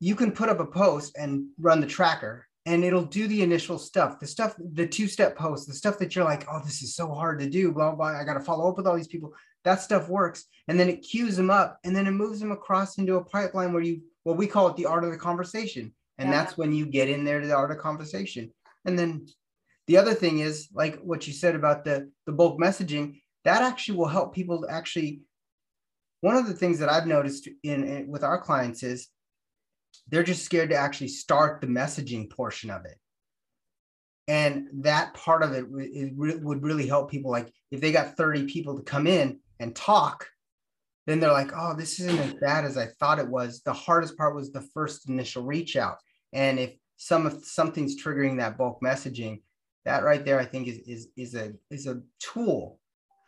you 0.00 0.14
can 0.14 0.32
put 0.32 0.48
up 0.48 0.60
a 0.60 0.66
post 0.66 1.16
and 1.18 1.46
run 1.58 1.80
the 1.80 1.86
tracker 1.86 2.46
and 2.66 2.82
it'll 2.82 3.04
do 3.04 3.26
the 3.26 3.42
initial 3.42 3.78
stuff, 3.78 4.18
the 4.18 4.26
stuff, 4.26 4.54
the 4.72 4.86
two-step 4.86 5.36
post, 5.36 5.66
the 5.66 5.74
stuff 5.74 5.98
that 5.98 6.14
you're 6.14 6.24
like, 6.24 6.46
oh, 6.50 6.60
this 6.64 6.82
is 6.82 6.94
so 6.94 7.12
hard 7.12 7.38
to 7.40 7.50
do, 7.50 7.72
blah, 7.72 7.94
blah, 7.94 8.18
I 8.18 8.24
got 8.24 8.34
to 8.34 8.40
follow 8.40 8.70
up 8.70 8.76
with 8.76 8.86
all 8.86 8.96
these 8.96 9.08
people. 9.08 9.34
That 9.64 9.82
stuff 9.82 10.08
works. 10.08 10.44
And 10.68 10.80
then 10.80 10.88
it 10.88 11.02
queues 11.02 11.36
them 11.36 11.50
up 11.50 11.78
and 11.84 11.94
then 11.94 12.06
it 12.06 12.12
moves 12.12 12.40
them 12.40 12.52
across 12.52 12.96
into 12.96 13.16
a 13.16 13.24
pipeline 13.24 13.72
where 13.72 13.82
you, 13.82 14.00
well, 14.24 14.34
we 14.34 14.46
call 14.46 14.68
it 14.68 14.76
the 14.76 14.86
art 14.86 15.04
of 15.04 15.10
the 15.10 15.18
conversation. 15.18 15.92
And 16.16 16.30
yeah. 16.30 16.36
that's 16.36 16.56
when 16.56 16.72
you 16.72 16.86
get 16.86 17.10
in 17.10 17.24
there 17.24 17.40
to 17.40 17.46
the 17.46 17.56
art 17.56 17.70
of 17.70 17.78
conversation. 17.78 18.50
And 18.86 18.98
then 18.98 19.26
the 19.86 19.96
other 19.96 20.14
thing 20.14 20.38
is 20.38 20.68
like 20.72 21.00
what 21.00 21.26
you 21.26 21.32
said 21.32 21.54
about 21.54 21.84
the 21.84 22.10
the 22.26 22.32
bulk 22.32 22.58
messaging 22.58 23.20
that 23.44 23.62
actually 23.62 23.96
will 23.98 24.08
help 24.08 24.34
people 24.34 24.62
to 24.62 24.68
actually 24.70 25.20
one 26.20 26.36
of 26.36 26.46
the 26.46 26.54
things 26.54 26.78
that 26.78 26.88
i've 26.88 27.06
noticed 27.06 27.48
in, 27.62 27.84
in 27.84 28.08
with 28.08 28.24
our 28.24 28.40
clients 28.40 28.82
is 28.82 29.08
they're 30.08 30.22
just 30.22 30.44
scared 30.44 30.70
to 30.70 30.76
actually 30.76 31.08
start 31.08 31.60
the 31.60 31.66
messaging 31.66 32.30
portion 32.30 32.70
of 32.70 32.84
it. 32.84 32.98
And 34.26 34.68
that 34.84 35.14
part 35.14 35.42
of 35.42 35.52
it 35.52 35.66
would 35.68 36.62
really 36.62 36.86
help 36.86 37.10
people 37.10 37.30
like 37.30 37.52
if 37.70 37.80
they 37.80 37.92
got 37.92 38.16
30 38.16 38.46
people 38.46 38.76
to 38.76 38.82
come 38.82 39.06
in 39.06 39.40
and 39.60 39.74
talk 39.74 40.26
then 41.06 41.20
they're 41.20 41.30
like 41.30 41.50
oh 41.54 41.74
this 41.76 42.00
isn't 42.00 42.18
as 42.18 42.32
bad 42.40 42.64
as 42.64 42.78
i 42.78 42.86
thought 42.98 43.18
it 43.18 43.28
was. 43.28 43.60
The 43.60 43.74
hardest 43.74 44.16
part 44.16 44.34
was 44.34 44.50
the 44.50 44.62
first 44.72 45.08
initial 45.08 45.44
reach 45.44 45.76
out. 45.76 45.98
And 46.32 46.58
if 46.58 46.72
some 46.96 47.26
of 47.26 47.44
something's 47.44 48.02
triggering 48.02 48.38
that 48.38 48.56
bulk 48.56 48.80
messaging 48.82 49.42
that 49.84 50.04
right 50.04 50.24
there 50.24 50.40
i 50.40 50.44
think 50.44 50.68
is 50.68 50.78
is 50.86 51.08
is 51.16 51.34
a 51.34 51.52
is 51.70 51.86
a 51.86 52.00
tool. 52.20 52.80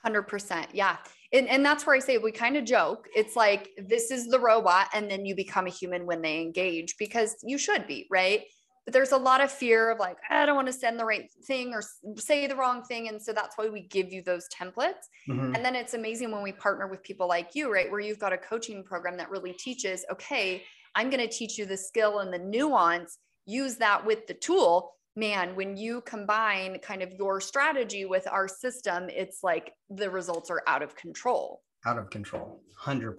100% 0.04 0.66
yeah. 0.72 0.98
And, 1.32 1.48
and 1.48 1.64
that's 1.64 1.84
where 1.84 1.96
i 1.96 1.98
say 1.98 2.18
we 2.18 2.30
kind 2.30 2.56
of 2.56 2.64
joke. 2.64 3.08
It's 3.14 3.34
like 3.34 3.70
this 3.88 4.12
is 4.12 4.28
the 4.28 4.38
robot 4.38 4.86
and 4.94 5.10
then 5.10 5.26
you 5.26 5.34
become 5.34 5.66
a 5.66 5.70
human 5.70 6.06
when 6.06 6.22
they 6.22 6.40
engage 6.40 6.94
because 6.96 7.36
you 7.42 7.58
should 7.58 7.86
be 7.86 8.06
right? 8.10 8.42
But 8.84 8.92
there's 8.92 9.10
a 9.10 9.16
lot 9.16 9.40
of 9.40 9.50
fear 9.50 9.90
of 9.90 9.98
like 9.98 10.16
i 10.30 10.46
don't 10.46 10.54
want 10.54 10.68
to 10.68 10.72
send 10.72 11.00
the 11.00 11.04
right 11.04 11.28
thing 11.44 11.74
or 11.74 11.82
say 12.18 12.46
the 12.46 12.54
wrong 12.54 12.84
thing 12.84 13.08
and 13.08 13.20
so 13.20 13.32
that's 13.32 13.58
why 13.58 13.68
we 13.68 13.88
give 13.88 14.12
you 14.12 14.22
those 14.22 14.46
templates. 14.56 15.06
Mm-hmm. 15.28 15.56
and 15.56 15.64
then 15.64 15.74
it's 15.74 15.94
amazing 15.94 16.30
when 16.30 16.42
we 16.44 16.52
partner 16.52 16.86
with 16.86 17.02
people 17.02 17.26
like 17.26 17.56
you 17.56 17.72
right 17.72 17.90
where 17.90 17.98
you've 17.98 18.20
got 18.20 18.32
a 18.32 18.38
coaching 18.38 18.84
program 18.84 19.16
that 19.16 19.28
really 19.28 19.54
teaches 19.54 20.04
okay 20.08 20.62
i'm 20.94 21.10
going 21.10 21.28
to 21.28 21.28
teach 21.28 21.58
you 21.58 21.66
the 21.66 21.76
skill 21.76 22.20
and 22.20 22.32
the 22.32 22.38
nuance. 22.38 23.18
Use 23.44 23.76
that 23.76 24.04
with 24.04 24.26
the 24.26 24.34
tool 24.34 24.95
man 25.16 25.56
when 25.56 25.76
you 25.76 26.00
combine 26.02 26.78
kind 26.80 27.02
of 27.02 27.12
your 27.12 27.40
strategy 27.40 28.04
with 28.04 28.26
our 28.28 28.46
system 28.46 29.08
it's 29.08 29.42
like 29.42 29.72
the 29.90 30.08
results 30.10 30.50
are 30.50 30.62
out 30.66 30.82
of 30.82 30.94
control 30.94 31.62
out 31.84 31.98
of 31.98 32.10
control 32.10 32.60
100% 32.84 33.16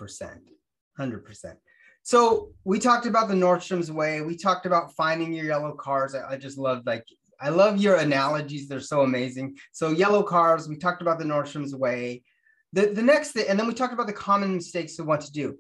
100% 0.99 1.55
so 2.07 2.53
we 2.63 2.79
talked 2.79 3.05
about 3.05 3.27
the 3.27 3.33
Nordstrom's 3.33 3.91
way. 3.91 4.21
We 4.21 4.37
talked 4.37 4.65
about 4.65 4.93
finding 4.93 5.33
your 5.33 5.43
yellow 5.43 5.73
cars. 5.73 6.15
I, 6.15 6.35
I 6.35 6.37
just 6.37 6.57
love 6.57 6.83
like 6.85 7.03
I 7.41 7.49
love 7.49 7.81
your 7.81 7.97
analogies. 7.97 8.69
They're 8.69 8.79
so 8.79 9.01
amazing. 9.01 9.57
So 9.73 9.89
yellow 9.89 10.23
cars. 10.23 10.69
We 10.69 10.77
talked 10.77 11.01
about 11.01 11.19
the 11.19 11.25
Nordstrom's 11.25 11.75
way. 11.75 12.23
The 12.71 12.85
the 12.93 13.01
next 13.01 13.33
thing, 13.33 13.47
and 13.49 13.59
then 13.59 13.67
we 13.67 13.73
talked 13.73 13.91
about 13.91 14.07
the 14.07 14.13
common 14.13 14.55
mistakes 14.55 14.99
of 14.99 15.05
what 15.05 15.19
to 15.19 15.31
do. 15.33 15.57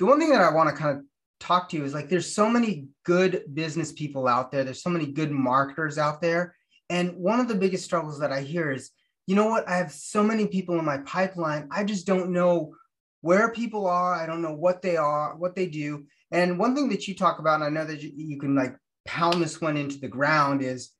The 0.00 0.06
one 0.06 0.18
thing 0.18 0.30
that 0.30 0.42
I 0.42 0.52
want 0.52 0.68
to 0.68 0.74
kind 0.74 0.98
of 0.98 1.04
talk 1.40 1.68
to 1.68 1.76
you 1.76 1.84
is 1.84 1.94
like 1.94 2.08
there's 2.08 2.32
so 2.32 2.48
many 2.48 2.88
good 3.04 3.42
business 3.54 3.92
people 3.92 4.26
out 4.26 4.50
there. 4.50 4.64
There's 4.64 4.82
so 4.82 4.90
many 4.90 5.06
good 5.06 5.30
marketers 5.30 5.98
out 5.98 6.20
there. 6.20 6.54
And 6.90 7.16
one 7.16 7.40
of 7.40 7.48
the 7.48 7.54
biggest 7.54 7.84
struggles 7.84 8.18
that 8.20 8.32
I 8.32 8.40
hear 8.40 8.72
is, 8.72 8.90
you 9.26 9.34
know 9.34 9.46
what? 9.46 9.68
I 9.68 9.76
have 9.76 9.92
so 9.92 10.22
many 10.22 10.46
people 10.46 10.78
in 10.78 10.84
my 10.84 10.98
pipeline. 10.98 11.68
I 11.70 11.84
just 11.84 12.06
don't 12.06 12.30
know 12.30 12.74
where 13.20 13.52
people 13.52 13.86
are. 13.86 14.14
I 14.14 14.26
don't 14.26 14.42
know 14.42 14.54
what 14.54 14.80
they 14.80 14.96
are, 14.96 15.36
what 15.36 15.54
they 15.54 15.66
do. 15.66 16.06
And 16.30 16.58
one 16.58 16.74
thing 16.74 16.88
that 16.90 17.06
you 17.06 17.14
talk 17.14 17.38
about, 17.38 17.56
and 17.56 17.64
I 17.64 17.68
know 17.68 17.86
that 17.86 18.02
you, 18.02 18.12
you 18.14 18.38
can 18.38 18.54
like 18.54 18.76
pound 19.06 19.42
this 19.42 19.60
one 19.60 19.76
into 19.76 19.98
the 19.98 20.08
ground, 20.08 20.62
is 20.62 20.92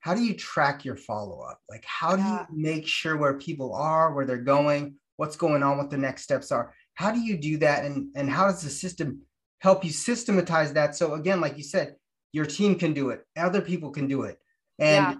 how 0.00 0.14
do 0.14 0.22
you 0.22 0.34
track 0.34 0.84
your 0.84 0.96
follow 0.96 1.40
up? 1.40 1.58
Like, 1.68 1.84
how 1.86 2.14
do 2.14 2.22
you 2.22 2.40
make 2.50 2.86
sure 2.86 3.16
where 3.16 3.38
people 3.38 3.74
are, 3.74 4.12
where 4.12 4.26
they're 4.26 4.36
going, 4.36 4.96
what's 5.16 5.36
going 5.36 5.62
on, 5.62 5.78
what 5.78 5.90
the 5.90 5.96
next 5.96 6.22
steps 6.22 6.52
are? 6.52 6.74
How 6.94 7.10
do 7.10 7.20
you 7.20 7.38
do 7.38 7.56
that? 7.58 7.84
And, 7.84 8.08
and 8.14 8.30
how 8.30 8.44
does 8.44 8.62
the 8.62 8.70
system 8.70 9.22
help 9.64 9.84
you 9.84 9.90
systematize 9.90 10.72
that? 10.74 10.94
So, 10.94 11.14
again, 11.14 11.40
like 11.40 11.56
you 11.56 11.64
said, 11.64 11.96
your 12.32 12.44
team 12.44 12.76
can 12.78 12.92
do 12.92 13.10
it, 13.10 13.24
other 13.36 13.60
people 13.60 13.90
can 13.90 14.06
do 14.06 14.22
it. 14.22 14.38
And, 14.78 15.18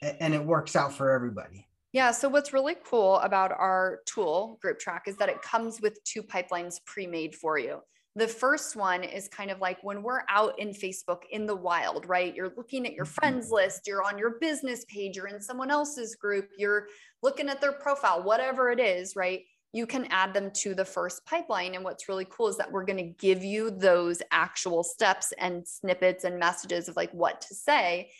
yeah. 0.00 0.12
and 0.20 0.34
it 0.34 0.44
works 0.44 0.74
out 0.74 0.92
for 0.92 1.12
everybody. 1.12 1.66
Yeah. 1.92 2.10
So 2.10 2.28
what's 2.28 2.52
really 2.52 2.76
cool 2.84 3.18
about 3.18 3.52
our 3.52 4.00
tool, 4.06 4.58
Group 4.60 4.78
Track, 4.80 5.04
is 5.06 5.16
that 5.18 5.28
it 5.28 5.42
comes 5.42 5.80
with 5.80 6.02
two 6.04 6.22
pipelines 6.22 6.76
pre-made 6.86 7.34
for 7.36 7.58
you. 7.58 7.80
The 8.16 8.26
first 8.26 8.74
one 8.74 9.04
is 9.04 9.28
kind 9.28 9.50
of 9.50 9.60
like 9.60 9.78
when 9.82 10.02
we're 10.02 10.22
out 10.28 10.58
in 10.58 10.70
Facebook 10.70 11.22
in 11.30 11.46
the 11.46 11.54
wild, 11.54 12.08
right? 12.08 12.34
You're 12.34 12.52
looking 12.56 12.86
at 12.86 12.94
your 12.94 13.04
mm-hmm. 13.04 13.14
friends 13.14 13.50
list, 13.50 13.86
you're 13.86 14.04
on 14.04 14.18
your 14.18 14.38
business 14.40 14.84
page, 14.88 15.16
you're 15.16 15.28
in 15.28 15.40
someone 15.40 15.70
else's 15.70 16.14
group, 16.14 16.48
you're 16.56 16.86
looking 17.22 17.48
at 17.48 17.60
their 17.60 17.72
profile, 17.72 18.22
whatever 18.22 18.70
it 18.70 18.80
is, 18.80 19.14
right? 19.16 19.42
You 19.74 19.86
can 19.88 20.06
add 20.10 20.32
them 20.32 20.52
to 20.62 20.72
the 20.72 20.84
first 20.84 21.26
pipeline. 21.26 21.74
And 21.74 21.82
what's 21.82 22.08
really 22.08 22.26
cool 22.30 22.46
is 22.46 22.56
that 22.58 22.70
we're 22.70 22.84
going 22.84 22.98
to 22.98 23.26
give 23.26 23.42
you 23.42 23.72
those 23.72 24.22
actual 24.30 24.84
steps 24.84 25.32
and 25.36 25.66
snippets 25.66 26.22
and 26.22 26.38
messages 26.38 26.88
of 26.88 26.94
like 26.94 27.10
what 27.10 27.40
to 27.40 27.54
say. 27.54 28.10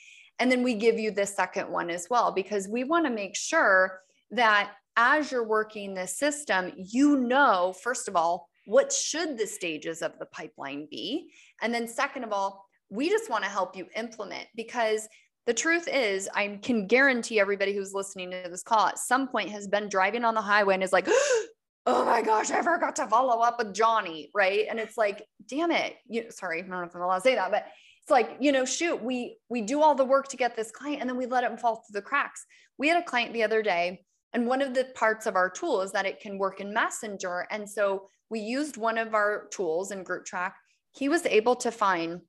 And 0.40 0.50
then 0.50 0.64
we 0.64 0.74
give 0.74 0.98
you 0.98 1.12
the 1.12 1.24
second 1.24 1.70
one 1.70 1.90
as 1.90 2.08
well, 2.10 2.32
because 2.32 2.66
we 2.66 2.82
want 2.82 3.06
to 3.06 3.10
make 3.10 3.36
sure 3.36 4.00
that 4.32 4.72
as 4.96 5.30
you're 5.30 5.46
working 5.46 5.94
this 5.94 6.18
system, 6.18 6.72
you 6.76 7.16
know, 7.16 7.72
first 7.82 8.08
of 8.08 8.16
all, 8.16 8.48
what 8.66 8.92
should 8.92 9.38
the 9.38 9.46
stages 9.46 10.02
of 10.02 10.18
the 10.18 10.26
pipeline 10.26 10.88
be? 10.90 11.30
And 11.62 11.72
then, 11.72 11.86
second 11.86 12.24
of 12.24 12.32
all, 12.32 12.66
we 12.90 13.08
just 13.08 13.30
want 13.30 13.44
to 13.44 13.50
help 13.50 13.76
you 13.76 13.86
implement 13.94 14.48
because 14.56 15.08
the 15.46 15.54
truth 15.54 15.88
is, 15.88 16.28
I 16.34 16.58
can 16.62 16.86
guarantee 16.86 17.38
everybody 17.38 17.74
who's 17.74 17.92
listening 17.92 18.30
to 18.30 18.48
this 18.50 18.62
call 18.62 18.86
at 18.86 18.98
some 18.98 19.28
point 19.28 19.50
has 19.50 19.68
been 19.68 19.88
driving 19.88 20.24
on 20.24 20.34
the 20.34 20.40
highway 20.40 20.74
and 20.74 20.82
is 20.82 20.92
like, 20.92 21.06
oh 21.86 22.04
my 22.04 22.22
gosh, 22.22 22.50
I 22.50 22.62
forgot 22.62 22.96
to 22.96 23.06
follow 23.06 23.42
up 23.42 23.58
with 23.58 23.74
Johnny, 23.74 24.30
right? 24.34 24.66
And 24.68 24.78
it's 24.78 24.96
like, 24.96 25.26
damn 25.48 25.70
it. 25.70 25.96
You 26.08 26.30
sorry, 26.30 26.58
I 26.58 26.62
don't 26.62 26.70
know 26.70 26.82
if 26.82 26.94
I'm 26.94 27.02
allowed 27.02 27.16
to 27.16 27.20
say 27.20 27.34
that, 27.34 27.50
but 27.50 27.66
it's 28.04 28.10
like 28.10 28.36
you 28.38 28.52
know 28.52 28.66
shoot 28.66 29.02
we 29.02 29.38
we 29.48 29.62
do 29.62 29.80
all 29.80 29.94
the 29.94 30.04
work 30.04 30.28
to 30.28 30.36
get 30.36 30.54
this 30.54 30.70
client 30.70 31.00
and 31.00 31.08
then 31.08 31.16
we 31.16 31.24
let 31.24 31.42
it 31.42 31.58
fall 31.58 31.76
through 31.76 31.98
the 31.98 32.02
cracks 32.02 32.44
we 32.76 32.86
had 32.86 33.02
a 33.02 33.06
client 33.06 33.32
the 33.32 33.42
other 33.42 33.62
day 33.62 34.04
and 34.34 34.46
one 34.46 34.60
of 34.60 34.74
the 34.74 34.84
parts 34.94 35.24
of 35.24 35.36
our 35.36 35.48
tool 35.48 35.80
is 35.80 35.90
that 35.92 36.04
it 36.04 36.20
can 36.20 36.36
work 36.36 36.60
in 36.60 36.72
messenger 36.72 37.46
and 37.50 37.68
so 37.68 38.06
we 38.28 38.40
used 38.40 38.76
one 38.76 38.98
of 38.98 39.14
our 39.14 39.48
tools 39.50 39.90
in 39.90 40.02
group 40.02 40.26
track 40.26 40.54
he 40.92 41.08
was 41.08 41.24
able 41.24 41.56
to 41.56 41.70
find 41.70 42.20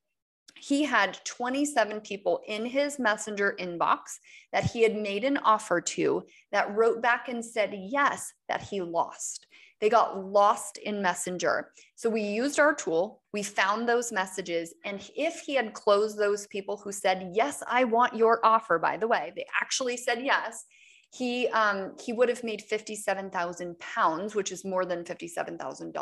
he 0.58 0.84
had 0.84 1.20
27 1.26 2.02
people 2.02 2.42
in 2.48 2.66
his 2.66 2.98
messenger 2.98 3.56
inbox 3.60 4.20
that 4.54 4.64
he 4.64 4.84
had 4.84 4.96
made 4.96 5.24
an 5.24 5.38
offer 5.38 5.82
to 5.82 6.24
that 6.52 6.76
wrote 6.76 7.02
back 7.02 7.28
and 7.28 7.44
said 7.44 7.74
yes 7.74 8.34
that 8.48 8.62
he 8.62 8.82
lost 8.82 9.48
they 9.82 9.90
got 9.90 10.24
lost 10.26 10.78
in 10.78 11.02
Messenger. 11.02 11.72
So 11.96 12.10
we 12.10 12.22
used 12.22 12.60
our 12.60 12.74
tool, 12.74 13.22
we 13.34 13.44
found 13.44 13.88
those 13.88 14.12
messages. 14.12 14.74
And 14.86 15.02
if 15.16 15.42
he 15.42 15.54
had 15.54 15.74
closed 15.74 16.18
those 16.18 16.48
people 16.48 16.78
who 16.78 16.92
said, 16.92 17.32
Yes, 17.34 17.62
I 17.68 17.84
want 17.84 18.16
your 18.16 18.40
offer, 18.44 18.80
by 18.80 18.98
the 18.98 19.08
way, 19.08 19.34
they 19.36 19.46
actually 19.62 19.98
said 19.98 20.24
yes. 20.24 20.66
He 21.14 21.48
um, 21.50 21.94
he 22.04 22.14
would 22.14 22.30
have 22.30 22.44
made 22.44 22.62
57,000 22.62 23.78
pounds, 23.80 24.36
which 24.36 24.52
is 24.52 24.66
more 24.66 24.86
than 24.86 25.04
$57,000. 25.04 25.94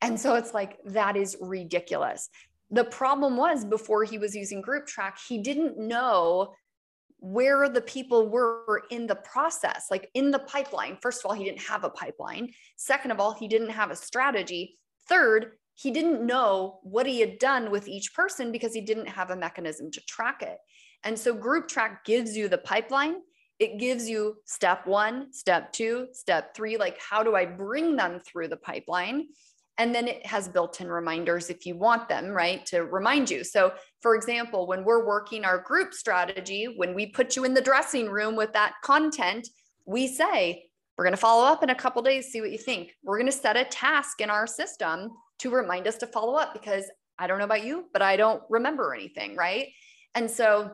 And 0.00 0.18
so 0.18 0.34
it's 0.36 0.54
like, 0.54 0.78
that 0.84 1.16
is 1.16 1.36
ridiculous. 1.40 2.28
The 2.70 2.84
problem 2.84 3.36
was 3.36 3.64
before 3.64 4.04
he 4.04 4.18
was 4.18 4.34
using 4.34 4.60
group 4.60 4.86
track, 4.86 5.18
he 5.26 5.38
didn't 5.38 5.78
know 5.78 6.54
where 7.20 7.68
the 7.68 7.80
people 7.80 8.28
were 8.28 8.82
in 8.90 9.06
the 9.06 9.16
process, 9.16 9.86
like 9.90 10.08
in 10.14 10.30
the 10.30 10.38
pipeline. 10.38 10.98
First 11.00 11.24
of 11.24 11.30
all, 11.30 11.36
he 11.36 11.44
didn't 11.44 11.62
have 11.62 11.84
a 11.84 11.90
pipeline. 11.90 12.50
Second 12.76 13.10
of 13.10 13.20
all, 13.20 13.34
he 13.34 13.48
didn't 13.48 13.70
have 13.70 13.90
a 13.90 13.96
strategy. 13.96 14.78
Third, 15.08 15.52
he 15.74 15.90
didn't 15.90 16.24
know 16.24 16.80
what 16.82 17.06
he 17.06 17.20
had 17.20 17.38
done 17.38 17.70
with 17.70 17.88
each 17.88 18.14
person 18.14 18.52
because 18.52 18.74
he 18.74 18.80
didn't 18.80 19.08
have 19.08 19.30
a 19.30 19.36
mechanism 19.36 19.90
to 19.92 20.00
track 20.06 20.42
it. 20.42 20.58
And 21.04 21.18
so 21.18 21.32
group 21.34 21.68
track 21.68 22.04
gives 22.04 22.36
you 22.36 22.48
the 22.48 22.58
pipeline. 22.58 23.16
It 23.58 23.78
gives 23.78 24.08
you 24.08 24.36
step 24.44 24.86
one, 24.86 25.32
step 25.32 25.72
two, 25.72 26.08
step 26.12 26.54
three. 26.54 26.76
Like, 26.76 27.00
how 27.00 27.22
do 27.22 27.34
I 27.34 27.44
bring 27.44 27.96
them 27.96 28.20
through 28.20 28.48
the 28.48 28.56
pipeline? 28.56 29.28
And 29.78 29.94
then 29.94 30.08
it 30.08 30.26
has 30.26 30.48
built 30.48 30.80
in 30.80 30.88
reminders 30.88 31.50
if 31.50 31.64
you 31.64 31.76
want 31.76 32.08
them, 32.08 32.30
right, 32.30 32.66
to 32.66 32.84
remind 32.84 33.30
you. 33.30 33.44
So, 33.44 33.72
for 34.00 34.16
example, 34.16 34.66
when 34.66 34.84
we're 34.84 35.06
working 35.06 35.44
our 35.44 35.58
group 35.58 35.94
strategy, 35.94 36.74
when 36.76 36.94
we 36.94 37.06
put 37.06 37.36
you 37.36 37.44
in 37.44 37.54
the 37.54 37.60
dressing 37.60 38.08
room 38.08 38.34
with 38.34 38.52
that 38.54 38.74
content, 38.82 39.48
we 39.86 40.08
say, 40.08 40.64
we're 40.96 41.04
going 41.04 41.12
to 41.12 41.16
follow 41.16 41.44
up 41.44 41.62
in 41.62 41.70
a 41.70 41.76
couple 41.76 42.02
days, 42.02 42.32
see 42.32 42.40
what 42.40 42.50
you 42.50 42.58
think. 42.58 42.96
We're 43.04 43.18
going 43.18 43.30
to 43.30 43.32
set 43.32 43.56
a 43.56 43.64
task 43.64 44.20
in 44.20 44.30
our 44.30 44.48
system 44.48 45.12
to 45.38 45.50
remind 45.50 45.86
us 45.86 45.96
to 45.98 46.08
follow 46.08 46.34
up 46.34 46.52
because 46.52 46.84
I 47.16 47.28
don't 47.28 47.38
know 47.38 47.44
about 47.44 47.64
you, 47.64 47.84
but 47.92 48.02
I 48.02 48.16
don't 48.16 48.42
remember 48.50 48.92
anything, 48.92 49.36
right? 49.36 49.68
And 50.16 50.28
so 50.28 50.72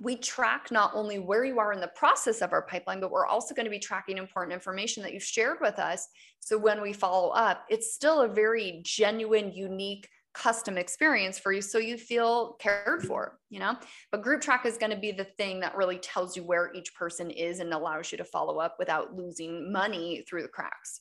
we 0.00 0.16
track 0.16 0.70
not 0.70 0.92
only 0.94 1.18
where 1.18 1.44
you 1.44 1.58
are 1.58 1.72
in 1.72 1.80
the 1.80 1.88
process 1.88 2.40
of 2.40 2.52
our 2.52 2.62
pipeline, 2.62 3.00
but 3.00 3.10
we're 3.10 3.26
also 3.26 3.54
going 3.54 3.66
to 3.66 3.70
be 3.70 3.78
tracking 3.78 4.18
important 4.18 4.52
information 4.52 5.02
that 5.02 5.12
you've 5.12 5.22
shared 5.22 5.58
with 5.60 5.78
us. 5.78 6.06
So 6.40 6.56
when 6.56 6.80
we 6.80 6.92
follow 6.92 7.30
up, 7.30 7.64
it's 7.68 7.94
still 7.94 8.20
a 8.20 8.28
very 8.28 8.80
genuine, 8.84 9.52
unique, 9.52 10.08
custom 10.34 10.78
experience 10.78 11.36
for 11.36 11.52
you 11.52 11.60
so 11.60 11.78
you 11.78 11.96
feel 11.96 12.52
cared 12.60 13.02
for 13.02 13.38
you 13.50 13.58
know? 13.58 13.76
But 14.12 14.22
group 14.22 14.40
track 14.40 14.66
is 14.66 14.76
going 14.76 14.90
to 14.90 14.96
be 14.96 15.10
the 15.10 15.24
thing 15.24 15.60
that 15.60 15.76
really 15.76 15.98
tells 15.98 16.36
you 16.36 16.44
where 16.44 16.72
each 16.74 16.94
person 16.94 17.30
is 17.30 17.60
and 17.60 17.72
allows 17.72 18.12
you 18.12 18.18
to 18.18 18.24
follow 18.24 18.58
up 18.58 18.76
without 18.78 19.14
losing 19.14 19.72
money 19.72 20.24
through 20.28 20.42
the 20.42 20.48
cracks. 20.48 21.00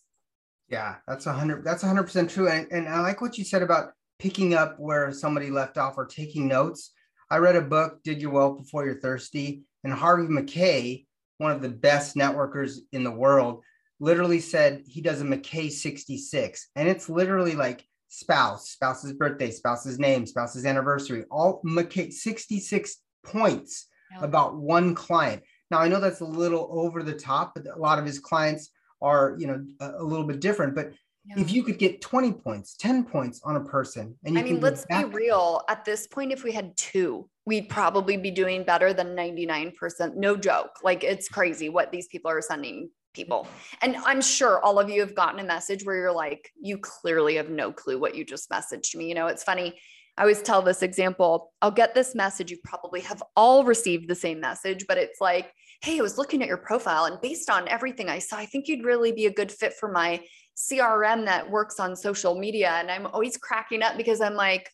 Yeah 0.69 0.95
that's 1.07 1.25
a 1.27 1.33
hundred 1.33 1.63
that's 1.63 1.83
a 1.83 1.87
hundred 1.87 2.03
percent 2.03 2.29
true 2.29 2.49
and, 2.49 2.67
and 2.71 2.89
i 2.89 2.99
like 2.99 3.21
what 3.21 3.37
you 3.37 3.45
said 3.45 3.61
about 3.61 3.91
picking 4.19 4.53
up 4.53 4.77
where 4.77 5.11
somebody 5.13 5.49
left 5.49 5.77
off 5.77 5.97
or 5.97 6.05
taking 6.05 6.47
notes 6.47 6.91
I 7.29 7.37
read 7.37 7.55
a 7.55 7.61
book, 7.61 8.01
Dig 8.03 8.21
Your 8.21 8.31
Well 8.31 8.53
Before 8.53 8.85
You're 8.85 8.99
Thirsty, 8.99 9.63
and 9.83 9.93
Harvey 9.93 10.27
Mackay, 10.27 11.05
one 11.39 11.51
of 11.51 11.61
the 11.61 11.69
best 11.69 12.15
networkers 12.15 12.77
in 12.93 13.03
the 13.03 13.11
world, 13.11 13.63
literally 13.99 14.39
said 14.39 14.83
he 14.87 15.01
does 15.01 15.21
a 15.21 15.25
Mackay 15.25 15.69
66. 15.69 16.69
And 16.75 16.87
it's 16.87 17.09
literally 17.09 17.55
like 17.55 17.85
spouse, 18.07 18.69
spouse's 18.69 19.13
birthday, 19.13 19.51
spouse's 19.51 19.99
name, 19.99 20.25
spouse's 20.25 20.65
anniversary, 20.65 21.25
all 21.29 21.61
Mackay 21.63 22.11
66 22.11 22.97
points 23.25 23.87
about 24.21 24.55
one 24.55 24.95
client. 24.95 25.43
Now 25.69 25.79
I 25.79 25.89
know 25.89 25.99
that's 25.99 26.21
a 26.21 26.25
little 26.25 26.69
over 26.71 27.03
the 27.03 27.13
top, 27.13 27.53
but 27.55 27.67
a 27.67 27.77
lot 27.77 27.99
of 27.99 28.05
his 28.05 28.19
clients 28.19 28.69
are, 29.01 29.35
you 29.37 29.47
know, 29.47 29.65
a, 29.81 30.01
a 30.01 30.03
little 30.03 30.25
bit 30.25 30.39
different. 30.39 30.75
But 30.75 30.93
yeah. 31.27 31.41
If 31.41 31.51
you 31.51 31.63
could 31.63 31.77
get 31.77 31.99
20 31.99 32.33
points, 32.33 32.75
10 32.75 33.03
points 33.03 33.41
on 33.43 33.57
a 33.57 33.63
person, 33.63 34.15
and 34.23 34.35
you 34.35 34.41
I 34.41 34.43
mean, 34.43 34.61
let's 34.61 34.85
be 34.85 35.03
real. 35.03 35.61
At 35.67 35.83
this 35.83 36.07
point, 36.07 36.31
if 36.31 36.43
we 36.43 36.53
had 36.53 36.75
two, 36.77 37.29
we'd 37.45 37.67
probably 37.67 38.15
be 38.15 38.31
doing 38.31 38.63
better 38.63 38.93
than 38.93 39.15
99%. 39.15 40.15
No 40.15 40.37
joke. 40.37 40.79
Like 40.83 41.03
it's 41.03 41.27
crazy 41.27 41.67
what 41.69 41.91
these 41.91 42.07
people 42.07 42.31
are 42.31 42.41
sending 42.41 42.89
people. 43.13 43.47
And 43.81 43.97
I'm 43.97 44.21
sure 44.21 44.63
all 44.63 44.79
of 44.79 44.89
you 44.89 45.01
have 45.01 45.15
gotten 45.15 45.39
a 45.39 45.43
message 45.43 45.83
where 45.83 45.97
you're 45.97 46.11
like, 46.13 46.51
you 46.61 46.77
clearly 46.77 47.35
have 47.35 47.49
no 47.49 47.73
clue 47.73 47.99
what 47.99 48.15
you 48.15 48.23
just 48.23 48.49
messaged 48.49 48.95
me. 48.95 49.09
You 49.09 49.15
know, 49.15 49.27
it's 49.27 49.43
funny. 49.43 49.77
I 50.17 50.21
always 50.21 50.41
tell 50.41 50.61
this 50.61 50.81
example. 50.81 51.51
I'll 51.61 51.71
get 51.71 51.93
this 51.93 52.15
message. 52.15 52.51
You 52.51 52.57
probably 52.63 53.01
have 53.01 53.21
all 53.35 53.65
received 53.65 54.07
the 54.07 54.15
same 54.15 54.39
message, 54.39 54.85
but 54.87 54.97
it's 54.97 55.19
like, 55.19 55.51
hey, 55.81 55.99
I 55.99 56.01
was 56.01 56.17
looking 56.17 56.41
at 56.41 56.47
your 56.47 56.57
profile 56.57 57.05
and 57.05 57.21
based 57.21 57.49
on 57.49 57.67
everything 57.67 58.09
I 58.09 58.19
saw, 58.19 58.37
I 58.37 58.45
think 58.45 58.67
you'd 58.67 58.85
really 58.85 59.11
be 59.11 59.27
a 59.27 59.33
good 59.33 59.51
fit 59.51 59.73
for 59.73 59.91
my 59.91 60.21
CRM 60.57 61.25
that 61.25 61.49
works 61.49 61.79
on 61.79 61.95
social 61.95 62.37
media. 62.37 62.71
And 62.71 62.89
I'm 62.89 63.05
always 63.07 63.37
cracking 63.37 63.83
up 63.83 63.95
because 63.95 64.21
I'm 64.21 64.33
like, 64.33 64.71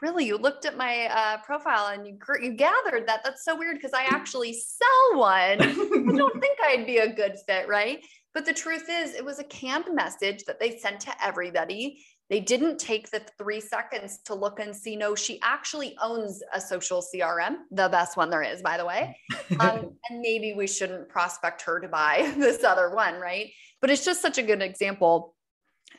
really, 0.00 0.26
you 0.26 0.36
looked 0.36 0.64
at 0.64 0.76
my 0.76 1.06
uh, 1.06 1.38
profile 1.44 1.88
and 1.88 2.06
you 2.06 2.18
you 2.40 2.54
gathered 2.54 3.06
that. 3.06 3.22
That's 3.24 3.44
so 3.44 3.56
weird 3.56 3.76
because 3.76 3.92
I 3.94 4.04
actually 4.04 4.52
sell 4.52 5.18
one. 5.18 5.62
I 5.62 5.72
don't 6.16 6.40
think 6.40 6.58
I'd 6.64 6.86
be 6.86 6.98
a 6.98 7.14
good 7.14 7.36
fit, 7.46 7.68
right? 7.68 8.04
But 8.34 8.44
the 8.46 8.52
truth 8.52 8.86
is, 8.90 9.14
it 9.14 9.24
was 9.24 9.38
a 9.38 9.44
canned 9.44 9.86
message 9.92 10.44
that 10.44 10.58
they 10.58 10.78
sent 10.78 11.00
to 11.00 11.24
everybody. 11.24 12.02
They 12.32 12.40
didn't 12.40 12.78
take 12.78 13.10
the 13.10 13.20
three 13.36 13.60
seconds 13.60 14.20
to 14.24 14.34
look 14.34 14.58
and 14.58 14.74
see, 14.74 14.96
no, 14.96 15.14
she 15.14 15.38
actually 15.42 15.94
owns 16.00 16.42
a 16.54 16.62
social 16.62 17.04
CRM, 17.14 17.56
the 17.70 17.90
best 17.90 18.16
one 18.16 18.30
there 18.30 18.40
is, 18.40 18.62
by 18.62 18.78
the 18.78 18.86
way. 18.86 19.14
Um, 19.60 19.98
and 20.08 20.20
maybe 20.22 20.54
we 20.54 20.66
shouldn't 20.66 21.10
prospect 21.10 21.60
her 21.62 21.78
to 21.78 21.86
buy 21.86 22.32
this 22.38 22.64
other 22.64 22.94
one, 22.94 23.20
right? 23.20 23.50
But 23.82 23.90
it's 23.90 24.02
just 24.02 24.22
such 24.22 24.38
a 24.38 24.42
good 24.42 24.62
example. 24.62 25.34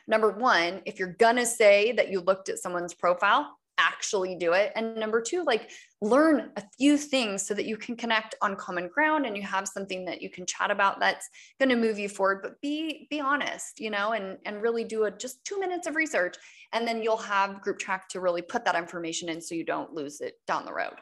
Number 0.08 0.32
one, 0.32 0.82
if 0.86 0.98
you're 0.98 1.12
going 1.12 1.36
to 1.36 1.46
say 1.46 1.92
that 1.92 2.10
you 2.10 2.20
looked 2.20 2.48
at 2.48 2.58
someone's 2.58 2.94
profile, 2.94 3.56
actually 3.78 4.34
do 4.34 4.54
it. 4.54 4.72
And 4.74 4.96
number 4.96 5.22
two, 5.22 5.44
like 5.44 5.70
learn 6.04 6.50
a 6.56 6.62
few 6.76 6.98
things 6.98 7.46
so 7.46 7.54
that 7.54 7.64
you 7.64 7.76
can 7.76 7.96
connect 7.96 8.34
on 8.42 8.56
common 8.56 8.88
ground 8.88 9.24
and 9.24 9.36
you 9.36 9.42
have 9.42 9.66
something 9.66 10.04
that 10.04 10.20
you 10.20 10.28
can 10.28 10.44
chat 10.44 10.70
about 10.70 11.00
that's 11.00 11.28
going 11.58 11.70
to 11.70 11.76
move 11.76 11.98
you 11.98 12.08
forward. 12.08 12.40
But 12.42 12.60
be 12.60 13.06
be 13.10 13.20
honest, 13.20 13.80
you 13.80 13.90
know, 13.90 14.12
and 14.12 14.38
and 14.44 14.62
really 14.62 14.84
do 14.84 15.04
a 15.04 15.10
just 15.10 15.44
two 15.44 15.58
minutes 15.58 15.86
of 15.86 15.96
research. 15.96 16.36
And 16.72 16.86
then 16.86 17.02
you'll 17.02 17.16
have 17.16 17.62
group 17.62 17.78
track 17.78 18.08
to 18.10 18.20
really 18.20 18.42
put 18.42 18.64
that 18.64 18.76
information 18.76 19.28
in 19.28 19.40
so 19.40 19.54
you 19.54 19.64
don't 19.64 19.92
lose 19.92 20.20
it 20.20 20.34
down 20.46 20.64
the 20.64 20.72
road. 20.72 20.94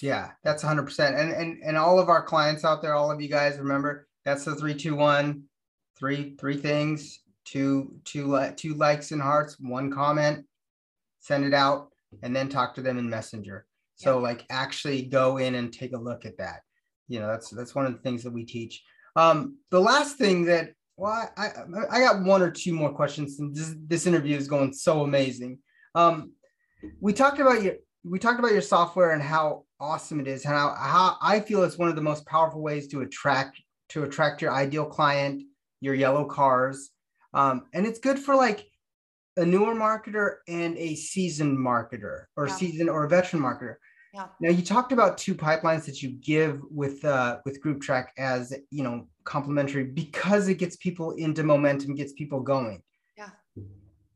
Yeah, 0.00 0.30
that's 0.42 0.64
100%. 0.64 1.20
And 1.20 1.32
and 1.32 1.62
and 1.62 1.76
all 1.76 1.98
of 1.98 2.08
our 2.08 2.22
clients 2.22 2.64
out 2.64 2.80
there, 2.80 2.94
all 2.94 3.10
of 3.10 3.20
you 3.20 3.28
guys 3.28 3.58
remember 3.58 4.08
that's 4.24 4.44
the 4.44 4.54
321 4.54 5.42
three 5.98 6.34
three 6.40 6.56
things, 6.56 7.20
two 7.44 7.94
two 8.04 8.52
two 8.56 8.74
likes 8.74 9.12
and 9.12 9.20
hearts, 9.20 9.56
one 9.60 9.92
comment, 9.92 10.46
send 11.18 11.44
it 11.44 11.52
out 11.52 11.88
and 12.22 12.34
then 12.34 12.48
talk 12.48 12.74
to 12.74 12.82
them 12.82 12.98
in 12.98 13.08
messenger 13.08 13.66
so 14.00 14.16
yeah. 14.16 14.22
like 14.22 14.46
actually 14.48 15.02
go 15.02 15.36
in 15.36 15.54
and 15.54 15.72
take 15.72 15.92
a 15.92 15.98
look 15.98 16.24
at 16.24 16.38
that 16.38 16.60
you 17.08 17.20
know 17.20 17.28
that's 17.28 17.50
that's 17.50 17.74
one 17.74 17.84
of 17.86 17.92
the 17.92 17.98
things 17.98 18.22
that 18.22 18.32
we 18.32 18.44
teach 18.44 18.82
um 19.16 19.56
the 19.70 19.80
last 19.80 20.16
thing 20.16 20.44
that 20.44 20.70
well 20.96 21.30
i 21.36 21.48
i 21.90 22.00
got 22.00 22.22
one 22.22 22.40
or 22.40 22.50
two 22.50 22.72
more 22.72 22.92
questions 22.92 23.38
and 23.38 23.54
this, 23.54 23.74
this 23.86 24.06
interview 24.06 24.36
is 24.36 24.48
going 24.48 24.72
so 24.72 25.02
amazing 25.02 25.58
um 25.94 26.32
we 27.00 27.12
talked 27.12 27.40
about 27.40 27.62
your 27.62 27.74
we 28.04 28.18
talked 28.18 28.38
about 28.38 28.52
your 28.52 28.62
software 28.62 29.10
and 29.10 29.22
how 29.22 29.64
awesome 29.78 30.20
it 30.20 30.26
is 30.26 30.44
and 30.44 30.54
how, 30.54 30.74
how 30.74 31.16
i 31.20 31.38
feel 31.38 31.62
it's 31.62 31.78
one 31.78 31.88
of 31.88 31.96
the 31.96 32.02
most 32.02 32.24
powerful 32.26 32.62
ways 32.62 32.88
to 32.88 33.02
attract 33.02 33.60
to 33.88 34.04
attract 34.04 34.40
your 34.40 34.52
ideal 34.52 34.86
client 34.86 35.42
your 35.80 35.94
yellow 35.94 36.24
cars 36.24 36.90
um, 37.32 37.66
and 37.72 37.86
it's 37.86 38.00
good 38.00 38.18
for 38.18 38.34
like 38.34 38.66
a 39.36 39.44
newer 39.44 39.74
marketer 39.74 40.36
and 40.48 40.76
a 40.76 40.94
seasoned 40.94 41.56
marketer 41.56 42.24
or 42.36 42.48
yeah. 42.48 42.54
seasoned 42.54 42.90
or 42.90 43.04
a 43.04 43.08
veteran 43.08 43.42
marketer. 43.42 43.76
Yeah. 44.12 44.26
Now 44.40 44.50
you 44.50 44.62
talked 44.62 44.92
about 44.92 45.18
two 45.18 45.34
pipelines 45.34 45.84
that 45.86 46.02
you 46.02 46.10
give 46.10 46.60
with 46.70 47.04
uh, 47.04 47.38
with 47.44 47.60
Group 47.60 47.80
Track 47.80 48.12
as 48.18 48.52
you 48.70 48.82
know 48.82 49.06
complementary 49.24 49.84
because 49.84 50.48
it 50.48 50.54
gets 50.54 50.76
people 50.76 51.12
into 51.12 51.42
momentum, 51.42 51.94
gets 51.94 52.12
people 52.12 52.40
going. 52.40 52.82
Yeah. 53.16 53.30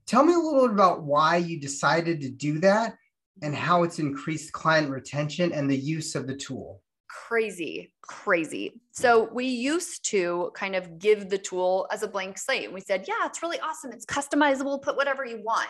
Tell 0.07 0.25
me 0.25 0.35
a 0.35 0.39
little 0.39 0.63
bit 0.63 0.73
about 0.73 1.05
why 1.05 1.37
you 1.37 1.61
decided 1.61 2.21
to 2.23 2.31
do 2.31 2.59
that 2.61 2.97
and 3.43 3.55
how 3.55 3.83
it's 3.83 3.99
increased 3.99 4.53
client 4.53 4.91
retention 4.91 5.53
and 5.53 5.71
the 5.71 5.77
use 5.77 6.15
of 6.15 6.27
the 6.27 6.37
tool 6.37 6.81
crazy, 7.15 7.93
crazy. 8.03 8.81
So 8.93 9.29
we 9.33 9.47
used 9.47 10.05
to 10.07 10.51
kind 10.55 10.75
of 10.75 10.99
give 10.99 11.31
the 11.31 11.39
tool 11.39 11.87
as 11.93 12.03
a 12.03 12.09
blank 12.09 12.39
slate. 12.39 12.65
And 12.65 12.75
we 12.75 12.81
said, 12.81 13.05
yeah, 13.09 13.27
it's 13.27 13.43
really 13.43 13.61
awesome. 13.61 13.93
It's 13.93 14.05
customizable, 14.05 14.83
put 14.83 14.97
whatever 14.97 15.25
you 15.25 15.43
want. 15.43 15.69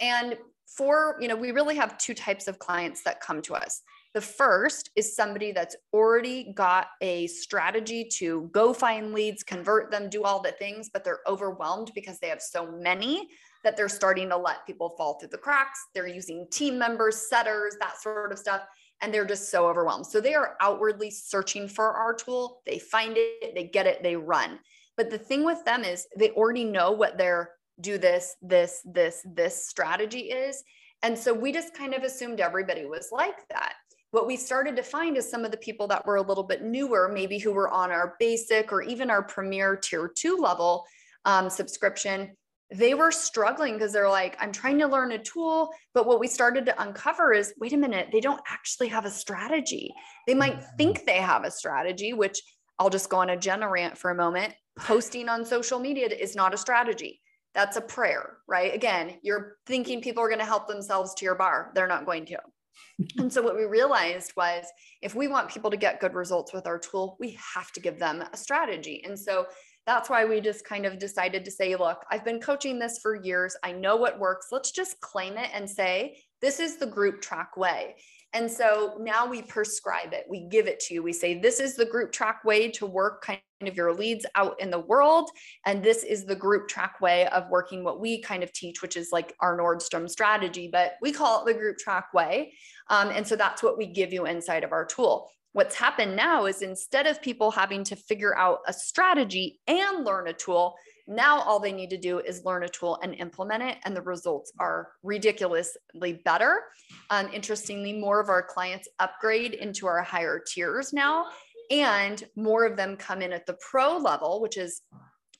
And 0.00 0.36
for, 0.76 1.16
you 1.20 1.28
know, 1.28 1.36
we 1.36 1.50
really 1.50 1.76
have 1.76 1.98
two 1.98 2.14
types 2.14 2.48
of 2.48 2.58
clients 2.58 3.02
that 3.04 3.20
come 3.20 3.42
to 3.42 3.54
us. 3.54 3.82
The 4.14 4.20
first 4.20 4.90
is 4.96 5.14
somebody 5.14 5.52
that's 5.52 5.76
already 5.92 6.52
got 6.52 6.88
a 7.00 7.26
strategy 7.28 8.08
to 8.18 8.50
go 8.52 8.72
find 8.72 9.12
leads, 9.12 9.42
convert 9.42 9.90
them, 9.90 10.08
do 10.08 10.24
all 10.24 10.40
the 10.40 10.52
things, 10.52 10.90
but 10.92 11.04
they're 11.04 11.20
overwhelmed 11.26 11.92
because 11.94 12.18
they 12.18 12.28
have 12.28 12.42
so 12.42 12.70
many 12.72 13.28
that 13.62 13.76
they're 13.76 13.88
starting 13.88 14.28
to 14.30 14.36
let 14.36 14.66
people 14.66 14.94
fall 14.96 15.18
through 15.18 15.28
the 15.28 15.38
cracks. 15.38 15.78
They're 15.94 16.08
using 16.08 16.46
team 16.50 16.78
members, 16.78 17.28
setters, 17.28 17.76
that 17.80 18.00
sort 18.00 18.32
of 18.32 18.38
stuff 18.38 18.62
and 19.02 19.12
they're 19.12 19.24
just 19.24 19.50
so 19.50 19.66
overwhelmed. 19.66 20.06
So 20.06 20.20
they 20.20 20.34
are 20.34 20.56
outwardly 20.60 21.10
searching 21.10 21.68
for 21.68 21.92
our 21.92 22.14
tool. 22.14 22.60
They 22.66 22.78
find 22.78 23.14
it, 23.16 23.54
they 23.54 23.64
get 23.64 23.86
it, 23.86 24.02
they 24.02 24.16
run. 24.16 24.58
But 24.96 25.10
the 25.10 25.18
thing 25.18 25.44
with 25.44 25.64
them 25.64 25.84
is 25.84 26.06
they 26.16 26.30
already 26.30 26.64
know 26.64 26.92
what 26.92 27.16
their 27.16 27.50
do 27.80 27.98
this, 27.98 28.36
this, 28.42 28.80
this, 28.84 29.24
this 29.24 29.66
strategy 29.66 30.30
is. 30.30 30.62
And 31.02 31.18
so 31.18 31.32
we 31.32 31.52
just 31.52 31.74
kind 31.74 31.94
of 31.94 32.02
assumed 32.02 32.40
everybody 32.40 32.84
was 32.84 33.08
like 33.10 33.48
that. 33.48 33.74
What 34.10 34.26
we 34.26 34.36
started 34.36 34.76
to 34.76 34.82
find 34.82 35.16
is 35.16 35.30
some 35.30 35.44
of 35.44 35.50
the 35.50 35.56
people 35.56 35.86
that 35.88 36.04
were 36.04 36.16
a 36.16 36.22
little 36.22 36.42
bit 36.42 36.62
newer, 36.62 37.10
maybe 37.12 37.38
who 37.38 37.52
were 37.52 37.70
on 37.70 37.90
our 37.90 38.16
basic 38.18 38.72
or 38.72 38.82
even 38.82 39.10
our 39.10 39.22
premier 39.22 39.76
tier 39.76 40.10
two 40.14 40.36
level 40.36 40.84
um, 41.24 41.48
subscription, 41.48 42.36
they 42.72 42.94
were 42.94 43.10
struggling 43.10 43.74
because 43.74 43.92
they're 43.92 44.08
like, 44.08 44.36
I'm 44.40 44.52
trying 44.52 44.78
to 44.78 44.86
learn 44.86 45.12
a 45.12 45.18
tool. 45.18 45.70
But 45.94 46.06
what 46.06 46.20
we 46.20 46.28
started 46.28 46.66
to 46.66 46.82
uncover 46.82 47.32
is 47.32 47.54
wait 47.58 47.72
a 47.72 47.76
minute, 47.76 48.08
they 48.12 48.20
don't 48.20 48.40
actually 48.48 48.88
have 48.88 49.04
a 49.04 49.10
strategy. 49.10 49.92
They 50.26 50.34
might 50.34 50.58
mm-hmm. 50.58 50.76
think 50.76 51.04
they 51.04 51.18
have 51.18 51.44
a 51.44 51.50
strategy, 51.50 52.12
which 52.12 52.40
I'll 52.78 52.90
just 52.90 53.10
go 53.10 53.18
on 53.18 53.30
a 53.30 53.36
Jenna 53.36 53.68
rant 53.68 53.98
for 53.98 54.10
a 54.10 54.14
moment. 54.14 54.54
Posting 54.78 55.28
on 55.28 55.44
social 55.44 55.78
media 55.78 56.06
is 56.06 56.34
not 56.36 56.54
a 56.54 56.58
strategy. 56.58 57.20
That's 57.54 57.76
a 57.76 57.80
prayer, 57.80 58.38
right? 58.48 58.74
Again, 58.74 59.18
you're 59.22 59.56
thinking 59.66 60.00
people 60.00 60.22
are 60.22 60.28
going 60.28 60.38
to 60.38 60.44
help 60.44 60.68
themselves 60.68 61.14
to 61.14 61.24
your 61.24 61.34
bar. 61.34 61.72
They're 61.74 61.88
not 61.88 62.06
going 62.06 62.26
to. 62.26 62.38
and 63.18 63.32
so 63.32 63.42
what 63.42 63.56
we 63.56 63.64
realized 63.64 64.32
was 64.36 64.64
if 65.02 65.14
we 65.14 65.28
want 65.28 65.50
people 65.50 65.70
to 65.70 65.76
get 65.76 66.00
good 66.00 66.14
results 66.14 66.52
with 66.52 66.66
our 66.66 66.78
tool, 66.78 67.16
we 67.18 67.38
have 67.54 67.72
to 67.72 67.80
give 67.80 67.98
them 67.98 68.22
a 68.32 68.36
strategy. 68.36 69.02
And 69.04 69.18
so 69.18 69.46
that's 69.86 70.10
why 70.10 70.24
we 70.24 70.40
just 70.40 70.64
kind 70.64 70.86
of 70.86 70.98
decided 70.98 71.44
to 71.44 71.50
say, 71.50 71.74
look, 71.74 72.04
I've 72.10 72.24
been 72.24 72.40
coaching 72.40 72.78
this 72.78 72.98
for 73.02 73.16
years. 73.16 73.56
I 73.64 73.72
know 73.72 73.96
what 73.96 74.18
works. 74.18 74.48
Let's 74.52 74.70
just 74.70 75.00
claim 75.00 75.36
it 75.36 75.50
and 75.52 75.68
say, 75.68 76.18
this 76.40 76.60
is 76.60 76.76
the 76.76 76.86
group 76.86 77.20
track 77.20 77.56
way. 77.56 77.96
And 78.32 78.50
so 78.50 78.96
now 79.00 79.26
we 79.26 79.42
prescribe 79.42 80.12
it, 80.12 80.24
we 80.28 80.46
give 80.48 80.66
it 80.68 80.78
to 80.80 80.94
you. 80.94 81.02
We 81.02 81.12
say, 81.12 81.38
this 81.40 81.58
is 81.58 81.74
the 81.74 81.84
group 81.84 82.12
track 82.12 82.44
way 82.44 82.70
to 82.72 82.86
work 82.86 83.22
kind 83.22 83.40
of 83.62 83.76
your 83.76 83.92
leads 83.92 84.24
out 84.36 84.60
in 84.60 84.70
the 84.70 84.78
world. 84.78 85.30
And 85.66 85.82
this 85.82 86.04
is 86.04 86.24
the 86.24 86.36
group 86.36 86.68
track 86.68 87.00
way 87.00 87.26
of 87.28 87.50
working 87.50 87.82
what 87.82 88.00
we 88.00 88.22
kind 88.22 88.42
of 88.42 88.52
teach, 88.52 88.82
which 88.82 88.96
is 88.96 89.10
like 89.12 89.34
our 89.40 89.58
Nordstrom 89.58 90.08
strategy, 90.08 90.68
but 90.70 90.92
we 91.02 91.12
call 91.12 91.42
it 91.42 91.46
the 91.46 91.58
group 91.58 91.78
track 91.78 92.14
way. 92.14 92.54
Um, 92.88 93.08
and 93.08 93.26
so 93.26 93.36
that's 93.36 93.62
what 93.62 93.76
we 93.76 93.86
give 93.86 94.12
you 94.12 94.26
inside 94.26 94.64
of 94.64 94.72
our 94.72 94.86
tool 94.86 95.28
what's 95.52 95.74
happened 95.74 96.14
now 96.14 96.46
is 96.46 96.62
instead 96.62 97.06
of 97.06 97.20
people 97.20 97.50
having 97.50 97.84
to 97.84 97.96
figure 97.96 98.36
out 98.36 98.60
a 98.66 98.72
strategy 98.72 99.58
and 99.66 100.04
learn 100.04 100.28
a 100.28 100.32
tool, 100.32 100.74
now 101.10 101.40
all 101.40 101.58
they 101.58 101.72
need 101.72 101.90
to 101.90 101.98
do 101.98 102.20
is 102.20 102.44
learn 102.44 102.62
a 102.62 102.68
tool 102.68 102.98
and 103.02 103.14
implement 103.16 103.62
it, 103.62 103.78
and 103.84 103.96
the 103.96 104.02
results 104.02 104.52
are 104.58 104.92
ridiculously 105.02 106.22
better. 106.24 106.62
Um, 107.10 107.28
interestingly, 107.32 107.92
more 107.92 108.20
of 108.20 108.28
our 108.28 108.42
clients 108.42 108.88
upgrade 108.98 109.54
into 109.54 109.86
our 109.86 110.02
higher 110.02 110.40
tiers 110.40 110.92
now, 110.92 111.26
and 111.70 112.22
more 112.36 112.64
of 112.64 112.76
them 112.76 112.96
come 112.96 113.22
in 113.22 113.32
at 113.32 113.46
the 113.46 113.58
pro 113.60 113.96
level, 113.96 114.40
which 114.40 114.56
is 114.56 114.82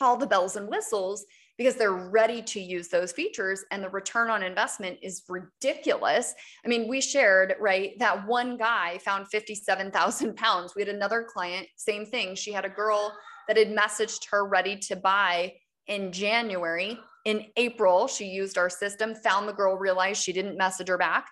all 0.01 0.17
the 0.17 0.27
bells 0.27 0.57
and 0.57 0.69
whistles 0.69 1.25
because 1.61 1.75
they're 1.75 1.93
ready 1.93 2.41
to 2.41 2.59
use 2.59 2.89
those 2.89 3.13
features 3.13 3.67
and 3.71 3.83
the 3.83 3.89
return 3.91 4.31
on 4.31 4.43
investment 4.43 4.99
is 5.03 5.25
ridiculous. 5.29 6.33
I 6.65 6.69
mean, 6.69 6.89
we 6.89 7.03
shared, 7.03 7.55
right, 7.61 7.99
that 7.99 8.27
one 8.27 8.57
guy 8.57 8.97
found 9.05 9.29
57,000 9.29 10.37
pounds. 10.37 10.73
We 10.75 10.81
had 10.81 10.89
another 10.89 11.27
client, 11.31 11.67
same 11.77 12.07
thing. 12.07 12.35
She 12.35 12.51
had 12.51 12.65
a 12.65 12.71
girl 12.71 13.15
that 13.47 13.59
had 13.59 13.77
messaged 13.77 14.31
her 14.31 14.47
ready 14.47 14.75
to 14.77 14.97
buy 14.97 15.53
in 15.91 16.13
January. 16.13 16.99
In 17.27 17.47
April, 17.57 18.07
she 18.07 18.25
used 18.25 18.57
our 18.57 18.71
system, 18.71 19.15
found 19.15 19.47
the 19.47 19.53
girl, 19.53 19.77
realized 19.77 20.23
she 20.23 20.33
didn't 20.33 20.57
message 20.57 20.89
her 20.89 20.97
back, 20.97 21.27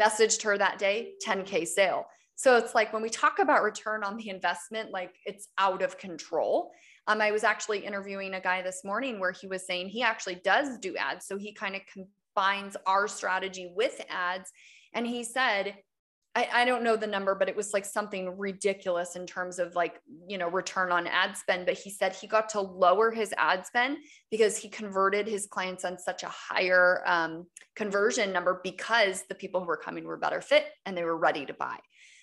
messaged 0.00 0.42
her 0.42 0.56
that 0.56 0.78
day, 0.78 1.12
10K 1.26 1.66
sale. 1.66 2.06
So 2.36 2.56
it's 2.56 2.74
like 2.74 2.92
when 2.92 3.02
we 3.02 3.10
talk 3.10 3.38
about 3.38 3.62
return 3.62 4.02
on 4.02 4.16
the 4.16 4.30
investment, 4.30 4.90
like 4.90 5.14
it's 5.26 5.48
out 5.58 5.82
of 5.82 5.98
control. 5.98 6.72
Um, 7.06 7.20
I 7.20 7.30
was 7.30 7.44
actually 7.44 7.80
interviewing 7.80 8.34
a 8.34 8.40
guy 8.40 8.62
this 8.62 8.82
morning 8.84 9.20
where 9.20 9.32
he 9.32 9.46
was 9.46 9.66
saying 9.66 9.88
he 9.88 10.02
actually 10.02 10.36
does 10.36 10.78
do 10.78 10.96
ads. 10.96 11.26
So 11.26 11.36
he 11.36 11.52
kind 11.52 11.76
of 11.76 11.82
combines 11.92 12.76
our 12.86 13.06
strategy 13.06 13.70
with 13.76 14.00
ads. 14.08 14.50
And 14.94 15.06
he 15.06 15.22
said, 15.22 15.74
I, 16.36 16.48
I 16.52 16.64
don't 16.64 16.82
know 16.82 16.96
the 16.96 17.06
number, 17.06 17.34
but 17.34 17.48
it 17.48 17.54
was 17.54 17.72
like 17.72 17.84
something 17.84 18.36
ridiculous 18.36 19.14
in 19.14 19.24
terms 19.26 19.58
of 19.60 19.76
like, 19.76 20.00
you 20.28 20.36
know, 20.36 20.48
return 20.48 20.90
on 20.90 21.06
ad 21.06 21.36
spend. 21.36 21.66
But 21.66 21.78
he 21.78 21.90
said 21.90 22.12
he 22.12 22.26
got 22.26 22.48
to 22.50 22.60
lower 22.60 23.10
his 23.12 23.32
ad 23.38 23.66
spend 23.66 23.98
because 24.30 24.56
he 24.56 24.68
converted 24.68 25.28
his 25.28 25.46
clients 25.46 25.84
on 25.84 25.98
such 25.98 26.24
a 26.24 26.28
higher 26.28 27.02
um, 27.06 27.46
conversion 27.76 28.32
number 28.32 28.60
because 28.64 29.24
the 29.28 29.34
people 29.34 29.60
who 29.60 29.66
were 29.66 29.76
coming 29.76 30.04
were 30.04 30.16
better 30.16 30.40
fit 30.40 30.66
and 30.84 30.96
they 30.96 31.04
were 31.04 31.16
ready 31.16 31.46
to 31.46 31.54
buy. 31.54 31.78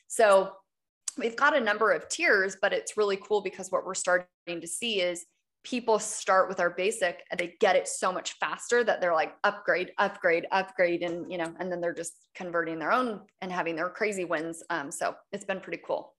So 0.08 0.52
we've 1.18 1.38
got 1.38 1.56
a 1.56 1.62
number 1.62 1.92
of 1.92 2.10
tiers, 2.10 2.58
but 2.62 2.74
it's 2.74 2.98
really 2.98 3.18
cool 3.18 3.42
because 3.42 3.72
what 3.72 3.86
we're 3.86 3.94
starting 3.94 4.28
to 4.48 4.68
see 4.68 5.00
is 5.00 5.26
people 5.64 6.00
start 6.00 6.50
with 6.50 6.60
our 6.60 6.72
basic 6.72 7.24
and 7.30 7.40
they 7.40 7.56
get 7.60 7.76
it 7.76 7.88
so 7.88 8.12
much 8.12 8.34
faster 8.40 8.84
that 8.84 9.00
they're 9.00 9.14
like 9.14 9.36
upgrade 9.44 9.92
upgrade 9.98 10.48
upgrade 10.52 11.04
and 11.04 11.32
you 11.32 11.38
know 11.38 11.54
and 11.60 11.72
then 11.72 11.80
they're 11.80 11.94
just 11.94 12.14
converting 12.34 12.80
their 12.80 12.92
own 12.92 13.22
and 13.42 13.52
having 13.52 13.76
their 13.76 13.90
crazy 13.90 14.26
wins. 14.26 14.64
Um, 14.70 14.92
so 14.92 15.16
it's 15.32 15.46
been 15.46 15.60
pretty 15.60 15.82
cool. 15.86 16.16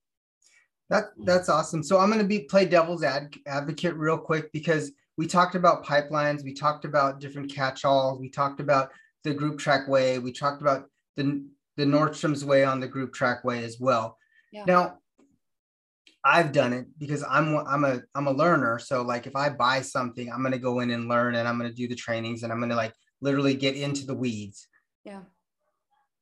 That 0.91 1.07
that's 1.25 1.49
awesome. 1.49 1.83
So 1.83 1.99
i'm 1.99 2.09
going 2.09 2.21
to 2.21 2.27
be 2.27 2.41
play 2.41 2.67
devil's 2.67 3.03
ad, 3.03 3.35
advocate 3.47 3.97
real 3.97 4.19
quick 4.19 4.53
because 4.53 4.93
we 5.17 5.27
talked 5.27 5.55
about 5.55 5.85
pipelines 5.85 6.45
we 6.45 6.55
talked 6.55 6.85
about 6.85 7.21
different 7.21 7.53
catch-alls 7.53 8.21
we 8.21 8.31
talked 8.31 8.61
about 8.61 8.91
the 9.25 9.35
group 9.35 9.59
track 9.59 9.89
way 9.89 10.19
we 10.19 10.33
talked 10.33 10.63
about 10.63 10.89
the 11.17 11.45
the 11.77 11.85
nordstrom's 11.85 12.45
way 12.45 12.65
on 12.65 12.81
the 12.81 12.89
group 12.89 13.13
track 13.13 13.43
way 13.45 13.65
as 13.65 13.81
well. 13.81 14.19
Yeah. 14.53 14.65
now 14.67 14.99
I've 16.25 16.53
done 16.53 16.73
it 16.73 16.87
because 16.99 17.25
I'm 17.29 17.57
I'm 17.67 17.85
a 17.85 18.01
I'm 18.15 18.29
a 18.29 18.33
learner. 18.33 18.79
So 18.79 19.03
like 19.03 19.27
if 19.27 19.35
I 19.35 19.49
buy 19.51 19.81
something, 19.81 20.31
I'm 20.31 20.43
gonna 20.43 20.59
go 20.59 20.81
in 20.81 20.91
and 20.91 21.09
learn 21.09 21.35
and 21.35 21.49
I'm 21.49 21.59
gonna 21.59 21.73
do 21.73 21.89
the 21.89 21.97
trainings 21.97 22.43
and 22.43 22.53
I'm 22.53 22.61
gonna 22.61 22.77
like 22.77 22.95
literally 23.21 23.55
get 23.55 23.77
into 23.77 24.07
the 24.07 24.15
weeds. 24.15 24.69
Yeah. 25.05 25.23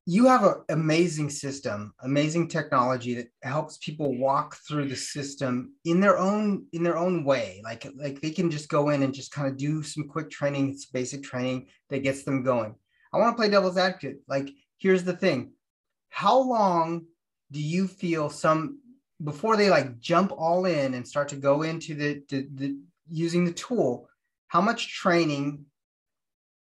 You 0.06 0.26
have 0.26 0.44
an 0.44 0.54
amazing 0.70 1.28
system, 1.28 1.92
amazing 2.02 2.48
technology 2.48 3.14
that 3.14 3.28
helps 3.42 3.76
people 3.78 4.16
walk 4.16 4.56
through 4.66 4.88
the 4.88 4.96
system 4.96 5.74
in 5.84 6.00
their 6.00 6.18
own 6.18 6.66
in 6.72 6.82
their 6.82 6.96
own 6.96 7.22
way. 7.24 7.60
Like 7.62 7.86
like 7.94 8.22
they 8.22 8.30
can 8.30 8.50
just 8.50 8.70
go 8.70 8.88
in 8.88 9.02
and 9.02 9.12
just 9.12 9.32
kind 9.32 9.48
of 9.48 9.58
do 9.58 9.82
some 9.82 10.08
quick 10.08 10.30
training, 10.30 10.70
it's 10.70 10.86
basic 10.86 11.22
training 11.22 11.68
that 11.90 12.02
gets 12.02 12.22
them 12.22 12.42
going. 12.42 12.74
I 13.12 13.18
want 13.18 13.36
to 13.36 13.40
play 13.40 13.50
devil's 13.50 13.76
advocate. 13.76 14.20
Like 14.26 14.50
here's 14.78 15.04
the 15.04 15.16
thing. 15.16 15.52
How 16.08 16.38
long 16.38 17.04
do 17.52 17.60
you 17.60 17.86
feel 17.86 18.30
some 18.30 18.78
before 19.22 19.56
they 19.56 19.70
like 19.70 19.98
jump 20.00 20.32
all 20.36 20.64
in 20.66 20.94
and 20.94 21.06
start 21.06 21.28
to 21.28 21.36
go 21.36 21.62
into 21.62 21.94
the, 21.94 22.22
the, 22.28 22.48
the 22.54 22.78
using 23.10 23.44
the 23.44 23.52
tool 23.52 24.08
how 24.48 24.60
much 24.60 24.94
training 24.94 25.64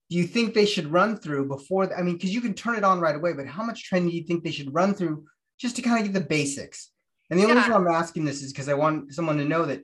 do 0.09 0.17
you 0.17 0.25
think 0.25 0.53
they 0.53 0.67
should 0.67 0.91
run 0.91 1.17
through 1.17 1.47
before 1.47 1.87
the, 1.87 1.97
i 1.97 2.03
mean 2.03 2.15
because 2.15 2.35
you 2.35 2.41
can 2.41 2.55
turn 2.55 2.77
it 2.77 2.85
on 2.85 3.01
right 3.01 3.17
away 3.17 3.33
but 3.33 3.47
how 3.47 3.63
much 3.63 3.85
training 3.85 4.11
do 4.11 4.17
you 4.17 4.25
think 4.25 4.43
they 4.43 4.51
should 4.51 4.73
run 4.75 4.95
through 4.95 5.25
just 5.59 5.77
to 5.77 5.83
kind 5.83 5.99
of 5.99 6.11
get 6.11 6.19
the 6.19 6.27
basics? 6.27 6.91
And 7.29 7.39
the 7.39 7.45
only 7.45 7.57
yeah. 7.57 7.61
reason 7.61 7.75
i'm 7.75 7.89
asking 7.89 8.25
this 8.25 8.43
is 8.43 8.53
because 8.53 8.69
i 8.69 8.75
want 8.75 9.15
someone 9.15 9.37
to 9.37 9.45
know 9.45 9.65
that 9.67 9.83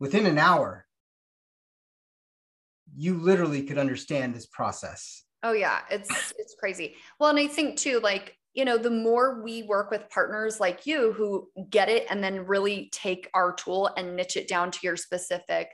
within 0.00 0.26
an 0.26 0.38
hour 0.38 0.86
you 2.96 3.14
literally 3.14 3.62
could 3.62 3.78
understand 3.78 4.34
this 4.34 4.46
process. 4.46 5.24
Oh 5.42 5.52
yeah. 5.52 5.80
It's 5.90 6.32
it's 6.38 6.56
crazy. 6.58 6.96
Well 7.18 7.30
and 7.30 7.38
i 7.38 7.46
think 7.46 7.78
too 7.78 8.00
like 8.00 8.36
you 8.58 8.64
know, 8.64 8.76
the 8.76 8.90
more 8.90 9.40
we 9.40 9.62
work 9.62 9.88
with 9.88 10.10
partners 10.10 10.58
like 10.58 10.84
you 10.84 11.12
who 11.12 11.48
get 11.70 11.88
it 11.88 12.04
and 12.10 12.24
then 12.24 12.44
really 12.44 12.88
take 12.90 13.30
our 13.32 13.52
tool 13.52 13.88
and 13.96 14.16
niche 14.16 14.36
it 14.36 14.48
down 14.48 14.72
to 14.72 14.80
your 14.82 14.96
specific 14.96 15.68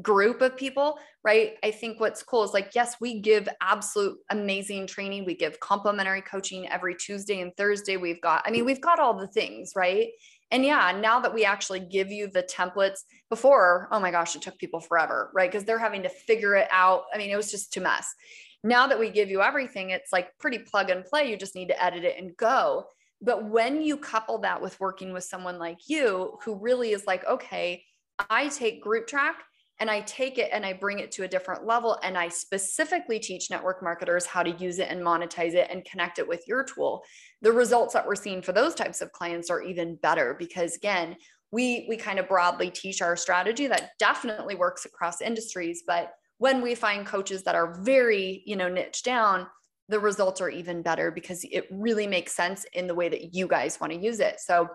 group 0.00 0.40
of 0.40 0.56
people, 0.56 0.98
right? 1.22 1.56
I 1.62 1.70
think 1.70 2.00
what's 2.00 2.22
cool 2.22 2.42
is 2.42 2.54
like, 2.54 2.70
yes, 2.74 2.96
we 2.98 3.20
give 3.20 3.46
absolute 3.60 4.16
amazing 4.30 4.86
training. 4.86 5.26
We 5.26 5.34
give 5.34 5.60
complimentary 5.60 6.22
coaching 6.22 6.66
every 6.66 6.94
Tuesday 6.94 7.42
and 7.42 7.54
Thursday. 7.58 7.98
We've 7.98 8.22
got, 8.22 8.42
I 8.46 8.50
mean, 8.50 8.64
we've 8.64 8.80
got 8.80 9.00
all 9.00 9.18
the 9.18 9.28
things, 9.28 9.72
right? 9.76 10.08
And 10.50 10.64
yeah, 10.64 10.98
now 10.98 11.20
that 11.20 11.34
we 11.34 11.44
actually 11.44 11.80
give 11.80 12.10
you 12.10 12.26
the 12.26 12.42
templates 12.42 13.00
before, 13.28 13.86
oh 13.92 14.00
my 14.00 14.10
gosh, 14.10 14.34
it 14.34 14.40
took 14.40 14.56
people 14.56 14.80
forever, 14.80 15.30
right? 15.34 15.50
Because 15.50 15.66
they're 15.66 15.78
having 15.78 16.04
to 16.04 16.08
figure 16.08 16.54
it 16.54 16.68
out. 16.70 17.02
I 17.14 17.18
mean, 17.18 17.28
it 17.28 17.36
was 17.36 17.50
just 17.50 17.70
too 17.70 17.82
mess. 17.82 18.14
Now 18.62 18.86
that 18.86 18.98
we 18.98 19.10
give 19.10 19.30
you 19.30 19.40
everything, 19.40 19.90
it's 19.90 20.12
like 20.12 20.36
pretty 20.38 20.58
plug 20.58 20.90
and 20.90 21.04
play. 21.04 21.30
You 21.30 21.36
just 21.36 21.54
need 21.54 21.68
to 21.68 21.82
edit 21.82 22.04
it 22.04 22.18
and 22.18 22.36
go. 22.36 22.86
But 23.22 23.48
when 23.48 23.82
you 23.82 23.96
couple 23.96 24.38
that 24.38 24.60
with 24.60 24.80
working 24.80 25.12
with 25.12 25.24
someone 25.24 25.58
like 25.58 25.78
you, 25.88 26.38
who 26.44 26.54
really 26.56 26.92
is 26.92 27.06
like, 27.06 27.26
okay, 27.26 27.84
I 28.28 28.48
take 28.48 28.82
group 28.82 29.06
track 29.06 29.36
and 29.78 29.90
I 29.90 30.02
take 30.02 30.36
it 30.36 30.50
and 30.52 30.64
I 30.64 30.74
bring 30.74 30.98
it 30.98 31.10
to 31.12 31.24
a 31.24 31.28
different 31.28 31.66
level. 31.66 31.98
And 32.02 32.16
I 32.16 32.28
specifically 32.28 33.18
teach 33.18 33.50
network 33.50 33.82
marketers 33.82 34.26
how 34.26 34.42
to 34.42 34.50
use 34.50 34.78
it 34.78 34.88
and 34.90 35.00
monetize 35.00 35.54
it 35.54 35.68
and 35.70 35.84
connect 35.84 36.18
it 36.18 36.28
with 36.28 36.46
your 36.46 36.64
tool. 36.64 37.02
The 37.40 37.52
results 37.52 37.94
that 37.94 38.06
we're 38.06 38.14
seeing 38.14 38.42
for 38.42 38.52
those 38.52 38.74
types 38.74 39.00
of 39.00 39.12
clients 39.12 39.48
are 39.48 39.62
even 39.62 39.96
better 39.96 40.36
because, 40.38 40.76
again, 40.76 41.16
we, 41.50 41.86
we 41.88 41.96
kind 41.96 42.18
of 42.18 42.28
broadly 42.28 42.70
teach 42.70 43.02
our 43.02 43.16
strategy 43.16 43.66
that 43.66 43.92
definitely 43.98 44.54
works 44.54 44.84
across 44.84 45.20
industries, 45.20 45.82
but 45.86 46.12
when 46.40 46.62
we 46.62 46.74
find 46.74 47.04
coaches 47.04 47.42
that 47.42 47.54
are 47.54 47.74
very, 47.82 48.42
you 48.46 48.56
know, 48.56 48.66
niche 48.66 49.02
down, 49.02 49.46
the 49.90 50.00
results 50.00 50.40
are 50.40 50.48
even 50.48 50.80
better 50.80 51.10
because 51.10 51.44
it 51.44 51.66
really 51.70 52.06
makes 52.06 52.32
sense 52.32 52.64
in 52.72 52.86
the 52.86 52.94
way 52.94 53.10
that 53.10 53.34
you 53.34 53.46
guys 53.46 53.78
want 53.78 53.92
to 53.92 53.98
use 53.98 54.20
it. 54.20 54.40
So 54.40 54.66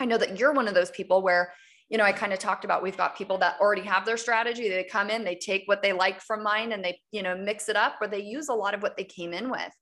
I 0.00 0.04
know 0.04 0.16
that 0.16 0.38
you're 0.38 0.52
one 0.52 0.68
of 0.68 0.74
those 0.74 0.92
people 0.92 1.20
where, 1.20 1.52
you 1.88 1.98
know, 1.98 2.04
I 2.04 2.12
kind 2.12 2.32
of 2.32 2.38
talked 2.38 2.64
about 2.64 2.84
we've 2.84 2.96
got 2.96 3.18
people 3.18 3.36
that 3.38 3.56
already 3.60 3.82
have 3.82 4.06
their 4.06 4.16
strategy. 4.16 4.68
They 4.68 4.84
come 4.84 5.10
in, 5.10 5.24
they 5.24 5.34
take 5.34 5.64
what 5.66 5.82
they 5.82 5.92
like 5.92 6.20
from 6.20 6.44
mine 6.44 6.70
and 6.70 6.84
they, 6.84 7.00
you 7.10 7.24
know, 7.24 7.36
mix 7.36 7.68
it 7.68 7.74
up 7.74 7.94
or 8.00 8.06
they 8.06 8.22
use 8.22 8.48
a 8.48 8.54
lot 8.54 8.72
of 8.72 8.80
what 8.80 8.96
they 8.96 9.02
came 9.02 9.32
in 9.32 9.50
with. 9.50 9.72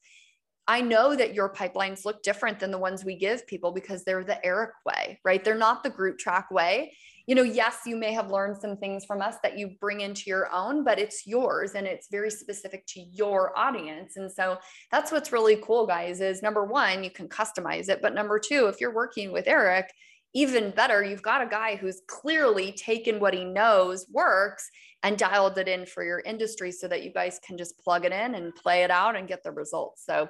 I 0.67 0.81
know 0.81 1.15
that 1.15 1.35
your 1.35 1.53
pipelines 1.53 2.07
look 2.07 2.23
different 2.23 2.61
than 2.61 2.71
the 2.71 2.79
ones 2.79 3.05
we 3.05 3.19
give 3.19 3.47
people 3.47 3.73
because 3.73 4.05
they're 4.05 4.25
the 4.25 4.43
Eric 4.43 4.71
way, 4.87 5.21
right? 5.23 5.45
They're 5.45 5.55
not 5.55 5.83
the 5.83 5.91
group 5.91 6.19
track 6.19 6.51
way 6.51 6.95
you 7.27 7.35
know, 7.35 7.43
yes, 7.43 7.79
you 7.87 7.97
may 7.97 8.13
have 8.13 8.31
learned 8.31 8.57
some 8.57 8.77
things 8.77 9.05
from 9.05 9.21
us 9.21 9.37
that 9.43 9.59
you 9.59 9.77
bring 9.81 10.01
into 10.01 10.25
your 10.27 10.53
own, 10.53 10.85
but 10.85 10.99
it's 10.99 11.27
yours 11.27 11.73
and 11.75 11.87
it's 11.87 12.09
very 12.11 12.31
specific 12.31 12.87
to 12.89 13.01
your 13.01 13.57
audience. 13.59 14.17
And 14.17 14.31
so 14.31 14.59
that's 14.91 15.13
what's 15.13 15.33
really 15.33 15.57
cool, 15.57 15.87
guys, 15.87 16.21
is 16.21 16.43
number 16.43 16.65
one, 16.65 17.05
you 17.05 17.11
can 17.11 17.29
customize 17.29 17.89
it. 17.89 18.03
But 18.03 18.15
number 18.15 18.39
two, 18.39 18.67
if 18.67 18.81
you're 18.81 18.95
working 18.95 19.33
with 19.33 19.47
Eric, 19.47 19.93
even 20.33 20.71
better, 20.71 21.03
you've 21.03 21.23
got 21.23 21.43
a 21.43 21.47
guy 21.47 21.77
who's 21.77 22.03
clearly 22.07 22.73
taken 22.73 23.19
what 23.19 23.35
he 23.35 23.45
knows 23.45 24.07
works 24.13 24.69
and 25.03 25.19
dialed 25.19 25.59
it 25.59 25.67
in 25.67 25.87
for 25.87 26.05
your 26.05 26.21
industry 26.21 26.71
so 26.71 26.87
that 26.89 27.03
you 27.03 27.13
guys 27.13 27.41
can 27.45 27.59
just 27.59 27.79
plug 27.79 28.05
it 28.05 28.13
in 28.13 28.35
and 28.35 28.55
play 28.55 28.85
it 28.85 28.91
out 28.91 29.17
and 29.17 29.27
get 29.27 29.43
the 29.43 29.51
results. 29.51 30.05
So, 30.05 30.29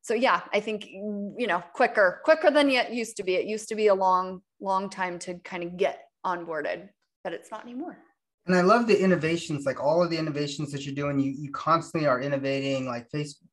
so 0.00 0.14
yeah, 0.14 0.42
I 0.52 0.60
think, 0.60 0.86
you 0.86 1.46
know, 1.46 1.62
quicker, 1.74 2.20
quicker 2.24 2.50
than 2.50 2.70
it 2.70 2.92
used 2.92 3.16
to 3.16 3.22
be. 3.22 3.34
It 3.34 3.46
used 3.46 3.68
to 3.68 3.74
be 3.74 3.88
a 3.88 3.94
long, 3.94 4.42
long 4.60 4.90
time 4.90 5.18
to 5.20 5.34
kind 5.40 5.64
of 5.64 5.76
get 5.76 6.04
onboarded, 6.24 6.88
but 7.24 7.32
it's 7.32 7.50
not 7.50 7.64
anymore. 7.64 7.98
And 8.46 8.56
I 8.56 8.62
love 8.62 8.86
the 8.86 9.00
innovations, 9.00 9.64
like 9.64 9.82
all 9.82 10.02
of 10.02 10.10
the 10.10 10.18
innovations 10.18 10.72
that 10.72 10.84
you're 10.84 10.94
doing. 10.94 11.18
You 11.18 11.30
you 11.30 11.50
constantly 11.52 12.08
are 12.08 12.20
innovating. 12.20 12.86
Like 12.86 13.08
Facebook, 13.10 13.46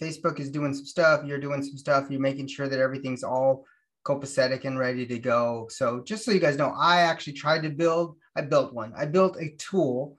Facebook 0.00 0.38
is 0.38 0.50
doing 0.50 0.74
some 0.74 0.84
stuff. 0.84 1.24
You're 1.24 1.40
doing 1.40 1.62
some 1.62 1.78
stuff. 1.78 2.06
You're 2.10 2.20
making 2.20 2.48
sure 2.48 2.68
that 2.68 2.80
everything's 2.80 3.24
all 3.24 3.64
copacetic 4.04 4.64
and 4.64 4.78
ready 4.78 5.06
to 5.06 5.18
go. 5.18 5.66
So 5.70 6.02
just 6.04 6.24
so 6.24 6.30
you 6.30 6.40
guys 6.40 6.58
know, 6.58 6.74
I 6.78 7.00
actually 7.00 7.32
tried 7.32 7.62
to 7.62 7.70
build. 7.70 8.16
I 8.36 8.42
built 8.42 8.74
one. 8.74 8.92
I 8.96 9.06
built 9.06 9.40
a 9.40 9.54
tool, 9.56 10.18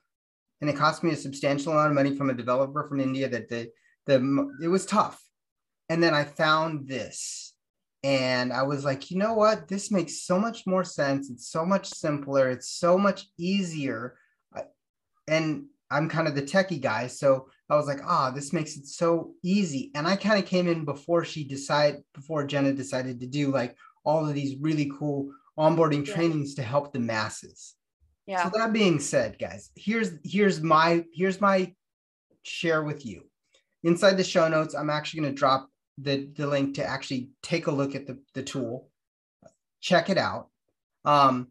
and 0.59 0.69
it 0.69 0.75
cost 0.75 1.03
me 1.03 1.11
a 1.11 1.15
substantial 1.15 1.71
amount 1.71 1.89
of 1.89 1.95
money 1.95 2.15
from 2.15 2.31
a 2.31 2.33
developer 2.33 2.83
from 2.87 2.99
India. 2.99 3.29
That 3.29 3.47
the 3.47 3.69
the 4.07 4.55
it 4.63 4.69
was 4.69 4.87
tough, 4.87 5.21
and 5.87 6.01
then 6.01 6.15
I 6.15 6.23
found 6.23 6.87
this 6.87 7.53
and 8.03 8.53
I 8.53 8.63
was 8.63 8.85
like, 8.85 9.09
you 9.09 9.17
know 9.17 9.33
what? 9.33 9.67
This 9.67 9.91
makes 9.91 10.21
so 10.21 10.39
much 10.39 10.67
more 10.67 10.83
sense. 10.83 11.29
It's 11.29 11.49
so 11.49 11.65
much 11.65 11.87
simpler. 11.87 12.49
It's 12.49 12.69
so 12.69 12.97
much 12.97 13.27
easier. 13.37 14.17
And 15.27 15.65
I'm 15.89 16.09
kind 16.09 16.27
of 16.27 16.35
the 16.35 16.41
techie 16.41 16.81
guy. 16.81 17.07
So 17.07 17.49
I 17.69 17.75
was 17.75 17.87
like, 17.87 17.99
ah, 18.05 18.31
this 18.31 18.53
makes 18.53 18.77
it 18.77 18.85
so 18.85 19.33
easy. 19.43 19.91
And 19.95 20.07
I 20.07 20.15
kind 20.15 20.41
of 20.41 20.49
came 20.49 20.67
in 20.67 20.85
before 20.85 21.25
she 21.25 21.43
decided, 21.43 22.03
before 22.13 22.45
Jenna 22.45 22.73
decided 22.73 23.19
to 23.19 23.27
do 23.27 23.51
like 23.51 23.75
all 24.05 24.27
of 24.27 24.35
these 24.35 24.57
really 24.59 24.91
cool 24.97 25.31
onboarding 25.57 26.05
yeah. 26.05 26.13
trainings 26.13 26.55
to 26.55 26.61
help 26.61 26.93
the 26.93 26.99
masses. 26.99 27.75
Yeah. 28.25 28.43
So 28.43 28.57
that 28.57 28.73
being 28.73 28.99
said, 28.99 29.39
guys, 29.39 29.71
here's 29.75 30.11
here's 30.23 30.61
my 30.61 31.05
here's 31.13 31.39
my 31.39 31.73
share 32.43 32.83
with 32.83 33.05
you. 33.05 33.23
Inside 33.83 34.17
the 34.17 34.23
show 34.23 34.47
notes, 34.49 34.75
I'm 34.75 34.89
actually 34.89 35.21
going 35.21 35.33
to 35.33 35.39
drop 35.39 35.69
the, 35.97 36.29
the 36.35 36.47
link 36.47 36.75
to 36.75 36.85
actually 36.85 37.29
take 37.41 37.67
a 37.67 37.71
look 37.71 37.95
at 37.95 38.05
the, 38.07 38.19
the 38.33 38.43
tool, 38.43 38.89
check 39.81 40.09
it 40.09 40.17
out, 40.17 40.49
um, 41.05 41.47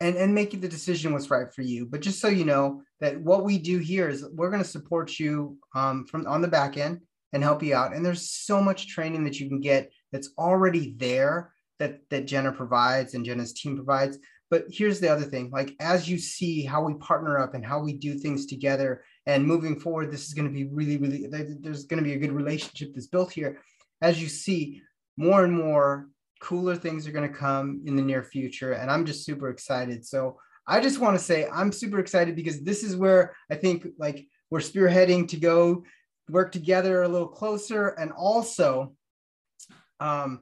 and, 0.00 0.16
and 0.16 0.34
make 0.34 0.50
the 0.50 0.68
decision 0.68 1.12
what's 1.12 1.30
right 1.30 1.52
for 1.54 1.62
you. 1.62 1.86
But 1.86 2.00
just 2.00 2.20
so 2.20 2.28
you 2.28 2.44
know 2.44 2.82
that 3.00 3.20
what 3.20 3.44
we 3.44 3.58
do 3.58 3.78
here 3.78 4.08
is 4.08 4.24
we're 4.32 4.50
going 4.50 4.62
to 4.62 4.68
support 4.68 5.18
you 5.18 5.56
um, 5.74 6.06
from 6.06 6.26
on 6.26 6.42
the 6.42 6.48
back 6.48 6.76
end 6.76 7.00
and 7.32 7.42
help 7.42 7.62
you 7.62 7.74
out. 7.74 7.94
And 7.94 8.04
there's 8.04 8.30
so 8.30 8.60
much 8.60 8.88
training 8.88 9.24
that 9.24 9.38
you 9.38 9.48
can 9.48 9.60
get 9.60 9.90
that's 10.12 10.30
already 10.38 10.94
there 10.96 11.52
that, 11.78 12.00
that 12.10 12.26
Jenna 12.26 12.52
provides 12.52 13.14
and 13.14 13.24
Jenna's 13.24 13.52
team 13.52 13.76
provides. 13.76 14.18
But 14.50 14.66
here's 14.70 15.00
the 15.00 15.08
other 15.08 15.24
thing 15.24 15.50
like, 15.50 15.74
as 15.80 16.08
you 16.08 16.18
see 16.18 16.64
how 16.64 16.82
we 16.82 16.94
partner 16.94 17.38
up 17.38 17.54
and 17.54 17.64
how 17.64 17.80
we 17.80 17.94
do 17.94 18.18
things 18.18 18.46
together, 18.46 19.04
and 19.26 19.44
moving 19.44 19.80
forward, 19.80 20.10
this 20.10 20.26
is 20.26 20.34
going 20.34 20.46
to 20.46 20.52
be 20.52 20.64
really, 20.64 20.96
really, 20.96 21.26
there's 21.26 21.86
going 21.86 22.02
to 22.02 22.08
be 22.08 22.14
a 22.14 22.18
good 22.18 22.32
relationship 22.32 22.94
that's 22.94 23.06
built 23.06 23.32
here 23.32 23.58
as 24.04 24.20
you 24.20 24.28
see, 24.28 24.82
more 25.16 25.44
and 25.44 25.52
more 25.52 26.08
cooler 26.40 26.76
things 26.76 27.06
are 27.06 27.12
going 27.12 27.26
to 27.26 27.38
come 27.38 27.82
in 27.86 27.96
the 27.96 28.02
near 28.02 28.22
future. 28.22 28.72
And 28.72 28.90
I'm 28.90 29.06
just 29.06 29.24
super 29.24 29.48
excited. 29.48 30.04
So 30.04 30.38
I 30.68 30.80
just 30.80 31.00
want 31.00 31.18
to 31.18 31.24
say 31.24 31.48
I'm 31.48 31.72
super 31.72 31.98
excited 31.98 32.36
because 32.36 32.62
this 32.62 32.84
is 32.84 32.96
where 32.96 33.34
I 33.50 33.54
think 33.54 33.86
like 33.98 34.26
we're 34.50 34.60
spearheading 34.60 35.26
to 35.28 35.38
go 35.38 35.84
work 36.28 36.52
together 36.52 37.02
a 37.02 37.08
little 37.08 37.28
closer. 37.28 37.88
And 37.88 38.12
also, 38.12 38.92
um, 40.00 40.40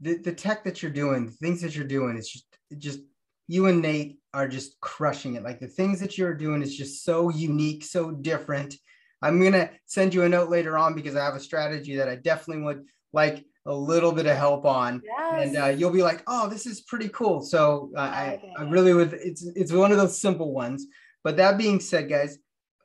the, 0.00 0.16
the 0.16 0.32
tech 0.32 0.64
that 0.64 0.82
you're 0.82 0.90
doing, 0.90 1.26
the 1.26 1.32
things 1.32 1.60
that 1.62 1.76
you're 1.76 1.86
doing, 1.86 2.16
it's 2.16 2.32
just, 2.32 2.46
it 2.72 2.80
just 2.80 3.00
you 3.46 3.66
and 3.66 3.80
Nate 3.80 4.18
are 4.34 4.48
just 4.48 4.80
crushing 4.80 5.36
it. 5.36 5.44
Like 5.44 5.60
the 5.60 5.68
things 5.68 6.00
that 6.00 6.18
you're 6.18 6.34
doing 6.34 6.60
is 6.60 6.76
just 6.76 7.04
so 7.04 7.30
unique, 7.30 7.84
so 7.84 8.10
different. 8.10 8.74
I'm 9.22 9.40
gonna 9.42 9.70
send 9.86 10.12
you 10.12 10.24
a 10.24 10.28
note 10.28 10.50
later 10.50 10.76
on 10.76 10.94
because 10.94 11.14
I 11.14 11.24
have 11.24 11.34
a 11.34 11.40
strategy 11.40 11.96
that 11.96 12.08
I 12.08 12.16
definitely 12.16 12.64
would 12.64 12.84
like 13.16 13.44
a 13.64 13.74
little 13.74 14.12
bit 14.12 14.26
of 14.26 14.36
help 14.36 14.64
on, 14.64 15.02
yes. 15.04 15.48
and 15.48 15.56
uh, 15.56 15.66
you'll 15.66 15.90
be 15.90 16.02
like, 16.02 16.22
"Oh, 16.28 16.48
this 16.48 16.66
is 16.66 16.82
pretty 16.82 17.08
cool." 17.08 17.40
So 17.40 17.90
uh, 17.96 18.02
okay. 18.02 18.52
I, 18.56 18.62
I 18.62 18.68
really 18.68 18.94
would. 18.94 19.14
It's 19.14 19.44
it's 19.56 19.72
one 19.72 19.90
of 19.90 19.98
those 19.98 20.20
simple 20.20 20.52
ones. 20.52 20.86
But 21.24 21.38
that 21.38 21.58
being 21.58 21.80
said, 21.80 22.08
guys, 22.08 22.38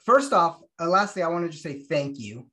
first 0.04 0.34
off, 0.34 0.60
uh, 0.80 0.88
lastly, 0.88 1.22
I 1.22 1.28
want 1.28 1.46
to 1.46 1.52
just 1.52 1.62
say 1.62 1.84
thank 1.84 2.18
you 2.18 2.48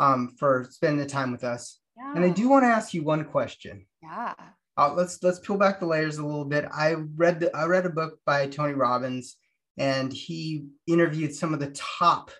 um, 0.00 0.34
for 0.38 0.66
spending 0.70 0.98
the 0.98 1.06
time 1.06 1.30
with 1.30 1.44
us. 1.44 1.78
Yeah. 1.96 2.14
And 2.16 2.24
I 2.24 2.30
do 2.30 2.48
want 2.48 2.64
to 2.64 2.68
ask 2.68 2.92
you 2.92 3.04
one 3.04 3.24
question. 3.24 3.86
Yeah. 4.02 4.34
Uh, 4.78 4.92
let's 4.94 5.22
let's 5.22 5.38
peel 5.38 5.56
back 5.56 5.78
the 5.78 5.86
layers 5.86 6.18
a 6.18 6.26
little 6.26 6.44
bit. 6.44 6.66
I 6.72 6.96
read 7.16 7.40
the, 7.40 7.56
I 7.56 7.64
read 7.66 7.86
a 7.86 7.90
book 7.90 8.18
by 8.26 8.48
Tony 8.48 8.74
Robbins, 8.74 9.36
and 9.78 10.12
he 10.12 10.66
interviewed 10.86 11.34
some 11.34 11.54
of 11.54 11.60
the 11.60 11.70
top 11.70 12.30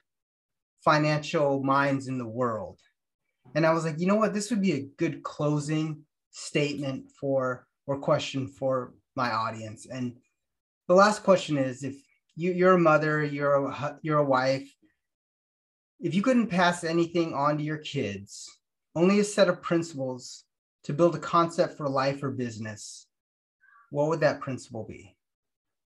financial 0.85 1.62
minds 1.62 2.09
in 2.09 2.19
the 2.19 2.27
world. 2.27 2.79
And 3.57 3.64
I 3.64 3.72
was 3.72 3.84
like, 3.84 3.98
you 3.98 4.07
know 4.07 4.16
what, 4.16 4.34
this 4.34 4.50
would 4.50 4.61
be 4.61 4.72
a 4.72 4.88
good 4.98 5.22
closing 5.22 6.02
statement 6.30 7.11
for 7.18 7.66
or 7.86 7.98
question 7.98 8.46
for 8.46 8.92
my 9.14 9.30
audience. 9.32 9.86
And 9.86 10.14
the 10.88 10.94
last 10.94 11.22
question 11.22 11.57
is, 11.57 11.82
if 11.82 11.96
you, 12.36 12.52
you're 12.52 12.74
a 12.74 12.78
mother, 12.78 13.24
you're 13.24 13.66
a 13.66 13.98
you're 14.02 14.18
a 14.18 14.24
wife, 14.24 14.70
if 16.00 16.14
you 16.14 16.20
couldn't 16.22 16.48
pass 16.48 16.84
anything 16.84 17.32
on 17.32 17.57
to 17.57 17.64
your 17.64 17.78
kids, 17.78 18.46
only 18.94 19.20
a 19.20 19.24
set 19.24 19.48
of 19.48 19.62
principles 19.62 20.44
to 20.84 20.92
build 20.92 21.16
a 21.16 21.18
concept 21.18 21.78
for 21.78 21.88
life 21.88 22.22
or 22.22 22.30
business, 22.30 23.07
what 23.90 24.09
would 24.09 24.20
that 24.20 24.40
principle 24.40 24.84
be? 24.84 25.16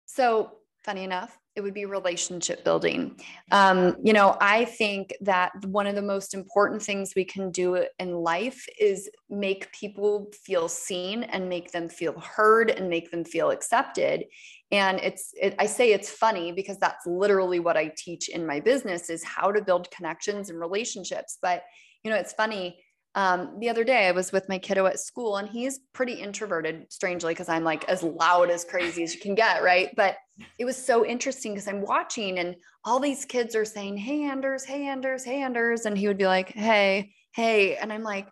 So, 0.06 0.56
funny 0.82 1.04
enough, 1.04 1.38
it 1.56 1.62
would 1.62 1.74
be 1.74 1.84
relationship 1.84 2.64
building. 2.64 3.20
Um, 3.50 3.96
you 4.02 4.12
know, 4.12 4.36
I 4.40 4.64
think 4.64 5.12
that 5.22 5.52
one 5.64 5.86
of 5.86 5.96
the 5.96 6.02
most 6.02 6.32
important 6.32 6.80
things 6.80 7.12
we 7.16 7.24
can 7.24 7.50
do 7.50 7.84
in 7.98 8.14
life 8.14 8.64
is 8.78 9.10
make 9.28 9.72
people 9.72 10.30
feel 10.44 10.68
seen 10.68 11.24
and 11.24 11.48
make 11.48 11.72
them 11.72 11.88
feel 11.88 12.18
heard 12.20 12.70
and 12.70 12.88
make 12.88 13.10
them 13.10 13.24
feel 13.24 13.50
accepted. 13.50 14.24
And 14.70 15.00
it's, 15.00 15.34
it, 15.40 15.56
I 15.58 15.66
say 15.66 15.92
it's 15.92 16.10
funny 16.10 16.52
because 16.52 16.78
that's 16.78 17.04
literally 17.04 17.58
what 17.58 17.76
I 17.76 17.92
teach 17.96 18.28
in 18.28 18.46
my 18.46 18.60
business 18.60 19.10
is 19.10 19.24
how 19.24 19.50
to 19.50 19.60
build 19.60 19.90
connections 19.90 20.50
and 20.50 20.60
relationships. 20.60 21.38
But, 21.42 21.64
you 22.04 22.10
know, 22.10 22.16
it's 22.16 22.32
funny 22.32 22.78
um, 23.14 23.58
the 23.58 23.68
other 23.68 23.82
day 23.82 24.06
I 24.06 24.12
was 24.12 24.30
with 24.30 24.48
my 24.48 24.58
kiddo 24.58 24.86
at 24.86 25.00
school 25.00 25.36
and 25.36 25.48
he's 25.48 25.80
pretty 25.92 26.12
introverted, 26.14 26.86
strangely, 26.92 27.32
because 27.32 27.48
I'm 27.48 27.64
like 27.64 27.84
as 27.88 28.02
loud 28.02 28.50
as 28.50 28.64
crazy 28.64 29.02
as 29.02 29.14
you 29.14 29.20
can 29.20 29.34
get, 29.34 29.64
right? 29.64 29.90
But 29.96 30.16
it 30.58 30.64
was 30.64 30.76
so 30.76 31.04
interesting 31.04 31.52
because 31.52 31.66
I'm 31.66 31.80
watching 31.80 32.38
and 32.38 32.54
all 32.84 33.00
these 33.00 33.24
kids 33.24 33.56
are 33.56 33.64
saying, 33.64 33.96
Hey 33.96 34.24
Anders, 34.24 34.64
hey 34.64 34.86
Anders, 34.86 35.24
hey 35.24 35.42
Anders. 35.42 35.86
And 35.86 35.98
he 35.98 36.06
would 36.06 36.18
be 36.18 36.26
like, 36.26 36.50
Hey, 36.50 37.12
hey. 37.34 37.76
And 37.76 37.92
I'm 37.92 38.04
like, 38.04 38.28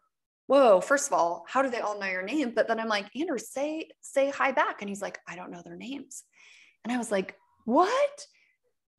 Whoa, 0.46 0.80
first 0.80 1.08
of 1.08 1.12
all, 1.12 1.44
how 1.48 1.60
do 1.60 1.70
they 1.70 1.80
all 1.80 1.98
know 1.98 2.06
your 2.06 2.22
name? 2.22 2.52
But 2.54 2.68
then 2.68 2.78
I'm 2.78 2.88
like, 2.88 3.06
Anders, 3.18 3.50
say, 3.50 3.88
say 4.00 4.30
hi 4.30 4.52
back. 4.52 4.80
And 4.80 4.88
he's 4.88 5.02
like, 5.02 5.18
I 5.26 5.34
don't 5.34 5.50
know 5.50 5.60
their 5.62 5.76
names. 5.76 6.22
And 6.84 6.92
I 6.92 6.98
was 6.98 7.10
like, 7.10 7.34
What? 7.64 8.26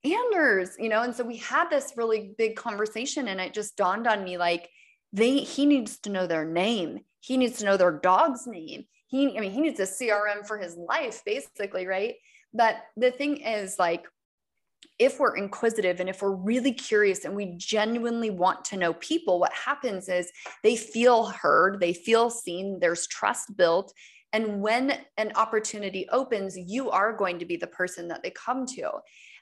Anders, 0.04 0.76
you 0.78 0.88
know, 0.88 1.02
and 1.02 1.14
so 1.14 1.26
we 1.26 1.38
had 1.38 1.70
this 1.70 1.94
really 1.98 2.34
big 2.38 2.56
conversation, 2.56 3.28
and 3.28 3.42
it 3.42 3.54
just 3.54 3.76
dawned 3.76 4.08
on 4.08 4.24
me 4.24 4.38
like, 4.38 4.70
they 5.14 5.40
he 5.40 5.66
needs 5.66 6.00
to 6.00 6.10
know 6.10 6.28
their 6.28 6.46
name. 6.46 7.00
He 7.20 7.38
needs 7.38 7.60
to 7.60 7.66
know 7.66 7.78
their 7.78 7.92
dog's 7.92 8.48
name. 8.48 8.86
He 9.08 9.38
i 9.38 9.40
mean 9.40 9.52
he 9.52 9.62
needs 9.62 9.80
a 9.80 9.84
crm 9.84 10.46
for 10.46 10.58
his 10.58 10.78
life 10.78 11.22
basically 11.26 11.88
right? 11.88 12.16
But 12.54 12.78
the 12.98 13.12
thing 13.12 13.38
is 13.38 13.78
like 13.78 14.06
if 14.98 15.20
we're 15.20 15.38
inquisitive 15.38 16.00
and 16.00 16.10
if 16.10 16.22
we're 16.22 16.36
really 16.36 16.74
curious 16.74 17.26
and 17.26 17.36
we 17.36 17.54
genuinely 17.58 18.30
want 18.30 18.66
to 18.66 18.78
know 18.78 18.94
people 18.94 19.40
what 19.40 19.54
happens 19.54 20.10
is 20.10 20.32
they 20.64 20.76
feel 20.76 21.26
heard 21.26 21.80
they 21.80 21.94
feel 21.94 22.30
seen 22.30 22.80
there's 22.80 23.08
trust 23.08 23.56
built. 23.58 23.94
And 24.32 24.62
when 24.62 24.96
an 25.18 25.32
opportunity 25.36 26.08
opens 26.12 26.56
you 26.58 26.92
are 26.92 27.14
going 27.14 27.40
to 27.40 27.46
be 27.46 27.58
the 27.58 27.68
person 27.68 28.08
that 28.10 28.22
they 28.22 28.32
come 28.32 28.66
to 28.68 28.90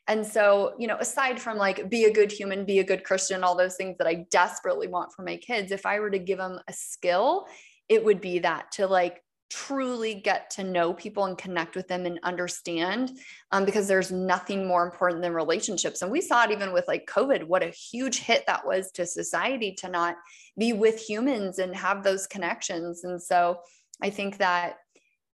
and 0.07 0.25
so, 0.25 0.73
you 0.79 0.87
know, 0.87 0.97
aside 0.99 1.39
from 1.39 1.57
like 1.57 1.89
be 1.89 2.05
a 2.05 2.13
good 2.13 2.31
human, 2.31 2.65
be 2.65 2.79
a 2.79 2.83
good 2.83 3.03
Christian, 3.03 3.43
all 3.43 3.57
those 3.57 3.75
things 3.75 3.97
that 3.97 4.07
I 4.07 4.25
desperately 4.31 4.87
want 4.87 5.11
for 5.13 5.23
my 5.23 5.37
kids, 5.37 5.71
if 5.71 5.85
I 5.85 5.99
were 5.99 6.09
to 6.09 6.19
give 6.19 6.37
them 6.37 6.59
a 6.67 6.73
skill, 6.73 7.47
it 7.89 8.03
would 8.03 8.21
be 8.21 8.39
that 8.39 8.71
to 8.73 8.87
like 8.87 9.21
truly 9.49 10.13
get 10.13 10.49
to 10.49 10.63
know 10.63 10.93
people 10.93 11.25
and 11.25 11.37
connect 11.37 11.75
with 11.75 11.87
them 11.87 12.05
and 12.05 12.19
understand 12.23 13.11
um, 13.51 13.63
because 13.63 13.87
there's 13.87 14.11
nothing 14.11 14.67
more 14.67 14.83
important 14.83 15.21
than 15.21 15.33
relationships. 15.33 16.01
And 16.01 16.11
we 16.11 16.19
saw 16.19 16.43
it 16.43 16.51
even 16.51 16.73
with 16.73 16.85
like 16.87 17.05
covid 17.05 17.45
what 17.45 17.63
a 17.63 17.69
huge 17.69 18.19
hit 18.19 18.43
that 18.47 18.65
was 18.65 18.91
to 18.93 19.05
society 19.05 19.73
to 19.79 19.89
not 19.89 20.15
be 20.57 20.73
with 20.73 20.99
humans 20.99 21.59
and 21.59 21.75
have 21.75 22.03
those 22.03 22.27
connections. 22.27 23.03
And 23.03 23.21
so 23.21 23.59
i 24.01 24.09
think 24.09 24.37
that 24.37 24.77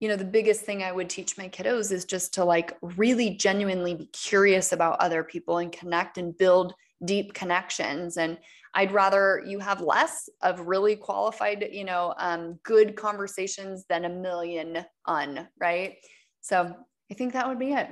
you 0.01 0.09
know 0.09 0.17
the 0.17 0.25
biggest 0.25 0.61
thing 0.61 0.83
i 0.83 0.91
would 0.91 1.09
teach 1.09 1.37
my 1.37 1.47
kiddos 1.47 1.91
is 1.91 2.03
just 2.03 2.33
to 2.33 2.43
like 2.43 2.75
really 2.81 3.29
genuinely 3.29 3.95
be 3.95 4.07
curious 4.07 4.73
about 4.73 4.99
other 4.99 5.23
people 5.23 5.59
and 5.59 5.71
connect 5.71 6.17
and 6.17 6.37
build 6.37 6.73
deep 7.05 7.33
connections 7.33 8.17
and 8.17 8.37
i'd 8.73 8.91
rather 8.91 9.41
you 9.45 9.59
have 9.59 9.79
less 9.79 10.27
of 10.41 10.67
really 10.67 10.95
qualified 10.95 11.69
you 11.71 11.85
know 11.85 12.13
um, 12.17 12.59
good 12.63 12.97
conversations 12.97 13.85
than 13.87 14.03
a 14.03 14.09
million 14.09 14.83
un 15.05 15.47
right 15.59 15.95
so 16.41 16.75
i 17.09 17.13
think 17.13 17.31
that 17.31 17.47
would 17.47 17.59
be 17.59 17.71
it 17.71 17.87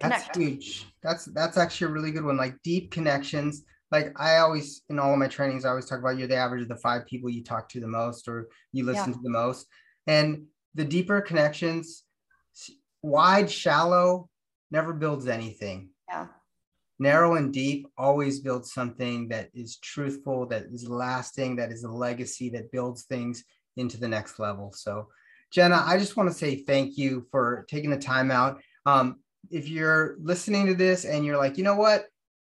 Connect. 0.00 0.26
that's 0.26 0.38
huge 0.38 0.86
that's 1.02 1.24
that's 1.26 1.56
actually 1.56 1.88
a 1.88 1.90
really 1.90 2.12
good 2.12 2.24
one 2.24 2.36
like 2.36 2.54
deep 2.62 2.92
connections 2.92 3.64
like 3.90 4.12
I 4.20 4.36
always 4.36 4.82
in 4.90 4.98
all 4.98 5.14
of 5.14 5.18
my 5.18 5.28
trainings, 5.28 5.64
I 5.64 5.70
always 5.70 5.86
talk 5.86 5.98
about 5.98 6.18
you're 6.18 6.28
the 6.28 6.36
average 6.36 6.60
of 6.60 6.68
the 6.68 6.76
five 6.76 7.06
people 7.06 7.30
you 7.30 7.42
talk 7.42 7.70
to 7.70 7.80
the 7.80 7.88
most 7.88 8.28
or 8.28 8.48
you 8.70 8.84
listen 8.84 9.08
yeah. 9.08 9.16
to 9.16 9.22
the 9.22 9.30
most. 9.30 9.66
And 10.06 10.46
the 10.74 10.84
deeper 10.84 11.20
connections, 11.20 12.04
wide, 13.02 13.50
shallow, 13.50 14.28
never 14.70 14.92
builds 14.92 15.26
anything. 15.26 15.90
Yeah. 16.08 16.26
Narrow 16.98 17.36
and 17.36 17.52
deep 17.52 17.86
always 17.96 18.40
builds 18.40 18.72
something 18.72 19.28
that 19.28 19.50
is 19.54 19.76
truthful, 19.78 20.46
that 20.46 20.64
is 20.72 20.88
lasting, 20.88 21.56
that 21.56 21.70
is 21.70 21.84
a 21.84 21.90
legacy 21.90 22.50
that 22.50 22.72
builds 22.72 23.04
things 23.04 23.44
into 23.76 23.98
the 23.98 24.08
next 24.08 24.38
level. 24.38 24.72
So, 24.72 25.08
Jenna, 25.50 25.82
I 25.86 25.98
just 25.98 26.16
want 26.16 26.28
to 26.28 26.34
say 26.34 26.56
thank 26.56 26.98
you 26.98 27.26
for 27.30 27.64
taking 27.70 27.90
the 27.90 27.98
time 27.98 28.30
out. 28.30 28.60
Um, 28.84 29.20
if 29.50 29.68
you're 29.68 30.16
listening 30.20 30.66
to 30.66 30.74
this 30.74 31.04
and 31.04 31.24
you're 31.24 31.38
like, 31.38 31.56
you 31.56 31.64
know 31.64 31.76
what? 31.76 32.06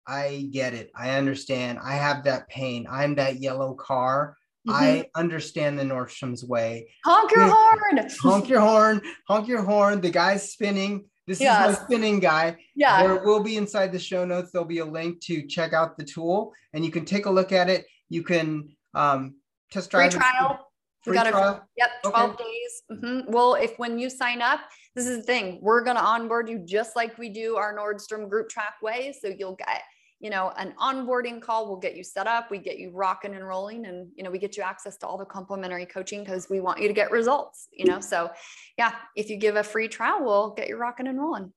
I 0.07 0.49
get 0.53 0.73
it. 0.73 0.91
I 0.95 1.11
understand. 1.11 1.81
I 1.83 1.95
have 1.95 2.25
that 2.25 2.49
pain. 2.49 2.87
I'm 2.89 3.17
that 3.17 3.41
yellow 3.41 3.75
car. 3.75 4.37
Mm-hmm. 4.67 4.83
I 4.83 5.09
understand 5.15 5.79
the 5.79 5.85
Nordstrom's 5.85 6.45
way. 6.45 6.89
Honk 7.05 7.31
your 7.31 7.49
horn. 7.49 8.09
honk 8.21 8.49
your 8.49 8.61
horn. 8.61 9.01
Honk 9.29 9.49
your 9.49 9.63
horn. 9.63 10.01
The 10.01 10.11
guy's 10.11 10.51
spinning. 10.51 11.05
This 11.27 11.41
yes. 11.41 11.71
is 11.71 11.79
my 11.79 11.85
spinning 11.85 12.21
guy. 12.21 12.57
Yeah. 12.75 13.03
There 13.03 13.25
will 13.25 13.43
be 13.43 13.57
inside 13.57 13.93
the 13.93 13.99
show 13.99 14.25
notes. 14.25 14.51
There'll 14.53 14.67
be 14.67 14.79
a 14.79 14.85
link 14.85 15.21
to 15.23 15.47
check 15.47 15.73
out 15.73 15.97
the 15.97 16.05
tool, 16.05 16.53
and 16.73 16.85
you 16.85 16.91
can 16.91 17.05
take 17.05 17.27
a 17.27 17.31
look 17.31 17.53
at 17.53 17.69
it. 17.69 17.87
You 18.09 18.23
can 18.23 18.69
um, 18.95 19.37
test 19.71 19.91
drive. 19.91 20.13
Free 20.13 20.21
trial. 20.21 20.69
Free 21.03 21.13
we 21.13 21.17
got 21.17 21.27
trial. 21.29 21.55
A, 21.55 21.63
yep, 21.77 21.91
12 22.03 22.31
okay. 22.31 22.45
days. 22.45 22.83
Mm-hmm. 22.93 23.33
Well, 23.33 23.55
if 23.55 23.79
when 23.79 23.99
you 23.99 24.11
sign 24.11 24.41
up, 24.41 24.61
this 24.95 25.07
is 25.07 25.19
the 25.19 25.23
thing. 25.23 25.59
We're 25.63 25.83
going 25.83 25.97
to 25.97 26.03
onboard 26.03 26.49
you 26.49 26.59
just 26.59 26.97
like 26.97 27.19
we 27.19 27.29
do 27.29 27.57
our 27.57 27.77
Nordstrom 27.77 28.29
group 28.29 28.49
track 28.49 28.75
way. 28.83 29.15
So 29.21 29.29
you'll 29.29 29.57
get 29.57 29.83
you 30.19 30.31
know, 30.31 30.53
an 30.57 30.73
onboarding 30.81 31.43
call 31.43 31.69
will 31.69 31.77
get 31.77 31.95
you 31.95 32.03
set 32.03 32.27
up, 32.27 32.51
we 32.51 32.59
get 32.59 32.79
you 32.79 32.91
rocking 32.91 33.35
and 33.35 33.47
rolling, 33.47 33.87
and 33.87 34.09
you 34.15 34.23
know, 34.23 34.31
we 34.31 34.39
get 34.39 34.57
you 34.57 34.63
access 34.63 34.97
to 34.99 35.07
all 35.07 35.19
the 35.19 35.25
complimentary 35.25 35.87
coaching 35.87 36.21
because 36.25 36.49
we 36.49 36.61
want 36.61 36.81
you 36.81 36.89
to 36.89 36.95
get 36.95 37.11
results, 37.11 37.69
you 37.73 37.85
know. 37.85 38.01
So 38.01 38.31
yeah, 38.79 38.93
if 39.15 39.29
you 39.29 39.37
give 39.37 39.57
a 39.57 39.63
free 39.63 39.89
trial, 39.89 40.25
we'll 40.25 40.51
get 40.51 40.69
you 40.69 40.77
rocking 40.77 41.07
and 41.07 41.19
rolling. 41.19 41.53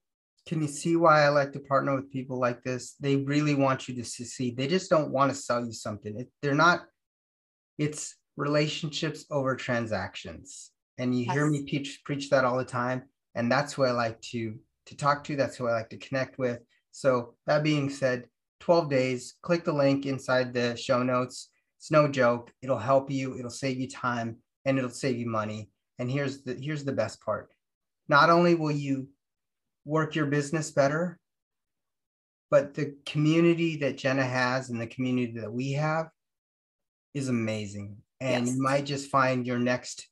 Can 0.47 0.62
you 0.62 0.68
see 0.68 0.95
why 0.95 1.24
I 1.24 1.30
like 1.30 1.53
to 1.53 1.60
partner 1.60 1.95
with 1.95 2.12
people 2.12 2.39
like 2.39 2.64
this? 2.64 2.95
They 2.99 3.18
really 3.18 3.55
want 3.55 3.88
you 3.88 3.95
to 3.95 4.03
succeed. 4.03 4.57
They 4.57 4.68
just 4.68 4.89
don't 4.89 5.12
want 5.12 5.32
to 5.32 5.38
sell 5.38 5.64
you 5.64 5.72
something. 5.72 6.20
It, 6.20 6.30
they're 6.41 6.55
not, 6.55 6.82
it's 7.78 8.16
relationships 8.36 9.26
over 9.30 9.55
transactions. 9.55 10.72
And 10.97 11.18
you 11.18 11.26
yes. 11.26 11.34
hear 11.34 11.47
me 11.47 11.64
preach, 11.64 12.01
preach 12.03 12.30
that 12.32 12.45
all 12.45 12.57
the 12.57 12.66
time. 12.66 13.03
And 13.36 13.51
that's 13.51 13.74
who 13.74 13.84
I 13.84 13.91
like 13.91 14.20
to 14.32 14.55
to 14.88 14.97
talk 14.97 15.24
to. 15.26 15.36
That's 15.36 15.55
who 15.55 15.68
I 15.68 15.74
like 15.74 15.89
to 15.89 15.97
connect 15.97 16.38
with. 16.38 16.60
So 16.91 17.36
that 17.45 17.64
being 17.64 17.89
said, 17.89 18.26
12 18.60 18.89
days. 18.89 19.36
Click 19.41 19.64
the 19.64 19.74
link 19.74 20.05
inside 20.05 20.53
the 20.53 20.76
show 20.76 21.03
notes. 21.03 21.49
It's 21.78 21.91
no 21.91 22.07
joke. 22.07 22.51
It'll 22.62 22.78
help 22.78 23.10
you, 23.10 23.38
it'll 23.38 23.49
save 23.49 23.80
you 23.80 23.88
time. 23.88 24.38
and 24.66 24.78
it'll 24.78 24.89
save 24.89 25.18
you 25.18 25.28
money. 25.28 25.70
And 25.97 26.12
here's 26.12 26.43
the 26.43 26.53
here's 26.53 26.84
the 26.84 26.91
best 26.91 27.22
part. 27.22 27.49
Not 28.07 28.30
only 28.30 28.55
will 28.55 28.72
you 28.72 29.10
work 29.86 30.16
your 30.16 30.26
business 30.26 30.72
better, 30.72 31.20
but 32.51 32.74
the 32.74 32.95
community 33.05 33.78
that 33.78 33.97
Jenna 33.97 34.26
has 34.26 34.70
and 34.70 34.82
the 34.82 34.88
community 34.88 35.39
that 35.39 35.51
we 35.51 35.74
have 35.74 36.10
is 37.14 37.30
amazing. 37.30 37.97
And 38.20 38.45
yes. 38.45 38.55
you 38.55 38.62
might 38.62 38.86
just 38.86 39.10
find 39.10 39.45
your 39.47 39.60
next 39.60 40.07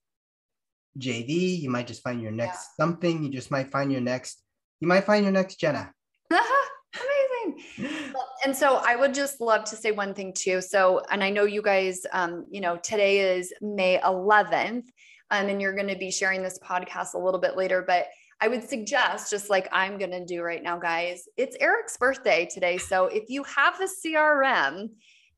JD, 0.99 1.59
you 1.61 1.69
might 1.69 1.87
just 1.87 2.03
find 2.03 2.21
your 2.21 2.31
next 2.31 2.69
yeah. 2.69 2.83
something, 2.85 3.23
you 3.23 3.29
just 3.29 3.51
might 3.51 3.69
find 3.69 3.91
your 3.91 4.01
next, 4.01 4.41
you 4.79 4.87
might 4.87 5.05
find 5.05 5.23
your 5.23 5.33
next 5.33 5.59
Jenna. 5.59 5.91
Amazing. 6.31 8.03
and 8.47 8.55
so 8.55 8.77
I 8.81 8.95
would 8.95 9.13
just 9.13 9.41
love 9.41 9.65
to 9.65 9.75
say 9.75 9.91
one 9.91 10.13
thing 10.13 10.31
too. 10.31 10.61
So, 10.61 11.01
and 11.11 11.21
I 11.21 11.29
know 11.29 11.43
you 11.43 11.61
guys, 11.61 12.05
um, 12.13 12.45
you 12.49 12.61
know, 12.61 12.77
today 12.77 13.35
is 13.35 13.51
May 13.59 13.99
11th, 13.99 14.85
um, 15.31 15.49
and 15.49 15.61
you're 15.61 15.75
going 15.75 15.89
to 15.89 15.97
be 15.97 16.09
sharing 16.11 16.43
this 16.43 16.57
podcast 16.59 17.13
a 17.13 17.17
little 17.17 17.41
bit 17.41 17.57
later, 17.57 17.83
but 17.85 18.05
I 18.39 18.47
would 18.47 18.63
suggest, 18.63 19.29
just 19.29 19.49
like 19.49 19.67
I'm 19.73 19.97
going 19.97 20.11
to 20.11 20.23
do 20.23 20.43
right 20.43 20.63
now, 20.63 20.79
guys, 20.79 21.27
it's 21.35 21.57
Eric's 21.59 21.97
birthday 21.97 22.47
today. 22.49 22.77
So 22.77 23.07
if 23.07 23.25
you 23.27 23.43
have 23.43 23.77
the 23.79 23.89
CRM 23.89 24.91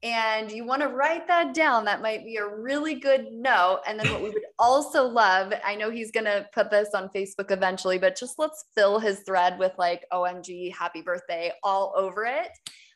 and 0.03 0.51
you 0.51 0.63
want 0.63 0.83
to 0.83 0.89
write 0.89 1.27
that 1.29 1.55
down, 1.55 1.85
that 1.85 2.03
might 2.03 2.23
be 2.23 2.35
a 2.35 2.47
really 2.47 2.93
good 2.93 3.31
note. 3.31 3.79
And 3.87 3.99
then 3.99 4.11
what 4.13 4.21
we 4.21 4.29
would 4.29 4.43
also 4.59 5.07
love, 5.07 5.51
I 5.65 5.73
know 5.73 5.89
he's 5.89 6.11
going 6.11 6.25
to 6.25 6.45
put 6.53 6.69
this 6.69 6.89
on 6.93 7.09
Facebook 7.09 7.49
eventually, 7.49 7.97
but 7.97 8.15
just 8.15 8.37
let's 8.37 8.65
fill 8.77 8.99
his 8.99 9.21
thread 9.21 9.57
with 9.57 9.71
like, 9.79 10.05
OMG, 10.13 10.75
happy 10.75 11.01
birthday 11.01 11.51
all 11.63 11.91
over 11.97 12.25
it. 12.25 12.49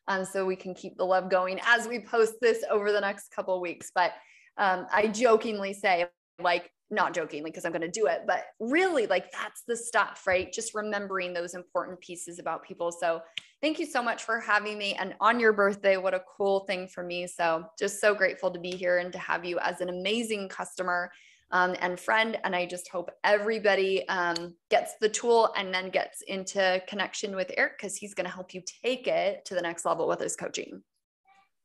Um, 0.07 0.25
so 0.25 0.45
we 0.45 0.55
can 0.55 0.73
keep 0.73 0.97
the 0.97 1.05
love 1.05 1.29
going 1.29 1.59
as 1.65 1.87
we 1.87 1.99
post 1.99 2.35
this 2.41 2.63
over 2.69 2.91
the 2.91 3.01
next 3.01 3.31
couple 3.31 3.59
weeks. 3.61 3.91
But 3.93 4.13
um, 4.57 4.85
I 4.91 5.07
jokingly 5.07 5.73
say, 5.73 6.07
like, 6.41 6.69
not 6.93 7.13
jokingly 7.13 7.49
because 7.49 7.65
I'm 7.65 7.71
going 7.71 7.81
to 7.81 7.87
do 7.87 8.05
it, 8.07 8.21
but 8.27 8.43
really 8.59 9.07
like 9.07 9.31
that's 9.31 9.63
the 9.67 9.75
stuff, 9.75 10.23
right? 10.27 10.51
Just 10.53 10.75
remembering 10.75 11.33
those 11.33 11.55
important 11.55 11.99
pieces 11.99 12.39
about 12.39 12.63
people. 12.63 12.91
So 12.91 13.21
thank 13.61 13.79
you 13.79 13.85
so 13.85 14.01
much 14.01 14.23
for 14.23 14.39
having 14.39 14.77
me. 14.77 14.93
And 14.93 15.15
on 15.19 15.39
your 15.39 15.53
birthday, 15.53 15.97
what 15.97 16.13
a 16.13 16.21
cool 16.37 16.61
thing 16.61 16.87
for 16.87 17.03
me. 17.03 17.27
So 17.27 17.65
just 17.79 17.99
so 17.99 18.13
grateful 18.13 18.51
to 18.51 18.59
be 18.59 18.71
here 18.71 18.99
and 18.99 19.11
to 19.11 19.19
have 19.19 19.43
you 19.43 19.59
as 19.59 19.81
an 19.81 19.89
amazing 19.89 20.49
customer 20.49 21.11
um, 21.53 21.75
and 21.79 21.97
friend. 21.97 22.37
And 22.43 22.53
I 22.55 22.65
just 22.65 22.89
hope 22.89 23.09
everybody 23.23 24.05
um, 24.09 24.55
gets 24.69 24.95
the 24.99 25.07
tool 25.07 25.53
and 25.55 25.73
then 25.73 25.89
gets 25.89 26.21
into 26.27 26.81
connection 26.87 27.35
with 27.35 27.51
Eric 27.55 27.77
because 27.77 27.95
he's 27.95 28.13
going 28.13 28.25
to 28.25 28.33
help 28.33 28.53
you 28.53 28.61
take 28.83 29.07
it 29.07 29.45
to 29.45 29.55
the 29.55 29.61
next 29.61 29.85
level 29.85 30.07
with 30.07 30.19
his 30.19 30.35
coaching. 30.35 30.81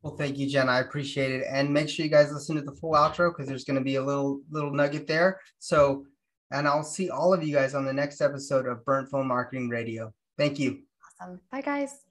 Well, 0.02 0.16
thank 0.16 0.38
you, 0.38 0.48
Jen. 0.48 0.68
I 0.68 0.78
appreciate 0.78 1.32
it. 1.32 1.44
And 1.50 1.72
make 1.72 1.88
sure 1.88 2.04
you 2.04 2.10
guys 2.10 2.30
listen 2.32 2.54
to 2.56 2.62
the 2.62 2.76
full 2.76 2.92
outro 2.92 3.30
because 3.30 3.48
there's 3.48 3.64
going 3.64 3.78
to 3.78 3.82
be 3.82 3.96
a 3.96 4.04
little 4.04 4.40
little 4.50 4.70
nugget 4.70 5.08
there. 5.08 5.40
So, 5.58 6.04
and 6.52 6.68
I'll 6.68 6.84
see 6.84 7.10
all 7.10 7.34
of 7.34 7.42
you 7.42 7.52
guys 7.52 7.74
on 7.74 7.84
the 7.84 7.92
next 7.92 8.20
episode 8.20 8.66
of 8.66 8.84
Burnt 8.84 9.10
Phone 9.10 9.26
Marketing 9.26 9.68
Radio. 9.68 10.12
Thank 10.36 10.60
you. 10.60 10.82
Awesome. 11.20 11.40
Bye, 11.50 11.62
guys. 11.62 12.04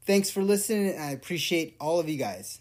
Thanks 0.06 0.30
for 0.30 0.42
listening. 0.42 0.98
I 0.98 1.10
appreciate 1.10 1.76
all 1.80 1.98
of 1.98 2.08
you 2.08 2.16
guys. 2.16 2.60